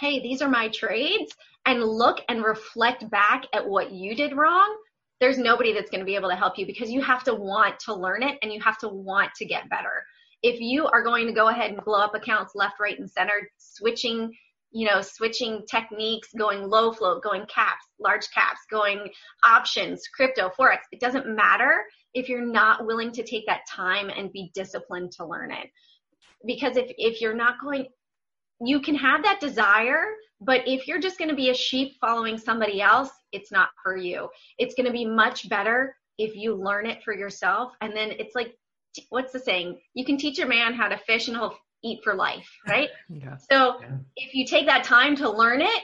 hey, 0.00 0.20
these 0.20 0.42
are 0.42 0.48
my 0.48 0.68
trades, 0.68 1.32
and 1.64 1.82
look 1.82 2.20
and 2.28 2.44
reflect 2.44 3.08
back 3.08 3.44
at 3.52 3.68
what 3.68 3.92
you 3.92 4.16
did 4.16 4.36
wrong, 4.36 4.76
there's 5.24 5.38
nobody 5.38 5.72
that's 5.72 5.88
going 5.88 6.00
to 6.00 6.04
be 6.04 6.16
able 6.16 6.28
to 6.28 6.36
help 6.36 6.58
you 6.58 6.66
because 6.66 6.90
you 6.90 7.00
have 7.00 7.24
to 7.24 7.34
want 7.34 7.80
to 7.80 7.94
learn 7.94 8.22
it 8.22 8.36
and 8.42 8.52
you 8.52 8.60
have 8.60 8.76
to 8.76 8.88
want 8.88 9.32
to 9.34 9.46
get 9.46 9.70
better. 9.70 10.04
If 10.42 10.60
you 10.60 10.86
are 10.88 11.02
going 11.02 11.26
to 11.26 11.32
go 11.32 11.48
ahead 11.48 11.70
and 11.70 11.82
blow 11.82 11.98
up 11.98 12.14
accounts 12.14 12.52
left, 12.54 12.74
right, 12.78 12.98
and 12.98 13.10
center, 13.10 13.48
switching 13.56 14.34
you 14.70 14.86
know, 14.86 15.00
switching 15.00 15.62
techniques, 15.70 16.30
going 16.36 16.68
low 16.68 16.92
float, 16.92 17.22
going 17.22 17.46
caps, 17.46 17.86
large 18.00 18.28
caps, 18.32 18.58
going 18.70 19.08
options, 19.44 20.02
crypto, 20.08 20.50
forex. 20.58 20.78
It 20.90 20.98
doesn't 20.98 21.28
matter 21.28 21.84
if 22.12 22.28
you're 22.28 22.44
not 22.44 22.84
willing 22.84 23.12
to 23.12 23.22
take 23.22 23.46
that 23.46 23.60
time 23.70 24.10
and 24.10 24.32
be 24.32 24.50
disciplined 24.52 25.12
to 25.12 25.26
learn 25.26 25.52
it. 25.52 25.68
Because 26.44 26.76
if 26.76 26.90
if 26.98 27.20
you're 27.22 27.36
not 27.36 27.54
going 27.62 27.86
you 28.60 28.80
can 28.80 28.96
have 28.96 29.22
that 29.22 29.40
desire, 29.40 30.04
but 30.40 30.62
if 30.66 30.86
you're 30.86 31.00
just 31.00 31.18
going 31.18 31.30
to 31.30 31.36
be 31.36 31.50
a 31.50 31.54
sheep 31.54 31.94
following 32.00 32.36
somebody 32.36 32.82
else, 32.82 33.10
it's 33.34 33.52
not 33.52 33.68
for 33.82 33.96
you. 33.96 34.28
It's 34.58 34.74
going 34.74 34.86
to 34.86 34.92
be 34.92 35.04
much 35.04 35.48
better 35.48 35.96
if 36.18 36.36
you 36.36 36.54
learn 36.54 36.86
it 36.86 37.02
for 37.02 37.12
yourself 37.14 37.72
and 37.80 37.94
then 37.94 38.12
it's 38.12 38.34
like 38.34 38.56
what's 39.08 39.32
the 39.32 39.40
saying? 39.40 39.80
You 39.94 40.04
can 40.04 40.16
teach 40.16 40.38
a 40.38 40.46
man 40.46 40.72
how 40.74 40.88
to 40.88 40.96
fish 40.96 41.26
and 41.28 41.36
he'll 41.36 41.56
eat 41.82 42.00
for 42.04 42.14
life, 42.14 42.48
right? 42.68 42.88
Yeah. 43.08 43.36
So 43.50 43.80
Yeah. 43.80 43.96
if 44.16 44.34
you 44.34 44.46
take 44.46 44.66
that 44.66 44.84
time 44.84 45.16
to 45.16 45.28
learn 45.28 45.60
it, 45.60 45.82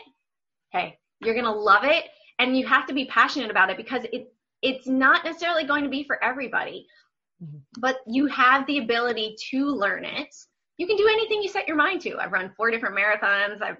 hey, 0.73 0.99
you're 1.21 1.35
gonna 1.35 1.53
love 1.53 1.85
it, 1.85 2.05
and 2.39 2.57
you 2.57 2.67
have 2.67 2.87
to 2.87 2.95
be 2.95 3.05
passionate 3.07 3.51
about 3.51 3.71
it 3.71 3.77
because 3.77 4.05
it 4.13 4.33
it's 4.63 4.87
not 4.87 5.25
necessarily 5.25 5.65
going 5.65 5.85
to 5.85 5.89
be 5.91 6.05
for 6.05 6.23
everybody, 6.23 6.87
Mhm. 7.43 7.63
but 7.79 7.97
you 8.07 8.27
have 8.27 8.67
the 8.67 8.79
ability 8.79 9.35
to 9.51 9.65
learn 9.67 10.05
it. 10.05 10.35
You 10.77 10.87
can 10.87 10.97
do 10.97 11.09
anything 11.09 11.43
you 11.43 11.49
set 11.49 11.67
your 11.67 11.79
mind 11.79 12.03
to. 12.03 12.19
I've 12.19 12.33
run 12.33 12.53
four 12.57 12.71
different 12.71 12.95
marathons. 12.97 13.63
I've 13.63 13.79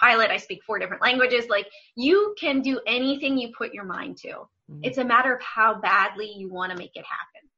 pilot. 0.00 0.30
I 0.30 0.38
speak 0.38 0.60
four 0.66 0.78
different 0.78 1.02
languages. 1.02 1.46
Like 1.48 1.66
you 1.96 2.34
can 2.40 2.62
do 2.62 2.80
anything 2.86 3.38
you 3.38 3.52
put 3.56 3.74
your 3.74 3.84
mind 3.84 4.16
to. 4.18 4.28
Mhm. 4.70 4.80
It's 4.82 4.98
a 4.98 5.04
matter 5.04 5.34
of 5.34 5.42
how 5.42 5.80
badly 5.80 6.32
you 6.36 6.48
want 6.52 6.72
to 6.72 6.78
make 6.78 6.92
it 6.94 7.04
happen. 7.04 7.48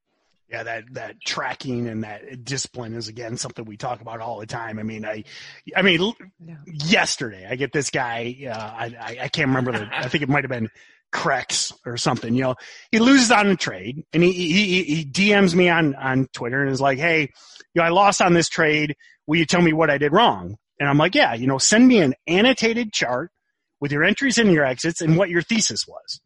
yeah, 0.48 0.62
that 0.64 0.84
that 0.92 1.16
tracking 1.24 1.88
and 1.88 2.04
that 2.04 2.44
discipline 2.44 2.92
is 2.94 3.08
again 3.08 3.38
something 3.38 3.64
we 3.64 3.76
talk 3.78 4.02
about 4.02 4.20
all 4.20 4.38
the 4.38 4.44
time. 4.46 4.78
I 4.78 4.82
mean, 4.82 5.06
I, 5.06 5.24
I 5.74 5.80
mean, 5.80 6.00
l- 6.00 6.16
Yeah. 6.44 6.56
yesterday 6.66 7.46
I 7.50 7.56
get 7.56 7.72
this 7.72 7.88
guy. 7.88 8.36
Uh, 8.46 8.50
I, 8.52 8.86
I 9.00 9.18
I 9.24 9.28
can't 9.28 9.48
remember 9.48 9.72
the. 9.72 9.88
I 9.90 10.08
think 10.08 10.22
it 10.22 10.28
might 10.28 10.44
have 10.44 10.50
been 10.50 10.68
Crex 11.10 11.72
or 11.86 11.96
something. 11.96 12.34
You 12.34 12.42
know, 12.42 12.54
he 12.90 12.98
loses 12.98 13.30
on 13.30 13.46
a 13.46 13.56
trade 13.56 14.02
and 14.12 14.22
he 14.22 14.30
he 14.32 14.82
he 14.84 15.04
DMs 15.06 15.54
me 15.54 15.70
on 15.70 15.94
on 15.94 16.26
Twitter 16.34 16.60
and 16.62 16.70
is 16.70 16.80
like, 16.82 16.98
hey, 16.98 17.20
you 17.22 17.28
know, 17.76 17.84
I 17.84 17.88
lost 17.88 18.20
on 18.20 18.34
this 18.34 18.48
trade. 18.50 18.94
Will 19.26 19.38
you 19.38 19.46
tell 19.46 19.62
me 19.62 19.72
what 19.72 19.88
I 19.88 19.96
did 19.98 20.12
wrong? 20.12 20.56
And 20.78 20.88
I'm 20.88 20.98
like, 20.98 21.14
yeah, 21.14 21.34
you 21.34 21.46
know, 21.46 21.58
send 21.58 21.86
me 21.86 21.98
an 22.00 22.14
annotated 22.26 22.92
chart 22.92 23.30
with 23.80 23.92
your 23.92 24.04
entries 24.04 24.38
and 24.38 24.52
your 24.52 24.64
exits 24.64 25.00
and 25.00 25.16
what 25.16 25.30
your 25.30 25.42
thesis 25.42 25.86
was. 25.86 26.20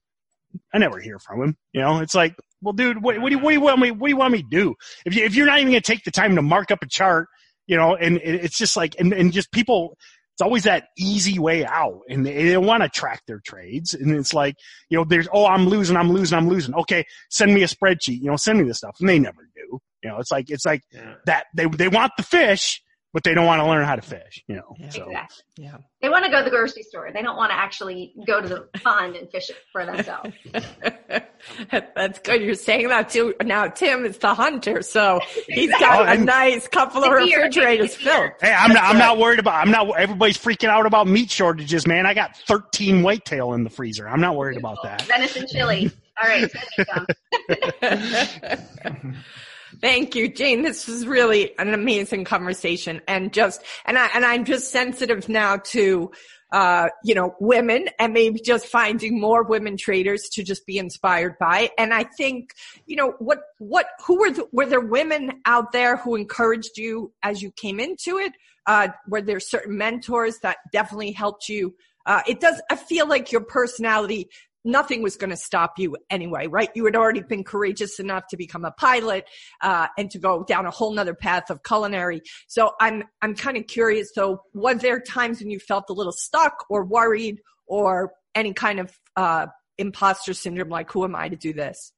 I 0.73 0.79
never 0.79 1.01
hear 1.01 1.19
from 1.19 1.43
him. 1.43 1.57
You 1.73 1.83
know, 1.83 1.99
it's 2.01 2.15
like, 2.15 2.35
well, 2.63 2.73
dude, 2.73 3.03
what, 3.03 3.21
what, 3.21 3.29
do 3.31 3.37
you, 3.37 3.43
what 3.43 3.51
do 3.51 3.55
you 3.55 3.61
want 3.61 3.81
me? 3.81 3.91
What 3.91 4.07
do 4.07 4.11
you 4.11 4.17
want 4.17 4.33
me 4.33 4.43
to 4.43 4.49
do? 4.49 4.75
If 5.05 5.15
you 5.15 5.25
if 5.25 5.35
you're 5.35 5.47
not 5.47 5.59
even 5.59 5.73
going 5.73 5.83
to 5.83 5.93
take 5.93 6.05
the 6.05 6.11
time 6.11 6.37
to 6.37 6.43
mark 6.43 6.71
up 6.71 6.83
a 6.83 6.89
chart 6.89 7.29
you 7.67 7.77
know, 7.77 7.97
and 7.97 8.19
it's 8.23 8.57
just 8.57 8.77
like, 8.77 8.95
and, 8.99 9.13
and 9.13 9.33
just 9.33 9.51
people, 9.51 9.97
it's 10.35 10.43
always 10.43 10.65
that 10.65 10.89
easy 10.97 11.39
way 11.39 11.65
out 11.65 12.01
and 12.09 12.25
they, 12.25 12.45
they 12.45 12.53
don't 12.53 12.67
want 12.67 12.83
to 12.83 12.89
track 12.89 13.23
their 13.27 13.41
trades. 13.45 13.95
And 13.95 14.15
it's 14.15 14.33
like, 14.33 14.57
you 14.89 14.99
know, 14.99 15.05
there's, 15.05 15.29
oh, 15.33 15.47
I'm 15.47 15.67
losing, 15.67 15.97
I'm 15.97 16.13
losing, 16.13 16.39
I'm 16.39 16.49
losing. 16.49 16.75
Okay. 16.75 17.05
Send 17.31 17.53
me 17.55 17.63
a 17.63 17.67
spreadsheet, 17.67 18.21
you 18.21 18.31
know, 18.31 18.37
send 18.37 18.59
me 18.59 18.65
this 18.65 18.79
stuff. 18.79 18.97
And 19.01 19.09
they 19.09 19.19
never 19.19 19.49
do. 19.55 19.79
You 20.03 20.11
know, 20.11 20.19
it's 20.19 20.31
like, 20.31 20.51
it's 20.51 20.65
like 20.65 20.83
yeah. 20.93 21.15
that 21.27 21.47
they, 21.55 21.67
they 21.67 21.89
want 21.89 22.13
the 22.17 22.23
fish, 22.23 22.81
but 23.17 23.25
they 23.25 23.33
don't 23.33 23.47
want 23.47 23.63
to 23.63 23.67
learn 23.67 23.83
how 23.83 23.97
to 23.97 24.03
fish, 24.03 24.45
you 24.47 24.57
know. 24.57 24.77
Yeah. 24.79 24.91
So. 24.91 25.05
Exactly. 25.05 25.43
Yeah. 25.57 25.79
They 26.03 26.11
want 26.11 26.27
to 26.27 26.31
go 26.31 26.41
to 26.41 26.45
the 26.45 26.51
grocery 26.51 26.83
store. 26.83 27.09
They 27.15 27.23
don't 27.23 27.39
want 27.39 27.51
to 27.51 27.57
actually 27.57 28.13
go 28.27 28.43
to 28.43 28.47
the 28.47 28.69
pond 28.81 29.17
and 29.17 29.31
fish 29.31 29.49
it 29.49 29.57
for 29.73 29.87
themselves. 29.87 30.35
That's 31.71 32.19
good. 32.19 32.43
You're 32.43 32.55
saying 32.55 32.89
that 32.89 33.09
too. 33.09 33.35
Now 33.43 33.69
Tim 33.69 34.05
is 34.05 34.19
the 34.19 34.35
hunter, 34.35 34.83
so 34.83 35.21
he's 35.49 35.71
got 35.71 36.07
oh, 36.07 36.13
a 36.13 36.19
nice 36.19 36.69
couple 36.69 37.05
of 37.05 37.11
refrigerators 37.11 37.95
filled. 37.95 38.33
Hey, 38.39 38.53
I'm 38.53 38.75
not. 38.75 38.85
I'm 38.85 38.99
not 38.99 39.17
worried 39.17 39.39
about. 39.39 39.67
I'm 39.67 39.71
not. 39.71 39.99
Everybody's 39.99 40.37
freaking 40.37 40.69
out 40.69 40.85
about 40.85 41.07
meat 41.07 41.31
shortages, 41.31 41.87
man. 41.87 42.05
I 42.05 42.13
got 42.13 42.37
13 42.37 43.03
whitetail 43.03 43.55
in 43.55 43.65
the 43.65 43.71
freezer. 43.71 44.07
I'm 44.07 44.21
not 44.21 44.37
worried 44.37 44.59
about 44.59 44.83
that. 44.83 45.01
Venison 45.01 45.47
chili. 45.51 45.91
All 46.23 46.29
right. 46.29 46.53
Thank 49.81 50.15
you, 50.15 50.29
Jane. 50.29 50.63
This 50.63 50.87
was 50.87 51.07
really 51.07 51.59
an 51.59 51.75
amazing 51.75 52.25
conversation 52.25 53.01
and 53.09 53.33
just, 53.33 53.63
and 53.85 53.99
I, 53.99 54.09
and 54.15 54.25
I'm 54.25 54.45
just 54.45 54.71
sensitive 54.71 55.29
now 55.29 55.59
to, 55.59 56.11
uh, 56.53 56.89
you 57.03 57.15
know, 57.15 57.35
women 57.41 57.89
and 57.99 58.13
maybe 58.13 58.41
just 58.41 58.67
finding 58.67 59.21
more 59.21 59.43
women 59.43 59.77
traders 59.77 60.29
to 60.33 60.45
just 60.45 60.65
be 60.67 60.79
inspired 60.79 61.37
by. 61.39 61.71
And 61.77 61.93
I 61.93 62.05
think, 62.05 62.51
you 62.87 62.97
know, 62.97 63.15
what, 63.19 63.41
what, 63.59 63.87
who 64.07 64.21
were, 64.21 64.31
the, 64.31 64.47
were 64.53 64.67
there 64.67 64.81
women 64.81 65.43
out 65.45 65.73
there 65.73 65.97
who 65.97 66.15
encouraged 66.15 66.79
you 66.79 67.13
as 67.23 67.43
you 67.43 67.51
came 67.51 67.81
into 67.81 68.19
it? 68.19 68.33
Uh, 68.67 68.89
were 69.09 69.23
there 69.23 69.41
certain 69.41 69.77
mentors 69.77 70.39
that 70.39 70.59
definitely 70.73 71.13
helped 71.13 71.49
you? 71.49 71.75
Uh, 72.07 72.23
it 72.29 72.41
does, 72.41 72.63
I 72.71 72.77
feel 72.77 73.09
like 73.09 73.33
your 73.33 73.41
personality 73.41 74.29
nothing 74.67 75.03
was 75.03 75.17
going 75.17 75.31
to 75.31 75.37
stop 75.37 75.79
you 75.79 75.97
anyway, 76.11 76.47
right? 76.47 76.71
You 76.75 76.85
had 76.85 76.97
already 76.97 77.21
been 77.21 77.45
courageous 77.45 77.99
enough 77.99 78.25
to 78.29 78.37
become 78.37 78.65
a 78.65 78.73
pilot, 78.73 79.25
uh, 79.63 79.89
and 79.97 80.11
to 80.11 80.19
go 80.19 80.45
down 80.45 80.67
a 80.67 80.71
whole 80.71 80.93
nother 80.93 81.15
path 81.15 81.51
of 81.51 81.63
culinary. 81.63 82.21
So 82.49 82.73
I'm, 82.81 83.05
I'm 83.23 83.35
kind 83.35 83.57
of 83.57 83.67
curious. 83.67 84.11
So 84.15 84.43
was 84.53 84.79
there 84.79 85.01
times 85.01 85.41
when 85.41 85.51
you 85.51 85.61
felt 85.61 85.85
a 85.89 85.93
little 85.93 86.13
stuck 86.13 86.67
or 86.69 86.85
worried 86.85 87.41
or 87.67 88.13
any 88.35 88.53
kind 88.53 88.81
of, 88.81 88.93
uh, 89.17 89.47
imposter 89.79 90.35
syndrome? 90.35 90.69
Like, 90.69 90.91
who 90.91 91.05
am 91.05 91.15
I 91.15 91.29
to 91.29 91.37
do 91.37 91.53
this? 91.53 91.93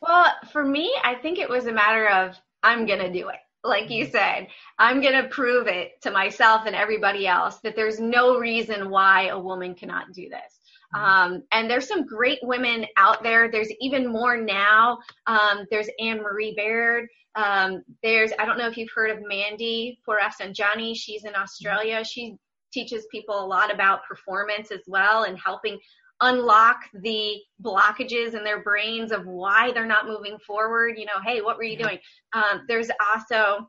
Well, 0.00 0.32
for 0.52 0.64
me, 0.64 0.94
I 1.02 1.14
think 1.16 1.38
it 1.38 1.48
was 1.48 1.66
a 1.66 1.72
matter 1.72 2.08
of 2.08 2.36
I'm 2.62 2.86
going 2.86 3.00
to 3.00 3.12
do 3.12 3.28
it 3.28 3.36
like 3.64 3.90
you 3.90 4.06
said, 4.06 4.48
I'm 4.78 5.00
going 5.00 5.20
to 5.20 5.28
prove 5.28 5.66
it 5.66 6.00
to 6.02 6.10
myself 6.10 6.66
and 6.66 6.76
everybody 6.76 7.26
else 7.26 7.56
that 7.60 7.74
there's 7.74 7.98
no 7.98 8.38
reason 8.38 8.90
why 8.90 9.28
a 9.28 9.40
woman 9.40 9.74
cannot 9.74 10.12
do 10.12 10.28
this. 10.28 10.60
Um, 10.94 11.42
and 11.52 11.68
there's 11.68 11.88
some 11.88 12.06
great 12.06 12.38
women 12.42 12.86
out 12.96 13.22
there. 13.22 13.50
There's 13.50 13.70
even 13.80 14.10
more 14.10 14.36
now. 14.36 14.98
Um, 15.26 15.66
there's 15.70 15.88
Anne 15.98 16.22
Marie 16.22 16.56
Baiynd. 16.58 17.06
Um, 17.36 17.82
there's, 18.02 18.30
I 18.38 18.44
don't 18.44 18.58
know 18.58 18.68
if 18.68 18.76
you've 18.76 18.92
heard 18.94 19.10
of 19.10 19.18
Mandi 19.26 19.98
Rafsendjani. 20.08 20.94
She's 20.96 21.24
in 21.24 21.34
Australia. 21.34 22.04
She 22.04 22.36
teaches 22.72 23.06
people 23.10 23.44
a 23.44 23.46
lot 23.46 23.72
about 23.72 24.04
performance 24.04 24.70
as 24.70 24.82
well 24.86 25.24
and 25.24 25.38
helping 25.38 25.78
unlock 26.20 26.76
the 27.02 27.36
blockages 27.62 28.34
in 28.34 28.44
their 28.44 28.62
brains 28.62 29.10
of 29.10 29.26
why 29.26 29.72
they're 29.72 29.86
not 29.86 30.06
moving 30.06 30.38
forward. 30.46 30.96
You 30.96 31.06
know, 31.06 31.20
hey, 31.24 31.40
what 31.40 31.56
were 31.56 31.64
you 31.64 31.76
doing? 31.76 31.98
Um, 32.32 32.62
there's 32.68 32.90
also 33.14 33.68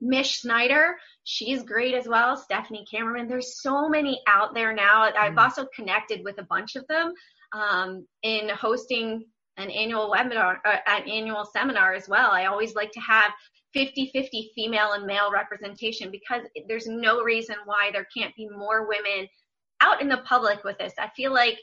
Mish 0.00 0.40
Schneider, 0.40 0.96
she's 1.24 1.62
great 1.62 1.94
as 1.94 2.06
well. 2.06 2.36
Stefanie 2.36 2.84
Kammerman. 2.92 3.28
there's 3.28 3.60
so 3.60 3.88
many 3.88 4.20
out 4.26 4.54
there 4.54 4.74
now. 4.74 5.02
I've 5.02 5.34
mm. 5.34 5.42
also 5.42 5.66
connected 5.74 6.22
with 6.24 6.38
a 6.38 6.44
bunch 6.44 6.76
of 6.76 6.86
them 6.86 7.12
um, 7.52 8.06
in 8.22 8.48
hosting 8.48 9.24
an 9.56 9.70
annual 9.70 10.12
webinar, 10.14 10.58
uh, 10.64 10.76
an 10.86 11.08
annual 11.08 11.44
seminar 11.44 11.94
as 11.94 12.08
well. 12.08 12.30
I 12.30 12.46
always 12.46 12.74
like 12.74 12.92
to 12.92 13.00
have 13.00 13.32
50-50 13.74 14.52
female 14.54 14.92
and 14.92 15.06
male 15.06 15.30
representation 15.30 16.10
because 16.10 16.42
there's 16.68 16.86
no 16.86 17.22
reason 17.22 17.56
why 17.64 17.90
there 17.92 18.06
can't 18.16 18.34
be 18.36 18.48
more 18.48 18.86
women 18.86 19.28
out 19.80 20.00
in 20.00 20.08
the 20.08 20.18
public 20.18 20.64
with 20.64 20.78
this. 20.78 20.92
I 20.98 21.08
feel 21.16 21.32
like, 21.32 21.58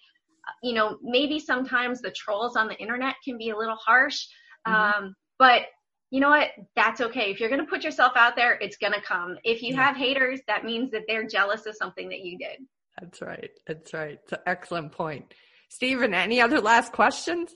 you 0.61 0.73
know, 0.73 0.97
maybe 1.01 1.39
sometimes 1.39 2.01
the 2.01 2.11
trolls 2.11 2.55
on 2.55 2.67
the 2.67 2.77
internet 2.77 3.15
can 3.23 3.38
be 3.38 3.49
a 3.49 3.57
little 3.57 3.77
harsh, 3.77 4.25
mm-hmm. 4.67 5.05
um, 5.05 5.15
but 5.39 5.63
you 6.14 6.20
know 6.20 6.30
what? 6.30 6.49
That's 6.76 7.01
okay. 7.01 7.32
If 7.32 7.39
you're 7.39 7.49
going 7.49 7.59
to 7.59 7.66
put 7.66 7.84
yourself 7.84 8.14
out 8.16 8.36
there, 8.36 8.53
it's 8.61 8.78
going 8.78 8.93
to 8.93 9.01
come. 9.01 9.36
If 9.43 9.64
you 9.64 9.74
yeah. 9.74 9.88
have 9.88 9.97
haters, 9.97 10.41
that 10.47 10.64
means 10.64 10.91
that 10.91 11.05
they're 11.07 11.26
jealous 11.26 11.66
of 11.66 11.76
something 11.76 12.07
that 12.09 12.20
you 12.20 12.38
did. 12.38 12.59
That's 13.01 13.20
right. 13.20 13.49
That's 13.66 13.91
right. 13.95 14.20
It's 14.22 14.32
an 14.32 14.38
excellent 14.45 14.91
point. 14.91 15.34
Stephen, 15.70 16.14
any 16.14 16.39
other 16.39 16.61
last 16.61 16.91
questions? 16.91 17.51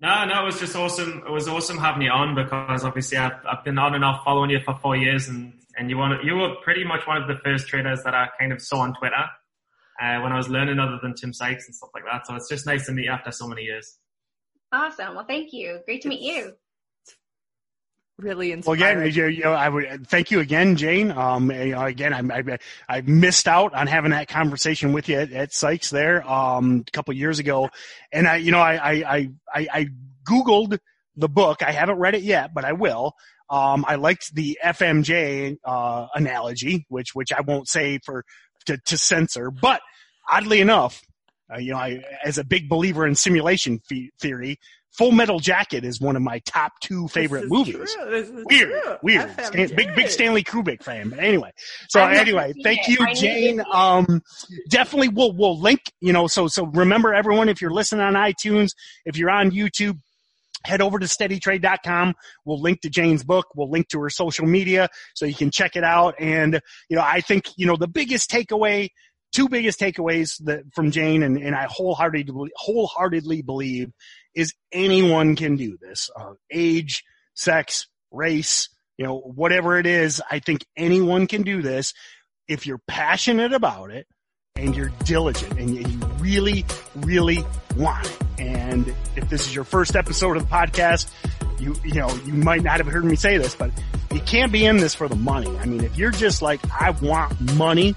No, 0.00 0.24
no, 0.24 0.44
it 0.44 0.46
was 0.46 0.58
just 0.58 0.74
awesome. 0.76 1.24
It 1.26 1.30
was 1.30 1.46
awesome 1.46 1.76
having 1.76 2.00
you 2.00 2.10
on 2.10 2.34
because 2.34 2.84
obviously 2.84 3.18
I've, 3.18 3.38
I've 3.46 3.62
been 3.64 3.78
on 3.78 3.94
and 3.94 4.02
off 4.02 4.24
following 4.24 4.48
you 4.48 4.60
for 4.64 4.74
four 4.76 4.96
years 4.96 5.28
and, 5.28 5.52
and 5.76 5.90
you, 5.90 5.98
want, 5.98 6.24
you 6.24 6.36
were 6.36 6.54
pretty 6.64 6.84
much 6.84 7.06
one 7.06 7.20
of 7.20 7.28
the 7.28 7.36
first 7.44 7.68
traders 7.68 8.02
that 8.04 8.14
I 8.14 8.28
kind 8.40 8.50
of 8.50 8.62
saw 8.62 8.78
on 8.78 8.94
Twitter 8.94 9.26
uh, 10.02 10.20
when 10.20 10.32
I 10.32 10.38
was 10.38 10.48
learning 10.48 10.78
other 10.78 10.98
than 11.02 11.14
Tim 11.14 11.34
Sykes 11.34 11.66
and 11.66 11.74
stuff 11.74 11.90
like 11.92 12.04
that. 12.10 12.26
So 12.26 12.34
it's 12.34 12.48
just 12.48 12.64
nice 12.64 12.86
to 12.86 12.92
meet 12.92 13.04
you 13.04 13.10
after 13.10 13.30
so 13.30 13.46
many 13.46 13.64
years. 13.64 13.98
Awesome. 14.72 15.16
Well, 15.16 15.26
thank 15.26 15.52
you. 15.52 15.80
Great 15.84 16.00
to 16.00 16.08
meet 16.08 16.22
you 16.22 16.54
really 18.18 18.52
inspiring. 18.52 18.80
Well, 18.80 19.04
again, 19.04 19.32
you, 19.34 19.44
know, 19.44 19.52
I 19.52 19.68
would 19.68 20.08
thank 20.08 20.30
you 20.30 20.40
again, 20.40 20.76
Jane. 20.76 21.10
Um, 21.10 21.50
you 21.50 21.72
know, 21.72 21.84
again, 21.84 22.12
I, 22.12 22.38
I, 22.38 22.58
I 22.88 23.00
missed 23.02 23.48
out 23.48 23.74
on 23.74 23.86
having 23.86 24.10
that 24.12 24.28
conversation 24.28 24.92
with 24.92 25.08
you 25.08 25.18
at, 25.18 25.32
at 25.32 25.52
Sykes 25.52 25.90
there, 25.90 26.28
um, 26.28 26.84
a 26.86 26.90
couple 26.90 27.14
years 27.14 27.38
ago. 27.38 27.70
And 28.12 28.26
I, 28.26 28.36
you 28.36 28.52
know, 28.52 28.60
I, 28.60 28.74
I, 28.74 29.30
I, 29.52 29.68
I 29.72 29.88
Googled 30.28 30.78
the 31.16 31.28
book. 31.28 31.62
I 31.62 31.72
haven't 31.72 31.98
read 31.98 32.14
it 32.14 32.22
yet, 32.22 32.54
but 32.54 32.64
I 32.64 32.72
will. 32.72 33.14
Um, 33.48 33.84
I 33.86 33.94
liked 33.94 34.34
the 34.34 34.58
FMJ, 34.64 35.58
uh, 35.64 36.06
analogy, 36.14 36.84
which, 36.88 37.14
which 37.14 37.32
I 37.32 37.42
won't 37.42 37.68
say 37.68 38.00
for, 38.04 38.24
to, 38.66 38.78
to 38.86 38.98
censor, 38.98 39.50
but 39.50 39.80
oddly 40.28 40.60
enough, 40.60 41.00
uh, 41.52 41.58
you 41.58 41.72
know, 41.72 41.78
I, 41.78 42.02
as 42.24 42.38
a 42.38 42.44
big 42.44 42.68
believer 42.68 43.06
in 43.06 43.14
simulation 43.14 43.80
theory, 44.18 44.58
Full 44.96 45.12
Metal 45.12 45.38
Jacket 45.38 45.84
is 45.84 46.00
one 46.00 46.16
of 46.16 46.22
my 46.22 46.38
top 46.40 46.72
two 46.80 47.06
favorite 47.08 47.48
movies. 47.48 47.96
Weird, 47.98 48.82
true. 48.82 48.96
weird. 49.02 49.30
Stan, 49.44 49.74
big, 49.76 49.94
big 49.94 50.08
Stanley 50.08 50.42
Kubrick 50.42 50.82
fan. 50.82 51.10
But 51.10 51.18
anyway, 51.18 51.52
so 51.88 52.02
anyway, 52.02 52.54
thank 52.62 52.88
you, 52.88 52.98
Jane. 53.14 53.62
Um, 53.72 54.22
definitely 54.70 55.08
we'll, 55.08 55.32
we'll 55.32 55.60
link, 55.60 55.80
you 56.00 56.12
know, 56.12 56.26
so, 56.26 56.48
so 56.48 56.66
remember 56.66 57.12
everyone, 57.12 57.48
if 57.50 57.60
you're 57.60 57.70
listening 57.70 58.00
on 58.00 58.14
iTunes, 58.14 58.70
if 59.04 59.18
you're 59.18 59.30
on 59.30 59.50
YouTube, 59.50 59.98
head 60.64 60.80
over 60.80 60.98
to 60.98 61.06
steadytrade.com. 61.06 62.14
We'll 62.44 62.60
link 62.60 62.80
to 62.80 62.90
Jane's 62.90 63.22
book. 63.22 63.46
We'll 63.54 63.70
link 63.70 63.88
to 63.88 64.00
her 64.00 64.10
social 64.10 64.46
media 64.46 64.88
so 65.14 65.26
you 65.26 65.34
can 65.34 65.50
check 65.50 65.76
it 65.76 65.84
out. 65.84 66.14
And, 66.18 66.60
you 66.88 66.96
know, 66.96 67.02
I 67.02 67.20
think, 67.20 67.44
you 67.56 67.66
know, 67.66 67.76
the 67.76 67.88
biggest 67.88 68.30
takeaway, 68.30 68.88
two 69.32 69.48
biggest 69.48 69.78
takeaways 69.80 70.42
that 70.44 70.62
from 70.74 70.90
Jane 70.90 71.22
and, 71.22 71.38
and 71.38 71.54
I 71.54 71.66
wholeheartedly, 71.68 72.50
wholeheartedly 72.56 73.42
believe 73.42 73.92
is 74.34 74.54
anyone 74.72 75.36
can 75.36 75.56
do 75.56 75.76
this. 75.80 76.10
Uh, 76.18 76.34
age, 76.50 77.04
sex, 77.34 77.86
race, 78.10 78.68
you 78.98 79.04
know, 79.04 79.18
whatever 79.18 79.78
it 79.78 79.86
is, 79.86 80.22
I 80.30 80.38
think 80.38 80.64
anyone 80.76 81.26
can 81.26 81.42
do 81.42 81.62
this 81.62 81.92
if 82.48 82.66
you're 82.66 82.80
passionate 82.86 83.52
about 83.52 83.90
it 83.90 84.06
and 84.54 84.74
you're 84.74 84.92
diligent 85.04 85.58
and 85.58 85.74
you 85.74 86.06
really, 86.18 86.64
really 86.96 87.44
want 87.76 88.06
it. 88.06 88.22
And 88.38 88.94
if 89.16 89.28
this 89.28 89.46
is 89.46 89.54
your 89.54 89.64
first 89.64 89.96
episode 89.96 90.36
of 90.36 90.48
the 90.48 90.54
podcast, 90.54 91.10
you, 91.58 91.74
you 91.84 91.94
know, 91.94 92.14
you 92.24 92.32
might 92.32 92.62
not 92.62 92.78
have 92.78 92.86
heard 92.86 93.04
me 93.04 93.16
say 93.16 93.38
this, 93.38 93.54
but 93.54 93.70
you 94.12 94.20
can't 94.20 94.52
be 94.52 94.64
in 94.64 94.78
this 94.78 94.94
for 94.94 95.08
the 95.08 95.16
money. 95.16 95.54
I 95.58 95.66
mean, 95.66 95.84
if 95.84 95.96
you're 95.96 96.10
just 96.10 96.42
like, 96.42 96.60
I 96.70 96.90
want 96.90 97.38
money, 97.56 97.94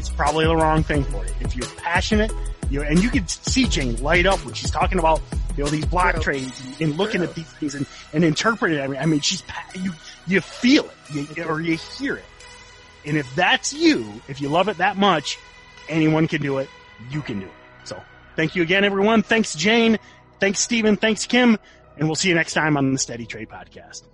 it's 0.00 0.08
probably 0.08 0.46
the 0.46 0.56
wrong 0.56 0.82
thing 0.82 1.04
for 1.04 1.24
you. 1.24 1.32
If 1.40 1.54
you're 1.54 1.68
passionate, 1.76 2.32
you 2.70 2.80
know, 2.80 2.86
and 2.86 3.02
you 3.02 3.10
can 3.10 3.28
see 3.28 3.66
Jane 3.66 4.02
light 4.02 4.24
up 4.24 4.42
when 4.46 4.54
she's 4.54 4.70
talking 4.70 4.98
about 4.98 5.20
you 5.58 5.64
know, 5.64 5.70
these 5.70 5.84
block 5.84 6.22
trades 6.22 6.80
and 6.80 6.96
looking 6.96 7.22
at 7.22 7.34
these 7.34 7.44
things 7.44 7.74
and, 7.74 7.86
and 8.14 8.24
interpreting 8.24 8.78
it. 8.78 8.82
I 8.82 8.86
mean, 8.86 9.00
I 9.00 9.04
mean, 9.04 9.20
she's, 9.20 9.42
you, 9.74 9.92
you 10.26 10.40
feel 10.40 10.86
it 11.10 11.36
you, 11.36 11.44
or 11.44 11.60
you 11.60 11.76
hear 11.76 12.16
it. 12.16 12.24
And 13.04 13.18
if 13.18 13.32
that's 13.34 13.74
you, 13.74 14.10
if 14.26 14.40
you 14.40 14.48
love 14.48 14.68
it 14.68 14.78
that 14.78 14.96
much, 14.96 15.38
anyone 15.90 16.28
can 16.28 16.40
do 16.40 16.58
it. 16.58 16.70
You 17.10 17.20
can 17.20 17.40
do 17.40 17.46
it. 17.46 17.52
So 17.84 18.00
thank 18.36 18.56
you 18.56 18.62
again, 18.62 18.84
everyone. 18.84 19.22
Thanks, 19.22 19.54
Jane. 19.54 19.98
Thanks, 20.38 20.60
Stephen. 20.60 20.96
Thanks, 20.96 21.26
Kim. 21.26 21.58
And 21.98 22.08
we'll 22.08 22.16
see 22.16 22.30
you 22.30 22.34
next 22.34 22.54
time 22.54 22.78
on 22.78 22.94
the 22.94 22.98
Steady 22.98 23.26
Trade 23.26 23.50
Podcast. 23.50 24.04